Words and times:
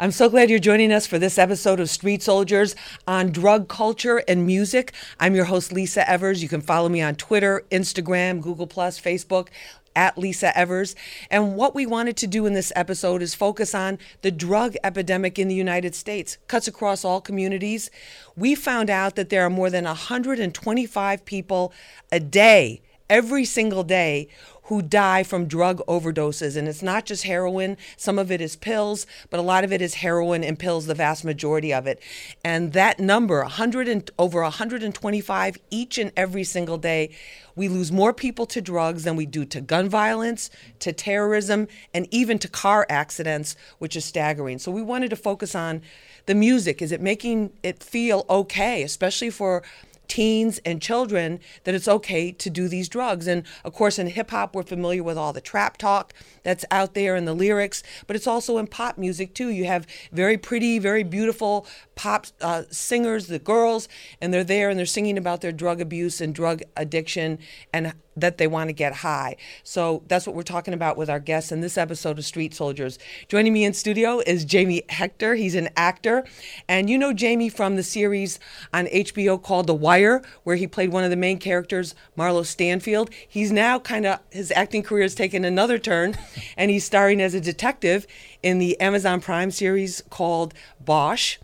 I'm 0.00 0.12
so 0.12 0.28
glad 0.28 0.48
you're 0.48 0.60
joining 0.60 0.92
us 0.92 1.08
for 1.08 1.18
this 1.18 1.38
episode 1.38 1.80
of 1.80 1.90
Street 1.90 2.22
Soldiers 2.22 2.76
on 3.08 3.32
drug 3.32 3.68
culture 3.68 4.22
and 4.28 4.46
music. 4.46 4.92
I'm 5.18 5.34
your 5.34 5.46
host, 5.46 5.72
Lisa 5.72 6.08
Evers. 6.08 6.40
You 6.40 6.48
can 6.48 6.60
follow 6.60 6.88
me 6.88 7.02
on 7.02 7.16
Twitter, 7.16 7.64
Instagram, 7.72 8.40
Google, 8.40 8.68
Facebook 8.68 9.48
at 9.96 10.16
Lisa 10.16 10.56
Evers. 10.56 10.94
And 11.32 11.56
what 11.56 11.74
we 11.74 11.84
wanted 11.84 12.16
to 12.18 12.28
do 12.28 12.46
in 12.46 12.52
this 12.52 12.72
episode 12.76 13.22
is 13.22 13.34
focus 13.34 13.74
on 13.74 13.98
the 14.22 14.30
drug 14.30 14.76
epidemic 14.84 15.36
in 15.36 15.48
the 15.48 15.56
United 15.56 15.96
States, 15.96 16.38
cuts 16.46 16.68
across 16.68 17.04
all 17.04 17.20
communities. 17.20 17.90
We 18.36 18.54
found 18.54 18.90
out 18.90 19.16
that 19.16 19.30
there 19.30 19.42
are 19.42 19.50
more 19.50 19.68
than 19.68 19.82
125 19.82 21.24
people 21.24 21.72
a 22.12 22.20
day, 22.20 22.82
every 23.10 23.44
single 23.44 23.84
day, 23.84 24.28
who 24.68 24.82
die 24.82 25.22
from 25.22 25.46
drug 25.46 25.80
overdoses. 25.86 26.54
And 26.54 26.68
it's 26.68 26.82
not 26.82 27.06
just 27.06 27.24
heroin, 27.24 27.78
some 27.96 28.18
of 28.18 28.30
it 28.30 28.42
is 28.42 28.54
pills, 28.54 29.06
but 29.30 29.40
a 29.40 29.42
lot 29.42 29.64
of 29.64 29.72
it 29.72 29.80
is 29.80 29.94
heroin 29.94 30.44
and 30.44 30.58
pills, 30.58 30.84
the 30.84 30.94
vast 30.94 31.24
majority 31.24 31.72
of 31.72 31.86
it. 31.86 32.02
And 32.44 32.74
that 32.74 33.00
number, 33.00 33.40
100 33.40 33.88
and 33.88 34.10
over 34.18 34.42
125 34.42 35.56
each 35.70 35.96
and 35.96 36.12
every 36.18 36.44
single 36.44 36.76
day, 36.76 37.16
we 37.56 37.66
lose 37.66 37.90
more 37.90 38.12
people 38.12 38.44
to 38.44 38.60
drugs 38.60 39.04
than 39.04 39.16
we 39.16 39.24
do 39.24 39.46
to 39.46 39.62
gun 39.62 39.88
violence, 39.88 40.50
to 40.80 40.92
terrorism, 40.92 41.66
and 41.94 42.06
even 42.10 42.38
to 42.38 42.46
car 42.46 42.86
accidents, 42.90 43.56
which 43.78 43.96
is 43.96 44.04
staggering. 44.04 44.58
So 44.58 44.70
we 44.70 44.82
wanted 44.82 45.08
to 45.10 45.16
focus 45.16 45.54
on 45.54 45.80
the 46.26 46.34
music. 46.34 46.82
Is 46.82 46.92
it 46.92 47.00
making 47.00 47.52
it 47.62 47.82
feel 47.82 48.26
okay, 48.28 48.82
especially 48.82 49.30
for 49.30 49.62
teens 50.08 50.58
and 50.64 50.82
children 50.82 51.38
that 51.64 51.74
it's 51.74 51.86
okay 51.86 52.32
to 52.32 52.50
do 52.50 52.66
these 52.66 52.88
drugs. 52.88 53.26
And 53.26 53.44
of 53.64 53.72
course, 53.72 53.98
in 53.98 54.08
hip 54.08 54.30
hop, 54.30 54.54
we're 54.54 54.62
familiar 54.62 55.02
with 55.02 55.16
all 55.16 55.32
the 55.32 55.40
trap 55.40 55.76
talk 55.76 56.12
that's 56.42 56.64
out 56.70 56.94
there 56.94 57.14
and 57.14 57.28
the 57.28 57.34
lyrics, 57.34 57.82
but 58.06 58.16
it's 58.16 58.26
also 58.26 58.58
in 58.58 58.66
pop 58.66 58.98
music 58.98 59.34
too. 59.34 59.48
You 59.48 59.66
have 59.66 59.86
very 60.12 60.38
pretty, 60.38 60.78
very 60.78 61.02
beautiful 61.02 61.66
pop 61.94 62.26
uh, 62.40 62.62
singers, 62.70 63.26
the 63.26 63.38
girls, 63.38 63.88
and 64.20 64.32
they're 64.32 64.44
there 64.44 64.70
and 64.70 64.78
they're 64.78 64.86
singing 64.86 65.18
about 65.18 65.40
their 65.40 65.52
drug 65.52 65.80
abuse 65.80 66.20
and 66.20 66.34
drug 66.34 66.62
addiction 66.76 67.38
and 67.72 67.92
that 68.20 68.38
they 68.38 68.46
want 68.46 68.68
to 68.68 68.72
get 68.72 68.96
high. 68.96 69.36
So 69.62 70.02
that's 70.08 70.26
what 70.26 70.34
we're 70.34 70.42
talking 70.42 70.74
about 70.74 70.96
with 70.96 71.10
our 71.10 71.20
guests 71.20 71.52
in 71.52 71.60
this 71.60 71.78
episode 71.78 72.18
of 72.18 72.24
Street 72.24 72.54
Soldiers. 72.54 72.98
Joining 73.28 73.52
me 73.52 73.64
in 73.64 73.72
studio 73.72 74.20
is 74.26 74.44
Jamie 74.44 74.82
Hector. 74.88 75.34
He's 75.34 75.54
an 75.54 75.68
actor. 75.76 76.24
And 76.68 76.88
you 76.88 76.98
know 76.98 77.12
Jamie 77.12 77.48
from 77.48 77.76
the 77.76 77.82
series 77.82 78.38
on 78.72 78.86
HBO 78.86 79.42
called 79.42 79.66
The 79.66 79.74
Wire, 79.74 80.22
where 80.44 80.56
he 80.56 80.66
played 80.66 80.92
one 80.92 81.04
of 81.04 81.10
the 81.10 81.16
main 81.16 81.38
characters, 81.38 81.94
Marlo 82.16 82.44
Stanfield. 82.44 83.10
He's 83.26 83.52
now 83.52 83.78
kind 83.78 84.06
of, 84.06 84.20
his 84.30 84.52
acting 84.52 84.82
career 84.82 85.02
has 85.02 85.14
taken 85.14 85.44
another 85.44 85.78
turn, 85.78 86.16
and 86.56 86.70
he's 86.70 86.84
starring 86.84 87.20
as 87.20 87.34
a 87.34 87.40
detective 87.40 88.06
in 88.42 88.58
the 88.58 88.78
Amazon 88.80 89.20
Prime 89.20 89.50
series 89.50 90.02
called 90.10 90.54
Bosch. 90.80 91.38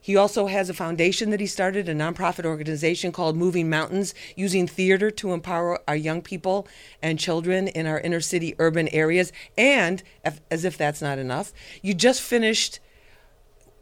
He 0.00 0.16
also 0.16 0.46
has 0.46 0.70
a 0.70 0.74
foundation 0.74 1.30
that 1.30 1.40
he 1.40 1.46
started, 1.46 1.88
a 1.88 1.94
nonprofit 1.94 2.44
organization 2.44 3.12
called 3.12 3.36
Moving 3.36 3.68
Mountains, 3.68 4.14
using 4.34 4.66
theater 4.66 5.10
to 5.10 5.32
empower 5.32 5.78
our 5.86 5.96
young 5.96 6.22
people 6.22 6.66
and 7.02 7.18
children 7.18 7.68
in 7.68 7.86
our 7.86 8.00
inner 8.00 8.20
city 8.20 8.54
urban 8.58 8.88
areas. 8.88 9.32
And, 9.58 10.02
as 10.50 10.64
if 10.64 10.78
that's 10.78 11.02
not 11.02 11.18
enough, 11.18 11.52
you 11.82 11.94
just 11.94 12.22
finished 12.22 12.80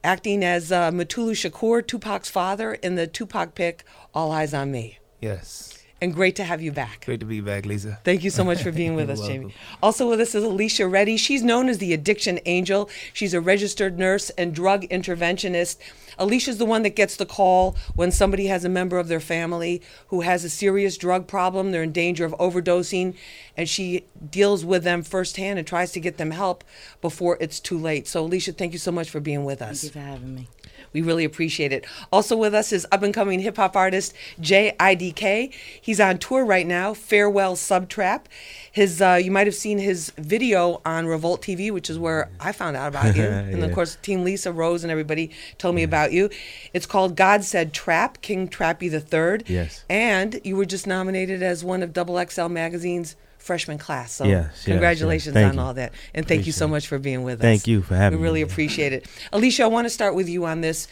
acting 0.02 0.44
as 0.44 0.72
uh, 0.72 0.90
Mutulu 0.90 1.32
Shakur, 1.32 1.86
Tupac's 1.86 2.30
father, 2.30 2.74
in 2.74 2.96
the 2.96 3.06
Tupac 3.06 3.54
pic, 3.54 3.84
All 4.12 4.30
Eyez 4.30 4.58
on 4.58 4.70
Me. 4.72 4.98
Yes 5.20 5.77
and 6.00 6.14
great 6.14 6.36
to 6.36 6.44
have 6.44 6.62
you 6.62 6.72
back. 6.72 7.04
Great 7.04 7.20
to 7.20 7.26
be 7.26 7.40
back, 7.40 7.66
Lisa. 7.66 7.98
Thank 8.04 8.22
you 8.24 8.30
so 8.30 8.44
much 8.44 8.62
for 8.62 8.70
being 8.70 8.94
with 8.94 9.10
us, 9.14 9.18
welcome. 9.18 9.42
Jamie. 9.42 9.54
Also 9.82 10.08
with 10.08 10.20
us 10.20 10.34
is 10.34 10.44
Alicia 10.44 10.86
Reddy. 10.86 11.16
She's 11.16 11.42
known 11.42 11.68
as 11.68 11.78
the 11.78 11.92
Addiction 11.92 12.38
Angel. 12.46 12.88
She's 13.12 13.34
a 13.34 13.40
registered 13.40 13.98
nurse 13.98 14.30
and 14.30 14.54
drug 14.54 14.82
interventionist. 14.88 15.76
Alicia's 16.18 16.58
the 16.58 16.64
one 16.64 16.82
that 16.82 16.96
gets 16.96 17.16
the 17.16 17.26
call 17.26 17.76
when 17.94 18.10
somebody 18.10 18.46
has 18.46 18.64
a 18.64 18.68
member 18.68 18.98
of 18.98 19.08
their 19.08 19.20
family 19.20 19.80
who 20.08 20.22
has 20.22 20.44
a 20.44 20.50
serious 20.50 20.96
drug 20.96 21.26
problem. 21.26 21.70
They're 21.70 21.82
in 21.84 21.92
danger 21.92 22.24
of 22.24 22.32
overdosing, 22.38 23.14
and 23.56 23.68
she 23.68 24.06
deals 24.28 24.64
with 24.64 24.82
them 24.82 25.02
firsthand 25.02 25.58
and 25.58 25.68
tries 25.68 25.92
to 25.92 26.00
get 26.00 26.16
them 26.18 26.32
help 26.32 26.64
before 27.00 27.38
it's 27.40 27.60
too 27.60 27.78
late. 27.78 28.08
So, 28.08 28.24
Alicia, 28.24 28.52
thank 28.52 28.72
you 28.72 28.78
so 28.80 28.90
much 28.90 29.10
for 29.10 29.20
being 29.20 29.44
with 29.44 29.62
us. 29.62 29.82
Thank 29.82 29.94
you 29.94 30.00
for 30.00 30.06
having 30.06 30.34
me. 30.34 30.48
We 30.92 31.02
really 31.02 31.24
appreciate 31.24 31.72
it. 31.72 31.84
Also 32.12 32.36
with 32.36 32.54
us 32.54 32.72
is 32.72 32.86
up 32.90 33.02
and 33.02 33.12
coming 33.12 33.40
hip 33.40 33.56
hop 33.56 33.76
artist 33.76 34.14
JIDK. 34.40 35.52
He's 35.80 36.00
on 36.00 36.18
tour 36.18 36.44
right 36.44 36.66
now, 36.66 36.94
Farewell 36.94 37.56
Subtrap. 37.56 38.24
His 38.70 39.02
uh, 39.02 39.18
you 39.22 39.30
might 39.30 39.46
have 39.46 39.54
seen 39.54 39.78
his 39.78 40.10
video 40.16 40.80
on 40.84 41.06
Revolt 41.06 41.42
TV, 41.42 41.70
which 41.70 41.90
is 41.90 41.98
where 41.98 42.30
I 42.40 42.52
found 42.52 42.76
out 42.76 42.88
about 42.88 43.16
you. 43.16 43.22
yeah. 43.22 43.38
And 43.48 43.64
of 43.64 43.72
course, 43.72 43.96
Team 43.96 44.24
Lisa 44.24 44.52
Rose 44.52 44.84
and 44.84 44.90
everybody 44.90 45.30
told 45.58 45.74
me 45.74 45.82
yeah. 45.82 45.88
about 45.88 46.12
you. 46.12 46.30
It's 46.72 46.86
called 46.86 47.16
God 47.16 47.44
Said 47.44 47.72
Trap, 47.72 48.20
King 48.22 48.48
Trappy 48.48 48.90
the 48.90 49.00
Third. 49.00 49.44
Yes. 49.48 49.84
And 49.88 50.40
you 50.44 50.56
were 50.56 50.64
just 50.64 50.86
nominated 50.86 51.42
as 51.42 51.64
one 51.64 51.82
of 51.82 51.92
Double 51.92 52.24
XL 52.24 52.48
Magazine's 52.48 53.16
freshman 53.48 53.78
class. 53.78 54.12
So 54.12 54.24
yes, 54.24 54.64
congratulations 54.64 55.34
yes, 55.34 55.48
on 55.48 55.54
you. 55.54 55.60
all 55.60 55.74
that. 55.74 55.94
And 56.14 56.28
thank 56.28 56.44
you 56.44 56.52
so 56.52 56.68
much 56.68 56.86
for 56.86 56.98
being 56.98 57.22
with 57.22 57.40
us. 57.40 57.42
Thank 57.42 57.66
you 57.66 57.80
for 57.80 57.96
having 57.96 58.18
me. 58.18 58.20
We 58.20 58.28
really 58.28 58.44
me. 58.44 58.50
appreciate 58.50 58.92
it. 58.92 59.06
Alicia, 59.32 59.64
I 59.64 59.66
want 59.68 59.86
to 59.86 59.90
start 59.90 60.14
with 60.14 60.28
you 60.28 60.44
on 60.44 60.60
this. 60.60 60.86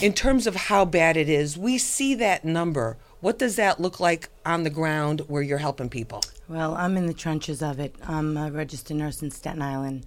In 0.00 0.12
terms 0.12 0.46
of 0.46 0.54
how 0.54 0.84
bad 0.84 1.16
it 1.16 1.28
is, 1.28 1.58
we 1.58 1.78
see 1.78 2.14
that 2.14 2.44
number. 2.44 2.96
What 3.20 3.40
does 3.40 3.56
that 3.56 3.80
look 3.80 3.98
like 3.98 4.28
on 4.44 4.62
the 4.62 4.70
ground 4.70 5.22
where 5.26 5.42
you're 5.42 5.58
helping 5.58 5.88
people? 5.88 6.22
Well, 6.48 6.76
I'm 6.76 6.96
in 6.96 7.06
the 7.06 7.14
trenches 7.14 7.60
of 7.60 7.80
it. 7.80 7.96
I'm 8.06 8.36
a 8.36 8.52
registered 8.52 8.96
nurse 8.96 9.20
in 9.20 9.32
Staten 9.32 9.60
Island. 9.60 10.06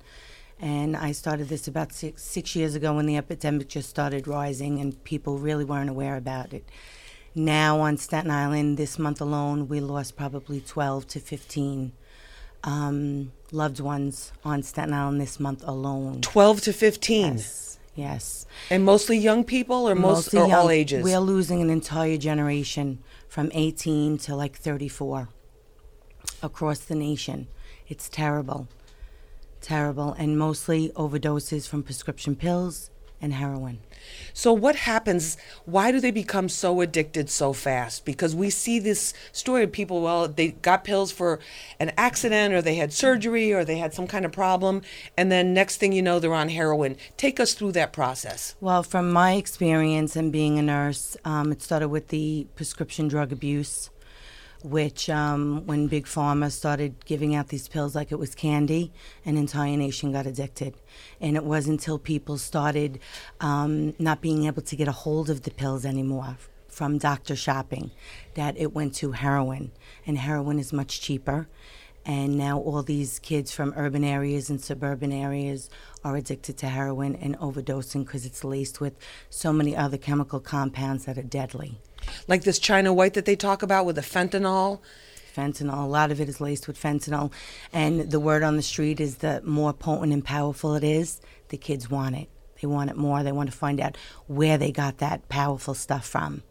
And 0.62 0.96
I 0.96 1.12
started 1.12 1.50
this 1.50 1.68
about 1.68 1.92
six, 1.92 2.24
six 2.24 2.56
years 2.56 2.76
ago 2.76 2.96
when 2.96 3.08
the 3.08 3.18
epidemic 3.18 3.68
just 3.68 3.90
started 3.90 4.26
rising 4.26 4.80
and 4.80 5.02
people 5.04 5.38
really 5.38 5.66
weren't 5.66 5.90
aware 5.90 6.16
about 6.16 6.54
it. 6.54 6.64
Now 7.36 7.80
on 7.80 7.98
Staten 7.98 8.32
Island, 8.32 8.78
this 8.78 8.98
month 8.98 9.22
alone, 9.22 9.68
we 9.68 9.80
lost 9.80 10.16
probably 10.16 10.62
12 10.62 11.08
to 11.10 11.20
15 11.20 11.94
um, 12.64 13.32
loved 13.52 13.80
ones 13.80 14.32
on 14.44 14.64
Staten 14.64 14.94
Island 14.94 15.22
this 15.22 15.40
month 15.40 15.64
alone. 15.68 16.22
12 16.22 16.62
to 16.62 16.74
15? 16.74 17.34
Yes. 17.34 17.80
Yes. 17.96 18.46
And 18.70 18.86
mostly 18.86 19.18
young 19.18 19.44
people 19.44 19.88
or 19.90 19.94
most 19.94 20.34
or 20.34 20.48
young, 20.48 20.54
all 20.54 20.70
ages? 20.70 21.04
We're 21.04 21.20
losing 21.20 21.62
an 21.62 21.70
entire 21.70 22.18
generation 22.18 23.00
from 23.28 23.52
18 23.54 24.18
to 24.20 24.36
like 24.36 24.56
34 24.56 25.28
across 26.42 26.80
the 26.80 26.96
nation. 26.96 27.48
It's 27.88 28.08
terrible. 28.08 28.68
Terrible. 29.60 30.14
And 30.14 30.38
mostly 30.38 30.90
overdoses 30.96 31.68
from 31.68 31.84
prescription 31.84 32.36
pills 32.36 32.90
and 33.22 33.34
heroin. 33.34 33.80
So, 34.34 34.54
what 34.54 34.76
happens? 34.76 35.38
Why 35.66 35.92
do 35.92 36.00
they 36.00 36.12
become 36.12 36.50
so 36.50 36.82
addicted 36.82 37.30
so 37.30 37.54
fast? 37.54 38.06
Because 38.06 38.36
we 38.36 38.50
see 38.50 38.80
this 38.80 39.14
story 39.32 39.64
of 39.64 39.72
people, 39.72 40.02
well, 40.02 40.28
they 40.28 40.50
got 40.50 40.84
pills 40.84 41.12
for 41.12 41.40
an 41.80 41.92
accident 41.98 42.54
or 42.54 42.62
they 42.62 42.76
had 42.76 42.94
surgery 42.94 43.52
or 43.52 43.64
they 43.66 43.78
had 43.78 43.94
some 43.94 44.08
kind 44.08 44.26
of 44.26 44.32
problem, 44.32 44.82
and 45.18 45.32
then 45.32 45.54
next 45.54 45.78
thing 45.78 45.94
you 45.94 46.02
know, 46.02 46.20
they're 46.20 46.34
on 46.34 46.50
heroin. 46.50 46.98
Take 47.18 47.40
us 47.40 47.54
through 47.54 47.74
that 47.74 47.94
process. 47.94 48.56
Well, 48.62 48.84
from 48.84 49.12
my 49.12 49.34
experience 49.34 50.16
and 50.16 50.32
being 50.32 50.60
a 50.60 50.62
nurse, 50.62 51.18
um, 51.26 51.52
it 51.52 51.62
started 51.62 51.90
with 51.90 52.10
the 52.10 52.48
prescription 52.56 53.08
drug 53.08 53.32
abuse 53.32 53.90
which 54.64 55.10
um, 55.10 55.66
when 55.66 55.88
Big 55.88 56.06
Pharma 56.06 56.52
started 56.52 57.06
giving 57.06 57.34
out 57.34 57.48
these 57.48 57.68
pills 57.68 57.96
like 57.96 58.12
it 58.12 58.20
was 58.20 58.36
candy, 58.36 58.92
an 59.26 59.38
entire 59.38 59.78
nation 59.78 60.12
got 60.12 60.26
addicted. 60.26 60.76
And 61.22 61.36
it 61.36 61.44
wasn't 61.44 61.80
until 61.80 61.98
people 61.98 62.38
started 62.38 63.00
um, 63.40 63.94
not 64.00 64.22
being 64.22 64.46
able 64.46 64.62
to 64.64 64.76
get 64.76 64.88
a 64.88 64.94
hold 64.94 65.30
of 65.30 65.44
the 65.44 65.52
pills 65.52 65.86
anymore 65.86 66.38
from 66.68 66.98
doctor 66.98 67.36
shopping 67.36 67.92
that 68.36 68.58
it 68.58 68.74
went 68.74 68.96
to 68.96 69.12
heroin. 69.12 69.72
And 70.06 70.18
heroin 70.18 70.60
is 70.60 70.74
much 70.74 71.02
cheaper. 71.02 71.48
And 72.06 72.38
now 72.38 72.60
all 72.60 72.82
these 72.82 73.20
kids 73.20 73.52
from 73.52 73.74
urban 73.76 74.04
areas 74.04 74.50
and 74.50 74.60
suburban 74.60 75.12
areas 75.12 75.70
are 76.04 76.16
addicted 76.16 76.58
to 76.58 76.68
heroin 76.68 77.16
and 77.16 77.38
overdosing 77.40 78.06
because 78.06 78.26
it's 78.26 78.44
laced 78.44 78.82
with 78.82 78.96
so 79.30 79.54
many 79.54 79.76
other 79.76 79.98
chemical 79.98 80.40
compounds 80.40 81.06
that 81.06 81.18
are 81.18 81.24
deadly 81.24 81.80
like 82.28 82.44
this 82.44 82.60
China 82.60 82.94
White 82.94 83.14
that 83.14 83.26
they 83.26 83.36
talk 83.36 83.62
about 83.62 83.86
with 83.86 83.96
the 83.96 84.02
fentanyl. 84.02 84.80
Fentanyl, 85.36 85.84
a 85.84 85.88
lot 85.88 86.12
of 86.12 86.20
it 86.20 86.28
is 86.28 86.42
laced 86.42 86.68
with 86.68 86.82
fentanyl. 86.82 87.32
And 87.72 88.12
the 88.12 88.20
word 88.20 88.44
on 88.44 88.56
the 88.56 88.62
street 88.62 89.00
is 89.00 89.18
the 89.18 89.42
more 89.44 89.74
potent 89.74 90.14
and 90.14 90.24
powerful 90.24 90.76
it 90.76 90.84
is, 90.84 91.22
the 91.50 91.58
kids 91.58 91.90
want 91.90 92.16
it. 92.16 92.30
They 92.62 92.68
want 92.68 92.90
it 92.90 92.98
more. 92.98 93.24
They 93.24 93.32
want 93.32 93.50
to 93.50 93.56
find 93.58 93.80
out 93.80 93.98
where 94.28 94.58
they 94.58 94.72
got 94.72 94.98
that 94.98 95.30
powerful 95.30 95.74
stuff 95.74 96.06
from. 96.06 96.44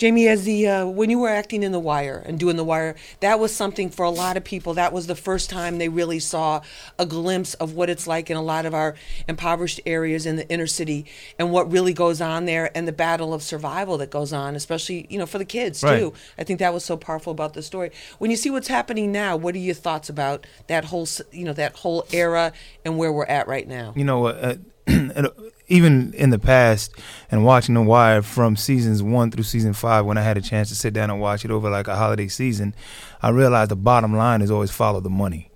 Jamie, 0.00 0.28
as 0.28 0.44
the 0.44 0.66
uh, 0.66 0.86
when 0.86 1.10
you 1.10 1.18
were 1.18 1.28
acting 1.28 1.62
in 1.62 1.72
The 1.72 1.78
Wire 1.78 2.22
and 2.24 2.40
doing 2.40 2.56
The 2.56 2.64
Wire, 2.64 2.96
that 3.20 3.38
was 3.38 3.54
something 3.54 3.90
for 3.90 4.02
a 4.02 4.08
lot 4.08 4.38
of 4.38 4.44
people. 4.44 4.72
That 4.72 4.94
was 4.94 5.06
the 5.06 5.14
first 5.14 5.50
time 5.50 5.76
they 5.76 5.90
really 5.90 6.18
saw 6.20 6.62
a 6.98 7.04
glimpse 7.04 7.52
of 7.52 7.74
what 7.74 7.90
it's 7.90 8.06
like 8.06 8.30
in 8.30 8.36
a 8.38 8.40
lot 8.40 8.64
of 8.64 8.72
our 8.72 8.94
impoverished 9.28 9.78
areas 9.84 10.24
in 10.24 10.36
the 10.36 10.48
inner 10.48 10.66
city 10.66 11.04
and 11.38 11.52
what 11.52 11.70
really 11.70 11.92
goes 11.92 12.22
on 12.22 12.46
there 12.46 12.74
and 12.74 12.88
the 12.88 12.92
battle 12.92 13.34
of 13.34 13.42
survival 13.42 13.98
that 13.98 14.08
goes 14.08 14.32
on, 14.32 14.56
especially 14.56 15.06
you 15.10 15.18
know 15.18 15.26
for 15.26 15.36
the 15.36 15.44
kids 15.44 15.82
right. 15.82 15.98
too. 15.98 16.14
I 16.38 16.44
think 16.44 16.60
that 16.60 16.72
was 16.72 16.82
so 16.82 16.96
powerful 16.96 17.32
about 17.32 17.52
the 17.52 17.62
story. 17.62 17.90
When 18.16 18.30
you 18.30 18.38
see 18.38 18.48
what's 18.48 18.68
happening 18.68 19.12
now, 19.12 19.36
what 19.36 19.54
are 19.54 19.58
your 19.58 19.74
thoughts 19.74 20.08
about 20.08 20.46
that 20.68 20.86
whole 20.86 21.06
you 21.30 21.44
know 21.44 21.52
that 21.52 21.76
whole 21.76 22.06
era 22.10 22.54
and 22.86 22.96
where 22.96 23.12
we're 23.12 23.26
at 23.26 23.48
right 23.48 23.68
now? 23.68 23.92
You 23.94 24.04
know, 24.04 24.28
uh, 24.28 24.54
even 25.70 26.12
in 26.14 26.30
the 26.30 26.38
past 26.38 26.92
and 27.30 27.44
watching 27.44 27.74
The 27.74 27.82
Wire 27.82 28.22
from 28.22 28.56
seasons 28.56 29.02
one 29.02 29.30
through 29.30 29.44
season 29.44 29.72
five, 29.72 30.04
when 30.04 30.18
I 30.18 30.22
had 30.22 30.36
a 30.36 30.42
chance 30.42 30.68
to 30.68 30.74
sit 30.74 30.92
down 30.92 31.10
and 31.10 31.20
watch 31.20 31.44
it 31.44 31.50
over 31.50 31.70
like 31.70 31.86
a 31.88 31.94
holiday 31.96 32.28
season, 32.28 32.74
I 33.22 33.30
realized 33.30 33.70
the 33.70 33.76
bottom 33.76 34.16
line 34.16 34.42
is 34.42 34.50
always 34.50 34.72
follow 34.72 35.00
the 35.00 35.08
money. 35.08 35.50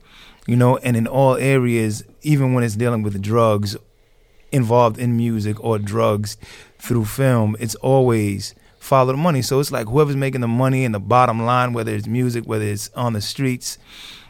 You 0.46 0.56
know, 0.56 0.76
and 0.78 0.96
in 0.96 1.06
all 1.06 1.36
areas, 1.36 2.04
even 2.22 2.54
when 2.54 2.62
it's 2.62 2.76
dealing 2.76 3.02
with 3.02 3.20
drugs 3.20 3.76
involved 4.52 4.98
in 4.98 5.16
music 5.16 5.62
or 5.62 5.78
drugs 5.78 6.36
through 6.78 7.06
film, 7.06 7.56
it's 7.58 7.74
always 7.76 8.54
follow 8.78 9.12
the 9.12 9.18
money. 9.18 9.42
So 9.42 9.58
it's 9.58 9.72
like 9.72 9.88
whoever's 9.88 10.16
making 10.16 10.42
the 10.42 10.48
money 10.48 10.84
and 10.84 10.94
the 10.94 11.00
bottom 11.00 11.44
line, 11.44 11.72
whether 11.72 11.92
it's 11.92 12.06
music, 12.06 12.44
whether 12.44 12.64
it's 12.64 12.88
on 12.90 13.14
the 13.14 13.20
streets, 13.20 13.78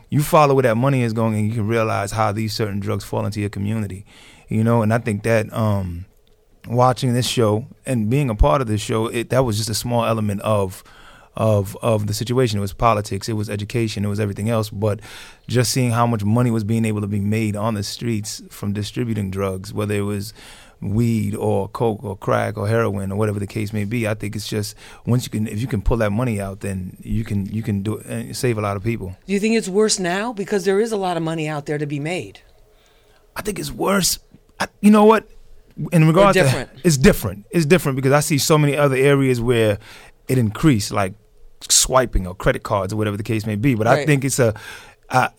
you 0.08 0.22
follow 0.22 0.54
where 0.54 0.62
that 0.62 0.76
money 0.76 1.02
is 1.02 1.12
going 1.12 1.34
and 1.34 1.46
you 1.46 1.52
can 1.52 1.66
realize 1.66 2.12
how 2.12 2.32
these 2.32 2.54
certain 2.54 2.80
drugs 2.80 3.04
fall 3.04 3.26
into 3.26 3.40
your 3.40 3.50
community 3.50 4.06
you 4.48 4.64
know. 4.64 4.82
And 4.82 4.92
I 4.92 4.98
think 4.98 5.22
that 5.24 5.52
um, 5.52 6.06
watching 6.68 7.14
this 7.14 7.26
show 7.26 7.66
and 7.86 8.10
being 8.10 8.30
a 8.30 8.34
part 8.34 8.60
of 8.60 8.66
this 8.66 8.80
show, 8.80 9.06
it, 9.06 9.30
that 9.30 9.44
was 9.44 9.56
just 9.56 9.70
a 9.70 9.74
small 9.74 10.04
element 10.04 10.40
of 10.42 10.82
of 11.36 11.76
of 11.82 12.06
the 12.06 12.14
situation. 12.14 12.58
It 12.58 12.62
was 12.62 12.72
politics, 12.72 13.28
it 13.28 13.34
was 13.34 13.50
education, 13.50 14.04
it 14.04 14.08
was 14.08 14.20
everything 14.20 14.48
else. 14.48 14.70
But 14.70 15.00
just 15.48 15.72
seeing 15.72 15.90
how 15.90 16.06
much 16.06 16.24
money 16.24 16.50
was 16.50 16.64
being 16.64 16.84
able 16.84 17.00
to 17.00 17.06
be 17.06 17.20
made 17.20 17.56
on 17.56 17.74
the 17.74 17.82
streets 17.82 18.42
from 18.50 18.72
distributing 18.72 19.30
drugs, 19.30 19.72
whether 19.72 19.94
it 19.94 20.02
was 20.02 20.32
weed 20.80 21.34
or 21.34 21.68
coke 21.68 22.04
or 22.04 22.16
crack 22.16 22.58
or 22.58 22.68
heroin 22.68 23.10
or 23.10 23.16
whatever 23.16 23.40
the 23.40 23.46
case 23.46 23.72
may 23.72 23.84
be. 23.84 24.06
I 24.06 24.14
think 24.14 24.36
it's 24.36 24.46
just 24.46 24.76
once 25.06 25.24
you 25.24 25.30
can, 25.30 25.48
if 25.48 25.60
you 25.60 25.66
can 25.66 25.80
pull 25.80 25.96
that 25.98 26.10
money 26.10 26.40
out, 26.40 26.60
then 26.60 26.96
you 27.00 27.24
can 27.24 27.46
you 27.46 27.62
can 27.62 27.82
do 27.82 27.96
it 27.96 28.06
and 28.06 28.36
save 28.36 28.58
a 28.58 28.60
lot 28.60 28.76
of 28.76 28.84
people. 28.84 29.16
Do 29.26 29.32
you 29.32 29.40
think 29.40 29.56
it's 29.56 29.68
worse 29.68 29.98
now 29.98 30.32
because 30.32 30.64
there 30.64 30.80
is 30.80 30.92
a 30.92 30.96
lot 30.96 31.16
of 31.16 31.22
money 31.22 31.48
out 31.48 31.66
there 31.66 31.78
to 31.78 31.86
be 31.86 31.98
made? 31.98 32.40
I 33.36 33.42
think 33.42 33.58
it's 33.58 33.72
worse 33.72 34.18
I, 34.60 34.68
you 34.80 34.90
know 34.90 35.04
what? 35.04 35.28
In 35.92 36.06
regards 36.06 36.36
to 36.36 36.68
it's 36.84 36.96
different. 36.96 37.46
It's 37.50 37.66
different 37.66 37.96
because 37.96 38.12
I 38.12 38.20
see 38.20 38.38
so 38.38 38.56
many 38.56 38.76
other 38.76 38.96
areas 38.96 39.40
where 39.40 39.78
it 40.28 40.38
increased, 40.38 40.92
like 40.92 41.14
swiping 41.68 42.26
or 42.26 42.34
credit 42.34 42.62
cards 42.62 42.92
or 42.92 42.96
whatever 42.96 43.16
the 43.16 43.22
case 43.22 43.46
may 43.46 43.56
be. 43.56 43.74
But 43.74 43.86
right. 43.86 44.00
I 44.00 44.06
think 44.06 44.24
it's 44.24 44.38
a, 44.38 44.54
I, 45.10 45.30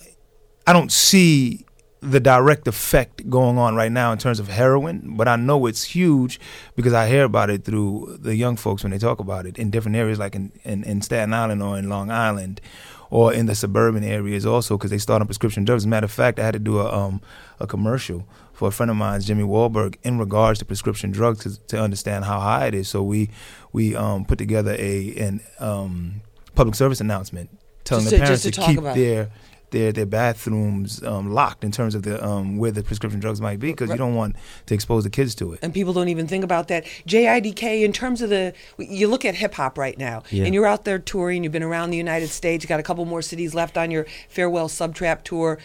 I 0.68 0.74
don't 0.74 0.92
see 0.92 1.66
the 2.02 2.20
direct 2.20 2.68
effect 2.68 3.28
going 3.30 3.58
on 3.58 3.76
right 3.76 3.92
now 3.92 4.12
in 4.12 4.18
terms 4.18 4.40
of 4.40 4.48
heroin, 4.48 5.16
but 5.16 5.28
I 5.28 5.38
know 5.38 5.66
it's 5.66 5.84
huge 5.84 6.40
because 6.76 6.94
I 6.94 7.08
hear 7.08 7.24
about 7.24 7.50
it 7.50 7.64
through 7.64 8.18
the 8.20 8.36
young 8.36 8.58
folks 8.58 8.84
when 8.84 8.92
they 8.92 9.00
talk 9.00 9.20
about 9.20 9.46
it 9.46 9.58
in 9.58 9.72
different 9.72 9.98
areas, 9.98 10.20
like 10.20 10.36
in, 10.36 10.52
in, 10.64 10.84
in 10.84 11.02
Staten 11.02 11.34
Island 11.34 11.64
or 11.64 11.78
in 11.80 11.90
Long 11.90 12.12
Island 12.12 12.62
or 13.10 13.34
in 13.34 13.46
the 13.48 13.56
suburban 13.56 14.04
areas 14.04 14.46
also 14.46 14.78
because 14.78 14.92
they 14.92 14.98
start 14.98 15.22
on 15.22 15.28
prescription 15.28 15.66
drugs. 15.66 15.82
As 15.82 15.86
a 15.86 15.90
matter 15.90 16.06
of 16.06 16.12
fact, 16.12 16.40
I 16.40 16.46
had 16.46 16.54
to 16.54 16.60
do 16.60 16.80
a 16.80 16.92
um, 16.92 17.22
a 17.60 17.68
commercial 17.68 18.28
for 18.56 18.70
a 18.70 18.72
friend 18.72 18.90
of 18.90 18.98
mine, 18.98 19.22
Jimmy 19.22 19.44
Wahlberg, 19.44 19.98
in 20.04 20.18
regards 20.18 20.60
to 20.60 20.66
prescription 20.66 21.12
drugs 21.12 21.40
to, 21.44 21.60
to 21.68 21.80
understand 21.80 22.26
how 22.26 22.40
high 22.40 22.68
it 22.68 22.74
is. 22.74 22.88
So 22.88 23.04
we 23.04 23.30
we 23.74 23.96
um, 23.96 24.26
put 24.26 24.38
together 24.38 24.76
a 24.80 25.16
an 25.18 25.42
um, 25.60 26.22
public 26.56 26.76
service 26.76 27.02
announcement 27.02 27.50
telling 27.84 28.06
just 28.06 28.16
the 28.16 28.22
parents 28.22 28.44
to, 28.44 28.52
to 28.52 28.62
keep 28.62 28.82
their 28.82 29.30
their 29.72 29.92
their 29.92 30.06
bathrooms 30.06 31.04
um, 31.04 31.32
locked 31.34 31.66
in 31.66 31.72
terms 31.72 31.96
of 31.96 32.04
the 32.04 32.24
um, 32.26 32.58
where 32.58 32.72
the 32.72 32.82
prescription 32.82 33.20
drugs 33.20 33.42
might 33.42 33.60
be 33.60 33.72
because 33.72 33.90
right. 33.90 33.96
you 33.96 33.98
don't 33.98 34.16
want 34.16 34.38
to 34.68 34.74
expose 34.74 35.04
the 35.04 35.10
kids 35.10 35.36
to 35.36 35.52
it. 35.52 35.60
And 35.62 35.74
people 35.74 35.92
don't 35.92 36.08
even 36.08 36.28
think 36.28 36.46
about 36.46 36.70
that. 36.70 36.86
JIDK 37.06 37.84
in 37.84 37.92
terms 37.92 38.22
of 38.22 38.30
the 38.30 38.54
you 38.78 39.08
look 39.08 39.26
at 39.26 39.36
hip 39.36 39.54
hop 39.54 39.78
right 39.78 39.98
now, 39.98 40.24
yeah. 40.32 40.46
and 40.46 40.54
you're 40.54 40.66
out 40.66 40.86
there 40.86 41.00
touring. 41.00 41.44
You've 41.44 41.52
been 41.52 41.64
around 41.64 41.90
the 41.90 41.98
United 41.98 42.30
States. 42.30 42.64
You 42.64 42.70
got 42.70 42.80
a 42.80 42.84
couple 42.84 43.04
more 43.04 43.22
cities 43.22 43.54
left 43.54 43.78
on 43.78 43.92
your 43.92 44.06
farewell 44.30 44.70
subtrap 44.70 45.24
tour. 45.24 45.60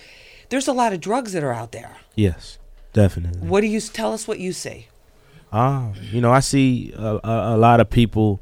There's 0.49 0.67
a 0.67 0.73
lot 0.73 0.93
of 0.93 1.01
drugs 1.01 1.33
that 1.33 1.45
are 1.45 1.53
out 1.53 1.71
there. 1.71 1.97
Yes, 2.17 2.59
definitely. 2.93 3.47
What 3.47 3.61
do 3.61 3.67
you 3.67 3.81
tell 3.81 4.13
us? 4.13 4.27
What 4.27 4.39
you 4.39 4.53
see? 4.53 4.89
Ah, 5.53 5.91
uh, 5.91 5.95
you 6.13 6.21
know, 6.21 6.33
I 6.33 6.41
see 6.41 6.93
a, 6.97 7.21
a, 7.25 7.55
a 7.55 7.59
lot 7.59 7.81
of 7.81 7.91
people. 7.91 8.41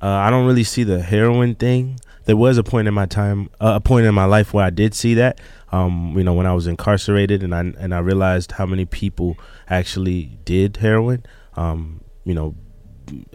Uh, 0.00 0.06
I 0.06 0.30
don't 0.30 0.46
really 0.46 0.64
see 0.64 0.82
the 0.82 1.00
heroin 1.00 1.54
thing 1.54 1.98
there 2.24 2.36
was 2.36 2.58
a 2.58 2.62
point 2.62 2.88
in 2.88 2.94
my 2.94 3.06
time, 3.06 3.50
uh, 3.60 3.72
a 3.76 3.80
point 3.80 4.06
in 4.06 4.14
my 4.14 4.24
life 4.24 4.54
where 4.54 4.64
I 4.64 4.70
did 4.70 4.94
see 4.94 5.14
that. 5.14 5.40
Um, 5.72 6.14
you 6.16 6.22
know, 6.22 6.34
when 6.34 6.46
I 6.46 6.52
was 6.52 6.66
incarcerated, 6.66 7.42
and 7.42 7.54
I 7.54 7.60
and 7.60 7.94
I 7.94 7.98
realized 7.98 8.52
how 8.52 8.66
many 8.66 8.84
people 8.84 9.38
actually 9.68 10.38
did 10.44 10.76
heroin. 10.76 11.24
Um, 11.56 12.04
you 12.24 12.34
know, 12.34 12.54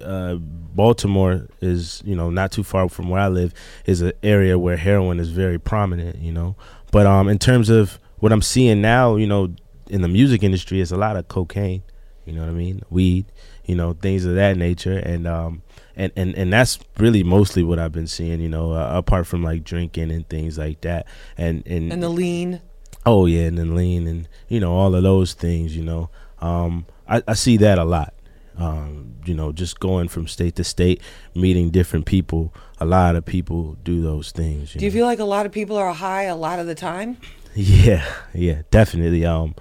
uh, 0.02 0.36
Baltimore 0.36 1.48
is 1.62 2.02
you 2.06 2.16
know 2.16 2.30
not 2.30 2.52
too 2.52 2.64
far 2.64 2.88
from 2.90 3.10
where 3.10 3.22
I 3.22 3.28
live 3.28 3.54
is 3.86 4.02
an 4.02 4.14
area 4.24 4.58
where 4.58 4.78
heroin 4.78 5.20
is 5.20 5.30
very 5.30 5.60
prominent. 5.60 6.20
You 6.20 6.32
know, 6.32 6.56
but 6.92 7.08
um, 7.08 7.28
in 7.28 7.40
terms 7.40 7.70
of 7.70 8.00
what 8.20 8.32
I'm 8.32 8.42
seeing 8.42 8.82
now, 8.82 9.16
you 9.16 9.28
know, 9.28 9.54
in 9.89 10.01
the 10.01 10.07
music 10.07 10.44
industry, 10.44 10.81
it's 10.81 10.92
a 10.92 10.98
lot 10.98 11.16
of 11.18 11.28
cocaine. 11.28 11.84
You 12.25 12.34
know 12.34 12.42
what 12.42 12.50
I 12.50 12.54
mean? 12.54 12.81
Weed. 12.89 13.25
You 13.66 13.75
know, 13.75 13.94
things 13.94 14.25
of 14.25 14.36
that 14.36 14.57
nature, 14.57 14.98
and 14.98 15.25
um, 15.28 15.62
and 15.95 16.12
and 16.16 16.36
and 16.36 16.51
that's 16.51 16.80
really 16.98 17.24
mostly 17.24 17.63
what 17.63 17.80
I've 17.80 17.92
been 17.92 18.07
seeing. 18.07 18.42
You 18.42 18.50
know, 18.50 18.74
uh, 18.74 18.92
apart 18.94 19.28
from 19.28 19.44
like 19.44 19.63
drinking 19.63 20.12
and 20.12 20.28
things 20.28 20.57
like 20.57 20.81
that, 20.81 21.07
and 21.38 21.66
and 21.66 21.92
and 21.92 22.04
the 22.04 22.10
lean. 22.10 22.62
Oh 23.06 23.25
yeah, 23.25 23.44
and 23.44 23.57
then 23.57 23.75
lean 23.75 24.07
and 24.07 24.28
you 24.50 24.60
know 24.60 24.74
all 24.74 24.94
of 24.94 25.04
those 25.04 25.34
things. 25.34 25.75
You 25.75 25.84
know, 25.84 26.10
um, 26.40 26.86
I, 27.07 27.24
I 27.28 27.33
see 27.33 27.57
that 27.57 27.78
a 27.78 27.86
lot. 27.86 28.13
Um, 28.57 29.16
you 29.25 29.33
know, 29.33 29.51
just 29.51 29.80
going 29.80 30.07
from 30.07 30.28
state 30.28 30.56
to 30.56 30.63
state, 30.63 31.01
meeting 31.36 31.69
different 31.69 32.06
people. 32.06 32.54
A 32.80 32.86
lot 32.86 33.16
of 33.16 33.24
people 33.24 33.78
do 33.83 34.01
those 34.01 34.31
things. 34.31 34.74
You 34.75 34.80
do 34.80 34.86
you 34.86 34.92
feel 34.92 35.06
like 35.06 35.19
a 35.19 35.25
lot 35.25 35.45
of 35.45 35.51
people 35.51 35.78
are 35.78 35.94
high 35.94 36.24
a 36.24 36.36
lot 36.36 36.60
of 36.60 36.68
the 36.68 36.75
time? 36.75 37.18
Yeah, 37.60 38.06
yeah, 38.36 38.62
definitely. 38.69 39.25
Um, 39.25 39.56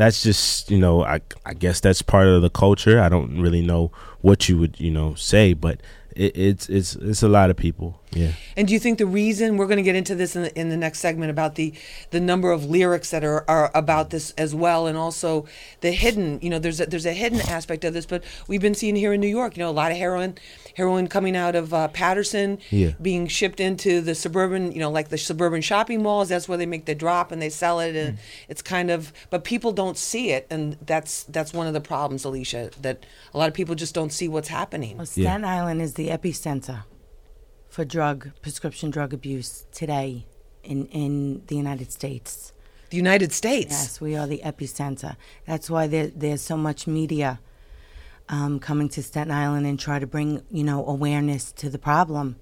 that's 0.00 0.22
just 0.22 0.70
you 0.70 0.78
know 0.78 1.04
I 1.04 1.20
I 1.44 1.52
guess 1.54 1.80
that's 1.80 2.00
part 2.00 2.26
of 2.26 2.40
the 2.40 2.50
culture. 2.50 3.00
I 3.00 3.08
don't 3.08 3.40
really 3.40 3.60
know 3.60 3.92
what 4.22 4.48
you 4.48 4.56
would 4.58 4.80
you 4.80 4.90
know 4.90 5.14
say, 5.14 5.52
but 5.52 5.80
it, 6.16 6.36
it's 6.36 6.68
it's 6.68 6.96
it's 6.96 7.22
a 7.22 7.28
lot 7.28 7.50
of 7.50 7.56
people. 7.56 8.00
Yeah. 8.12 8.32
And 8.56 8.66
do 8.66 8.74
you 8.74 8.80
think 8.80 8.98
the 8.98 9.06
reason 9.06 9.56
we're 9.56 9.66
going 9.66 9.76
to 9.76 9.82
get 9.82 9.94
into 9.94 10.14
this 10.14 10.34
in 10.34 10.42
the, 10.42 10.58
in 10.58 10.68
the 10.68 10.76
next 10.76 11.00
segment 11.00 11.30
about 11.30 11.54
the 11.54 11.74
the 12.10 12.20
number 12.20 12.50
of 12.50 12.64
lyrics 12.64 13.10
that 13.10 13.24
are, 13.24 13.44
are 13.48 13.70
about 13.74 14.10
this 14.10 14.32
as 14.32 14.54
well, 14.54 14.86
and 14.86 14.96
also 14.96 15.46
the 15.80 15.92
hidden, 15.92 16.40
you 16.42 16.50
know, 16.50 16.58
there's 16.58 16.80
a, 16.80 16.86
there's 16.86 17.06
a 17.06 17.12
hidden 17.12 17.40
aspect 17.42 17.84
of 17.84 17.92
this, 17.92 18.06
but 18.06 18.24
we've 18.48 18.60
been 18.60 18.74
seeing 18.74 18.96
here 18.96 19.12
in 19.12 19.20
New 19.20 19.28
York, 19.28 19.56
you 19.56 19.62
know, 19.62 19.70
a 19.70 19.72
lot 19.72 19.92
of 19.92 19.98
heroin 19.98 20.36
heroin 20.80 21.06
coming 21.08 21.36
out 21.36 21.54
of 21.54 21.74
uh, 21.74 21.88
Paterson, 21.88 22.58
yeah. 22.70 22.92
being 23.02 23.26
shipped 23.26 23.60
into 23.60 24.00
the 24.00 24.14
suburban, 24.14 24.72
you 24.72 24.78
know, 24.78 24.90
like 24.90 25.10
the 25.10 25.18
suburban 25.18 25.60
shopping 25.60 26.02
malls. 26.02 26.30
That's 26.30 26.48
where 26.48 26.56
they 26.56 26.64
make 26.64 26.86
the 26.86 26.94
drop 26.94 27.30
and 27.32 27.40
they 27.42 27.50
sell 27.50 27.80
it, 27.80 27.94
and 27.94 28.16
mm. 28.16 28.20
it's 28.48 28.62
kind 28.62 28.90
of, 28.90 29.12
but 29.28 29.44
people 29.44 29.72
don't 29.72 29.98
see 29.98 30.30
it, 30.30 30.46
and 30.48 30.78
that's 30.86 31.24
that's 31.24 31.52
one 31.52 31.66
of 31.66 31.74
the 31.74 31.82
problems, 31.92 32.24
Alicia, 32.24 32.70
that 32.80 33.04
a 33.34 33.38
lot 33.38 33.48
of 33.48 33.54
people 33.54 33.74
just 33.74 33.94
don't 33.94 34.12
see 34.12 34.26
what's 34.26 34.48
happening. 34.48 34.96
Well, 34.96 35.06
Staten 35.06 35.42
yeah. 35.42 35.56
Island 35.58 35.82
is 35.82 35.94
the 35.94 36.08
epicenter 36.08 36.84
for 37.68 37.84
drug 37.84 38.30
prescription 38.40 38.90
drug 38.90 39.12
abuse 39.12 39.66
today 39.72 40.26
in 40.64 40.86
in 40.86 41.42
the 41.48 41.56
United 41.56 41.92
States. 41.92 42.54
The 42.88 42.96
United 42.96 43.32
States. 43.32 43.70
Yes, 43.70 44.00
we 44.00 44.16
are 44.16 44.26
the 44.26 44.40
epicenter. 44.44 45.16
That's 45.46 45.68
why 45.70 45.86
there, 45.86 46.08
there's 46.08 46.42
so 46.42 46.56
much 46.56 46.88
media 46.88 47.38
um, 48.30 48.60
coming 48.60 48.88
to 48.90 49.02
Staten 49.02 49.32
Island 49.32 49.66
and 49.66 49.78
try 49.78 49.98
to 49.98 50.06
bring 50.06 50.42
you 50.50 50.64
know 50.64 50.86
awareness 50.86 51.52
to 51.52 51.68
the 51.68 51.78
problem. 51.78 52.36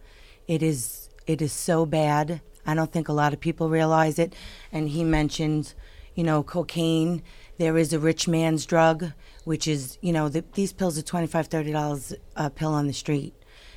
It 0.46 0.62
is 0.62 1.08
it 1.26 1.42
is 1.42 1.52
so 1.52 1.84
bad. 1.84 2.40
I 2.66 2.74
don't 2.74 2.92
think 2.92 3.08
a 3.08 3.14
lot 3.14 3.32
of 3.32 3.40
people 3.40 3.70
realize 3.70 4.18
it. 4.18 4.34
And 4.70 4.90
he 4.90 5.02
mentioned, 5.02 5.72
you 6.14 6.22
know, 6.22 6.42
cocaine. 6.42 7.22
There 7.56 7.78
is 7.78 7.92
a 7.92 7.98
rich 7.98 8.28
man's 8.28 8.66
drug, 8.66 9.12
which 9.44 9.66
is 9.66 9.98
you 10.02 10.12
know 10.12 10.28
the, 10.28 10.44
these 10.52 10.72
pills 10.72 10.98
are 10.98 11.02
twenty 11.02 11.26
five 11.26 11.48
thirty 11.48 11.72
dollars 11.72 12.12
a 12.36 12.50
pill 12.50 12.74
on 12.74 12.86
the 12.86 12.92
street. 12.92 13.34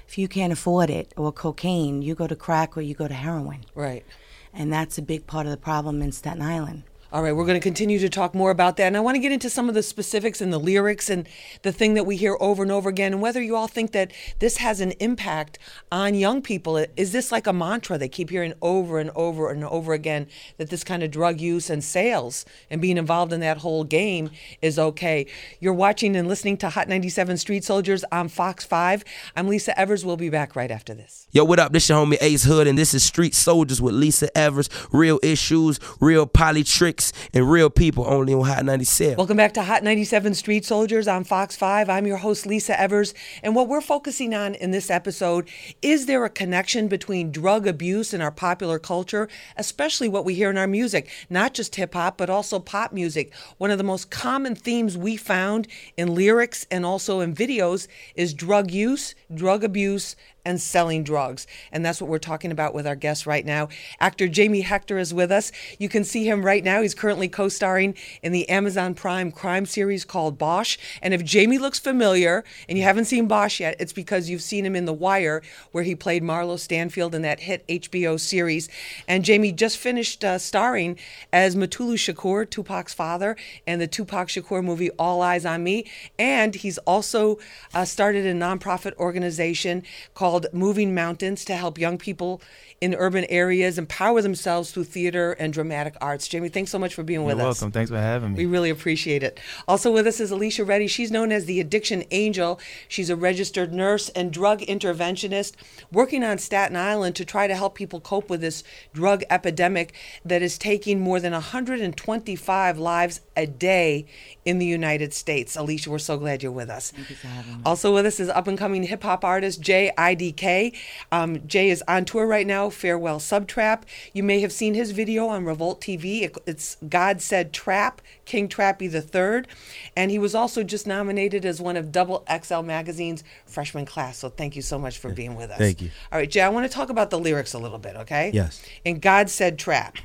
If 0.07 0.17
you 0.17 0.27
can't 0.27 0.51
afford 0.51 0.89
it 0.89 1.13
or 1.15 1.31
cocaine, 1.31 2.01
you 2.01 2.15
go 2.15 2.27
to 2.27 2.35
crack 2.35 2.75
or 2.75 2.81
you 2.81 2.93
go 2.93 3.07
to 3.07 3.13
heroin. 3.13 3.63
Right. 3.73 4.05
And 4.53 4.71
that's 4.71 4.97
a 4.97 5.01
big 5.01 5.25
part 5.25 5.45
of 5.45 5.51
the 5.51 5.57
problem 5.57 6.01
in 6.01 6.11
Staten 6.11 6.41
Island. 6.41 6.83
All 7.13 7.21
right, 7.21 7.35
we're 7.35 7.45
going 7.45 7.59
to 7.59 7.63
continue 7.63 7.99
to 7.99 8.07
talk 8.07 8.33
more 8.33 8.51
about 8.51 8.77
that. 8.77 8.85
And 8.85 8.95
I 8.95 9.01
want 9.01 9.15
to 9.15 9.19
get 9.19 9.33
into 9.33 9.49
some 9.49 9.67
of 9.67 9.75
the 9.75 9.83
specifics 9.83 10.39
and 10.39 10.53
the 10.53 10.57
lyrics 10.57 11.09
and 11.09 11.27
the 11.61 11.73
thing 11.73 11.95
that 11.95 12.05
we 12.05 12.15
hear 12.15 12.37
over 12.39 12.63
and 12.63 12.71
over 12.71 12.87
again, 12.87 13.11
and 13.11 13.21
whether 13.21 13.41
you 13.41 13.53
all 13.53 13.67
think 13.67 13.91
that 13.91 14.13
this 14.39 14.55
has 14.57 14.79
an 14.79 14.91
impact 14.91 15.59
on 15.91 16.15
young 16.15 16.41
people. 16.41 16.77
Is 16.95 17.11
this 17.11 17.29
like 17.29 17.47
a 17.47 17.51
mantra 17.51 17.97
they 17.97 18.07
keep 18.07 18.29
hearing 18.29 18.53
over 18.61 18.97
and 18.97 19.09
over 19.13 19.51
and 19.51 19.65
over 19.65 19.91
again 19.91 20.27
that 20.55 20.69
this 20.69 20.85
kind 20.85 21.03
of 21.03 21.11
drug 21.11 21.41
use 21.41 21.69
and 21.69 21.83
sales 21.83 22.45
and 22.69 22.81
being 22.81 22.97
involved 22.97 23.33
in 23.33 23.41
that 23.41 23.57
whole 23.57 23.83
game 23.83 24.29
is 24.61 24.79
okay? 24.79 25.25
You're 25.59 25.73
watching 25.73 26.15
and 26.15 26.29
listening 26.29 26.55
to 26.59 26.69
Hot 26.69 26.87
97 26.87 27.35
Street 27.35 27.65
Soldiers 27.65 28.05
on 28.13 28.29
Fox 28.29 28.63
5. 28.63 29.03
I'm 29.35 29.49
Lisa 29.49 29.77
Evers. 29.77 30.05
We'll 30.05 30.15
be 30.15 30.29
back 30.29 30.55
right 30.55 30.71
after 30.71 30.93
this. 30.93 31.27
Yo, 31.33 31.43
what 31.43 31.59
up? 31.59 31.73
This 31.73 31.89
your 31.89 32.05
homie 32.05 32.17
Ace 32.21 32.45
Hood, 32.45 32.67
and 32.67 32.77
this 32.77 32.93
is 32.93 33.03
Street 33.03 33.35
Soldiers 33.35 33.81
with 33.81 33.95
Lisa 33.95 34.35
Evers. 34.37 34.69
Real 34.93 35.19
issues, 35.21 35.77
real 35.99 36.25
poly 36.25 36.63
tricks 36.63 37.00
and 37.33 37.49
real 37.49 37.69
people 37.69 38.05
only 38.07 38.33
on 38.33 38.45
Hot 38.45 38.65
97. 38.65 39.17
Welcome 39.17 39.37
back 39.37 39.53
to 39.53 39.63
Hot 39.63 39.83
97 39.83 40.33
Street 40.33 40.65
Soldiers 40.65 41.07
on 41.07 41.23
Fox 41.23 41.55
5. 41.55 41.89
I'm 41.89 42.05
your 42.05 42.17
host, 42.17 42.45
Lisa 42.45 42.79
Evers. 42.79 43.13
And 43.41 43.55
what 43.55 43.67
we're 43.67 43.81
focusing 43.81 44.35
on 44.35 44.55
in 44.55 44.71
this 44.71 44.89
episode 44.89 45.47
is 45.81 46.05
there 46.05 46.23
a 46.25 46.29
connection 46.29 46.87
between 46.87 47.31
drug 47.31 47.65
abuse 47.65 48.13
and 48.13 48.21
our 48.21 48.31
popular 48.31 48.79
culture, 48.79 49.27
especially 49.57 50.07
what 50.07 50.25
we 50.25 50.35
hear 50.35 50.49
in 50.49 50.57
our 50.57 50.67
music? 50.67 51.09
Not 51.29 51.53
just 51.53 51.75
hip 51.75 51.93
hop, 51.93 52.17
but 52.17 52.29
also 52.29 52.59
pop 52.59 52.91
music. 52.91 53.33
One 53.57 53.71
of 53.71 53.77
the 53.77 53.83
most 53.83 54.11
common 54.11 54.55
themes 54.55 54.97
we 54.97 55.17
found 55.17 55.67
in 55.97 56.13
lyrics 56.13 56.67
and 56.69 56.85
also 56.85 57.19
in 57.19 57.33
videos 57.33 57.87
is 58.15 58.33
drug 58.33 58.71
use, 58.71 59.15
drug 59.33 59.63
abuse, 59.63 60.15
and 60.45 60.59
selling 60.59 61.03
drugs. 61.03 61.47
And 61.71 61.85
that's 61.85 62.01
what 62.01 62.09
we're 62.09 62.19
talking 62.19 62.51
about 62.51 62.73
with 62.73 62.87
our 62.87 62.95
guest 62.95 63.25
right 63.25 63.45
now. 63.45 63.69
Actor 63.99 64.27
Jamie 64.29 64.61
Hector 64.61 64.97
is 64.97 65.13
with 65.13 65.31
us. 65.31 65.51
You 65.77 65.89
can 65.89 66.03
see 66.03 66.27
him 66.27 66.45
right 66.45 66.63
now. 66.63 66.81
He's 66.81 66.95
currently 66.95 67.27
co 67.27 67.49
starring 67.49 67.95
in 68.23 68.31
the 68.31 68.47
Amazon 68.49 68.93
Prime 68.93 69.31
crime 69.31 69.65
series 69.65 70.05
called 70.05 70.37
Bosch. 70.37 70.77
And 71.01 71.13
if 71.13 71.23
Jamie 71.23 71.57
looks 71.57 71.79
familiar 71.79 72.43
and 72.67 72.77
you 72.77 72.83
haven't 72.83 73.05
seen 73.05 73.27
Bosch 73.27 73.59
yet, 73.59 73.75
it's 73.79 73.93
because 73.93 74.29
you've 74.29 74.41
seen 74.41 74.65
him 74.65 74.75
in 74.75 74.85
The 74.85 74.93
Wire, 74.93 75.41
where 75.71 75.83
he 75.83 75.95
played 75.95 76.23
Marlo 76.23 76.59
Stanfield 76.59 77.13
in 77.13 77.21
that 77.21 77.41
hit 77.41 77.67
HBO 77.67 78.19
series. 78.19 78.69
And 79.07 79.23
Jamie 79.23 79.51
just 79.51 79.77
finished 79.77 80.23
uh, 80.23 80.37
starring 80.37 80.97
as 81.31 81.55
Mutulu 81.55 81.95
Shakur, 81.95 82.49
Tupac's 82.49 82.93
father, 82.93 83.35
in 83.67 83.79
the 83.79 83.87
Tupac 83.87 84.27
Shakur 84.27 84.63
movie 84.63 84.89
All 84.91 85.19
Eyez 85.19 85.49
on 85.49 85.63
Me. 85.63 85.89
And 86.17 86.55
he's 86.55 86.77
also 86.79 87.39
uh, 87.73 87.85
started 87.85 88.25
a 88.25 88.33
nonprofit 88.33 88.95
organization 88.95 89.83
called 90.13 90.30
called 90.31 90.47
Moving 90.53 90.95
Mountains 90.95 91.43
to 91.43 91.57
help 91.57 91.77
young 91.77 91.97
people 91.97 92.41
in 92.79 92.95
urban 92.95 93.25
areas 93.25 93.77
empower 93.77 94.21
themselves 94.21 94.71
through 94.71 94.85
theater 94.85 95.33
and 95.33 95.51
dramatic 95.51 95.93
arts. 95.99 96.25
Jamie, 96.25 96.47
thanks 96.47 96.71
so 96.71 96.79
much 96.79 96.95
for 96.95 97.03
being 97.03 97.19
You're 97.19 97.27
with 97.27 97.35
welcome. 97.35 97.51
us. 97.51 97.61
welcome. 97.61 97.73
Thanks 97.73 97.91
for 97.91 97.97
having 97.97 98.31
me. 98.31 98.37
We 98.37 98.45
really 98.45 98.69
appreciate 98.69 99.23
it. 99.23 99.41
Also 99.67 99.91
with 99.91 100.07
us 100.07 100.21
is 100.21 100.31
Alicia 100.31 100.63
Reddy. 100.63 100.87
She's 100.87 101.11
known 101.11 101.33
as 101.33 101.45
the 101.45 101.59
Addiction 101.59 102.05
Angel. 102.11 102.61
She's 102.87 103.09
a 103.09 103.15
registered 103.17 103.73
nurse 103.73 104.07
and 104.09 104.31
drug 104.31 104.61
interventionist 104.61 105.55
working 105.91 106.23
on 106.23 106.37
Staten 106.37 106.77
Island 106.77 107.17
to 107.17 107.25
try 107.25 107.45
to 107.47 107.55
help 107.55 107.75
people 107.75 107.99
cope 107.99 108.29
with 108.29 108.39
this 108.39 108.63
drug 108.93 109.23
epidemic 109.29 109.93
that 110.23 110.41
is 110.41 110.57
taking 110.57 111.01
more 111.01 111.19
than 111.19 111.33
125 111.33 112.77
lives 112.79 113.19
a 113.35 113.45
day 113.45 114.05
in 114.45 114.59
the 114.59 114.65
United 114.65 115.13
States. 115.13 115.57
Alicia, 115.57 115.91
we're 115.91 115.99
so 115.99 116.17
glad 116.17 116.41
you're 116.41 116.53
with 116.53 116.69
us. 116.69 116.91
Thank 116.91 117.09
you 117.09 117.15
for 117.17 117.27
having 117.27 117.57
me. 117.57 117.61
Also 117.65 117.93
with 117.93 118.05
us 118.05 118.19
is 118.21 118.29
up 118.29 118.47
and 118.47 118.57
coming 118.57 118.83
hip 118.83 119.03
hop 119.03 119.25
artist 119.25 119.59
Jay 119.59 119.91
IDK. 120.21 120.73
Um, 121.11 121.45
Jay 121.47 121.69
is 121.69 121.83
on 121.87 122.05
tour 122.05 122.27
right 122.27 122.45
now, 122.45 122.69
Farewell 122.69 123.19
Subtrap. 123.19 123.83
You 124.13 124.23
may 124.23 124.39
have 124.41 124.51
seen 124.51 124.73
his 124.73 124.91
video 124.91 125.27
on 125.27 125.45
Revolt 125.45 125.81
TV. 125.81 126.23
It- 126.23 126.37
it's 126.45 126.77
God 126.87 127.21
Said 127.21 127.53
Trap, 127.53 128.01
King 128.25 128.47
Trappy 128.47 128.91
the 128.91 129.01
Third. 129.01 129.47
And 129.95 130.11
he 130.11 130.19
was 130.19 130.35
also 130.35 130.63
just 130.63 130.85
nominated 130.87 131.45
as 131.45 131.61
one 131.61 131.77
of 131.77 131.91
Double 131.91 132.25
XL 132.29 132.61
Magazine's 132.61 133.23
freshman 133.45 133.85
class. 133.85 134.17
So 134.17 134.29
thank 134.29 134.55
you 134.55 134.61
so 134.61 134.77
much 134.77 134.97
for 134.97 135.09
being 135.11 135.35
with 135.35 135.49
us. 135.51 135.57
Thank 135.57 135.81
you. 135.81 135.89
All 136.11 136.19
right, 136.19 136.29
Jay, 136.29 136.41
I 136.41 136.49
want 136.49 136.69
to 136.69 136.73
talk 136.75 136.89
about 136.89 137.09
the 137.09 137.19
lyrics 137.19 137.53
a 137.53 137.59
little 137.59 137.79
bit, 137.79 137.95
okay? 137.95 138.31
Yes. 138.33 138.61
In 138.85 138.99
God 138.99 139.29
Said 139.29 139.57
Trap, 139.57 139.97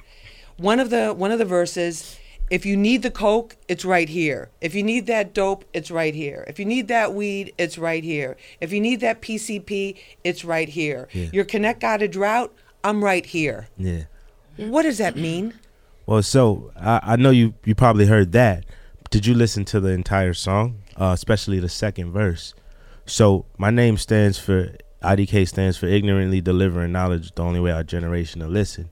one 0.57 0.81
of 0.81 0.91
the 0.91 1.13
one 1.13 1.31
of 1.31 1.39
the 1.39 1.45
verses 1.45 2.17
if 2.51 2.65
you 2.65 2.77
need 2.77 3.03
the 3.03 3.11
coke 3.11 3.57
it's 3.69 3.85
right 3.85 4.09
here 4.09 4.51
if 4.61 4.75
you 4.75 4.83
need 4.83 5.07
that 5.07 5.35
dope 5.35 5.65
it's 5.73 5.91
right 5.91 6.15
here 6.15 6.45
if 6.47 6.59
you 6.59 6.65
need 6.65 6.89
that 6.89 7.13
weed 7.15 7.53
it's 7.59 7.77
right 7.79 8.05
here 8.05 8.37
if 8.61 8.73
you 8.73 8.81
need 8.81 9.01
that 9.01 9.21
pcp 9.21 9.97
it's 10.25 10.45
right 10.45 10.69
here 10.69 11.09
Yeah. 11.13 11.29
your 11.33 11.45
connect 11.45 11.81
got 11.81 12.03
a 12.03 12.09
drought 12.09 12.53
i'm 12.85 13.03
right 13.03 13.27
here 13.27 13.69
Yeah. 13.77 14.05
what 14.57 14.83
does 14.83 14.99
that 14.99 15.17
mean 15.17 15.55
Well, 16.07 16.23
so 16.23 16.71
I, 16.77 17.01
I 17.03 17.17
know 17.17 17.31
you 17.31 17.55
you 17.65 17.75
probably 17.75 18.07
heard 18.07 18.31
that. 18.33 18.65
Did 19.11 19.27
you 19.27 19.35
listen 19.35 19.65
to 19.67 19.81
the 19.81 19.89
entire 19.91 20.35
song, 20.35 20.83
uh, 20.97 21.11
especially 21.13 21.59
the 21.59 21.69
second 21.69 22.13
verse? 22.13 22.55
So 23.07 23.45
my 23.59 23.71
name 23.71 23.97
stands 23.97 24.39
for 24.39 24.71
IDK 25.03 25.49
stands 25.49 25.77
for 25.77 25.87
ignorantly 25.87 26.41
delivering 26.41 26.93
knowledge 26.93 27.33
the 27.35 27.43
only 27.43 27.59
way 27.59 27.73
our 27.73 27.83
generation 27.85 28.41
to 28.41 28.47
listen. 28.47 28.89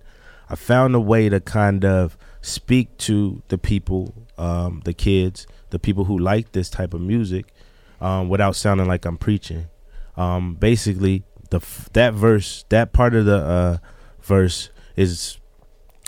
I 0.49 0.57
found 0.57 0.95
a 0.95 1.01
way 1.01 1.29
to 1.29 1.41
kind 1.41 1.85
of 1.85 2.17
speak 2.43 2.97
to 2.99 3.43
the 3.49 3.59
people, 3.59 4.27
um, 4.37 4.83
the 4.85 4.93
kids, 4.93 5.47
the 5.71 5.79
people 5.79 6.05
who 6.05 6.19
like 6.19 6.53
this 6.53 6.69
type 6.69 6.95
of 6.95 7.01
music, 7.01 7.47
um, 8.01 8.29
without 8.29 8.57
sounding 8.57 8.87
like 8.87 9.05
I'm 9.05 9.17
preaching. 9.17 9.67
Um, 10.17 10.55
basically, 10.55 11.25
the 11.51 11.61
that 11.93 12.15
verse, 12.15 12.65
that 12.69 12.93
part 12.93 13.15
of 13.15 13.25
the 13.25 13.37
uh, 13.37 13.79
verse 14.21 14.71
is 14.97 15.39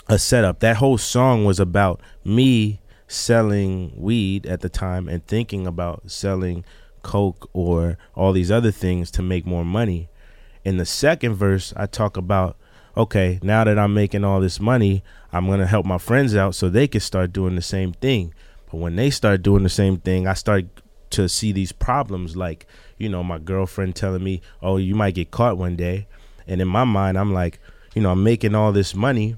a 0.07 0.19
setup. 0.19 0.59
That 0.59 0.77
whole 0.77 0.97
song 0.97 1.45
was 1.45 1.59
about 1.59 2.01
me 2.23 2.79
selling 3.07 3.93
weed 3.95 4.45
at 4.45 4.61
the 4.61 4.69
time 4.69 5.07
and 5.07 5.25
thinking 5.25 5.65
about 5.65 6.11
selling 6.11 6.65
coke 7.01 7.49
or 7.53 7.97
all 8.15 8.33
these 8.33 8.51
other 8.51 8.71
things 8.71 9.09
to 9.11 9.21
make 9.21 9.45
more 9.45 9.65
money. 9.65 10.09
In 10.63 10.77
the 10.77 10.85
second 10.85 11.35
verse, 11.35 11.73
I 11.77 11.85
talk 11.85 12.17
about 12.17 12.57
okay, 12.97 13.39
now 13.41 13.63
that 13.63 13.79
I'm 13.79 13.93
making 13.93 14.23
all 14.23 14.41
this 14.41 14.59
money, 14.59 15.03
I'm 15.31 15.45
going 15.45 15.59
to 15.59 15.67
help 15.67 15.85
my 15.85 15.97
friends 15.97 16.35
out 16.35 16.55
so 16.55 16.67
they 16.67 16.87
can 16.87 17.01
start 17.01 17.31
doing 17.31 17.55
the 17.55 17.61
same 17.61 17.93
thing. 17.93 18.33
But 18.69 18.77
when 18.77 18.95
they 18.95 19.09
start 19.09 19.43
doing 19.43 19.63
the 19.63 19.69
same 19.69 19.97
thing, 19.97 20.27
I 20.27 20.33
start 20.33 20.65
to 21.11 21.29
see 21.29 21.53
these 21.53 21.71
problems 21.71 22.35
like, 22.35 22.65
you 22.97 23.07
know, 23.07 23.23
my 23.23 23.37
girlfriend 23.37 23.95
telling 23.95 24.23
me, 24.23 24.41
"Oh, 24.61 24.75
you 24.75 24.95
might 24.95 25.15
get 25.15 25.31
caught 25.31 25.57
one 25.57 25.77
day." 25.77 26.07
And 26.47 26.59
in 26.59 26.67
my 26.67 26.83
mind, 26.83 27.17
I'm 27.17 27.33
like, 27.33 27.59
you 27.95 28.01
know, 28.01 28.11
I'm 28.11 28.23
making 28.23 28.55
all 28.55 28.73
this 28.73 28.93
money 28.93 29.35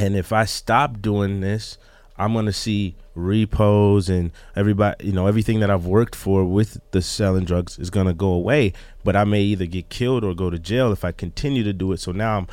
and 0.00 0.16
if 0.16 0.32
I 0.32 0.46
stop 0.46 1.02
doing 1.02 1.40
this, 1.40 1.76
I'm 2.20 2.34
gonna 2.34 2.52
see 2.52 2.96
repos 3.14 4.10
and 4.10 4.30
everybody, 4.54 5.06
you 5.06 5.12
know, 5.12 5.26
everything 5.26 5.60
that 5.60 5.70
I've 5.70 5.86
worked 5.86 6.14
for 6.14 6.44
with 6.44 6.78
the 6.90 7.00
selling 7.00 7.44
drugs 7.44 7.78
is 7.78 7.88
gonna 7.88 8.12
go 8.12 8.28
away. 8.28 8.74
But 9.02 9.16
I 9.16 9.24
may 9.24 9.40
either 9.42 9.64
get 9.64 9.88
killed 9.88 10.22
or 10.22 10.34
go 10.34 10.50
to 10.50 10.58
jail 10.58 10.92
if 10.92 11.02
I 11.02 11.12
continue 11.12 11.62
to 11.64 11.72
do 11.72 11.92
it. 11.92 12.00
So 12.00 12.12
now 12.12 12.38
I'm 12.38 12.46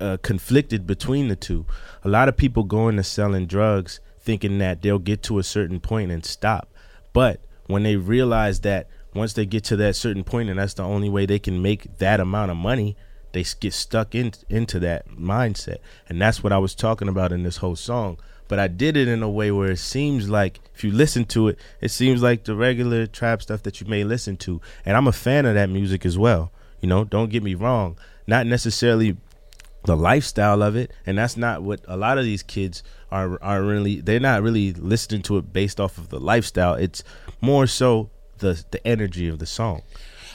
uh, 0.00 0.16
conflicted 0.22 0.86
between 0.86 1.26
the 1.26 1.34
two. 1.34 1.66
A 2.04 2.08
lot 2.08 2.28
of 2.28 2.36
people 2.36 2.62
go 2.62 2.88
into 2.88 3.02
selling 3.02 3.46
drugs 3.46 3.98
thinking 4.20 4.58
that 4.58 4.82
they'll 4.82 5.00
get 5.00 5.22
to 5.24 5.40
a 5.40 5.42
certain 5.42 5.80
point 5.80 6.12
and 6.12 6.24
stop. 6.24 6.72
But 7.12 7.40
when 7.66 7.82
they 7.82 7.96
realize 7.96 8.60
that 8.60 8.88
once 9.14 9.32
they 9.32 9.46
get 9.46 9.64
to 9.64 9.76
that 9.76 9.96
certain 9.96 10.22
point 10.22 10.48
and 10.48 10.58
that's 10.58 10.74
the 10.74 10.84
only 10.84 11.08
way 11.08 11.26
they 11.26 11.38
can 11.38 11.60
make 11.60 11.98
that 11.98 12.20
amount 12.20 12.52
of 12.52 12.56
money, 12.56 12.96
they 13.32 13.44
get 13.60 13.72
stuck 13.72 14.14
in, 14.14 14.32
into 14.48 14.78
that 14.80 15.08
mindset. 15.08 15.78
And 16.08 16.20
that's 16.20 16.42
what 16.42 16.52
I 16.52 16.58
was 16.58 16.74
talking 16.74 17.08
about 17.08 17.32
in 17.32 17.42
this 17.42 17.58
whole 17.58 17.76
song. 17.76 18.18
But 18.48 18.58
I 18.58 18.68
did 18.68 18.96
it 18.96 19.08
in 19.08 19.22
a 19.22 19.30
way 19.30 19.50
where 19.50 19.70
it 19.70 19.78
seems 19.78 20.28
like, 20.28 20.60
if 20.74 20.84
you 20.84 20.92
listen 20.92 21.24
to 21.26 21.48
it, 21.48 21.58
it 21.80 21.90
seems 21.90 22.22
like 22.22 22.44
the 22.44 22.54
regular 22.54 23.06
trap 23.06 23.42
stuff 23.42 23.62
that 23.64 23.80
you 23.80 23.86
may 23.86 24.04
listen 24.04 24.36
to. 24.38 24.60
And 24.84 24.96
I'm 24.96 25.08
a 25.08 25.12
fan 25.12 25.46
of 25.46 25.54
that 25.54 25.70
music 25.70 26.06
as 26.06 26.18
well. 26.18 26.52
You 26.80 26.88
know, 26.88 27.04
don't 27.04 27.30
get 27.30 27.42
me 27.42 27.54
wrong. 27.54 27.98
Not 28.26 28.46
necessarily 28.46 29.16
the 29.86 29.96
lifestyle 29.96 30.62
of 30.62 30.74
it 30.74 30.92
and 31.06 31.16
that's 31.16 31.36
not 31.36 31.62
what 31.62 31.80
a 31.86 31.96
lot 31.96 32.18
of 32.18 32.24
these 32.24 32.42
kids 32.42 32.82
are 33.12 33.40
are 33.40 33.62
really 33.62 34.00
they're 34.00 34.18
not 34.18 34.42
really 34.42 34.72
listening 34.72 35.22
to 35.22 35.38
it 35.38 35.52
based 35.52 35.78
off 35.78 35.96
of 35.96 36.08
the 36.08 36.18
lifestyle 36.18 36.74
it's 36.74 37.04
more 37.40 37.68
so 37.68 38.10
the 38.38 38.64
the 38.72 38.84
energy 38.84 39.28
of 39.28 39.38
the 39.38 39.46
song 39.46 39.82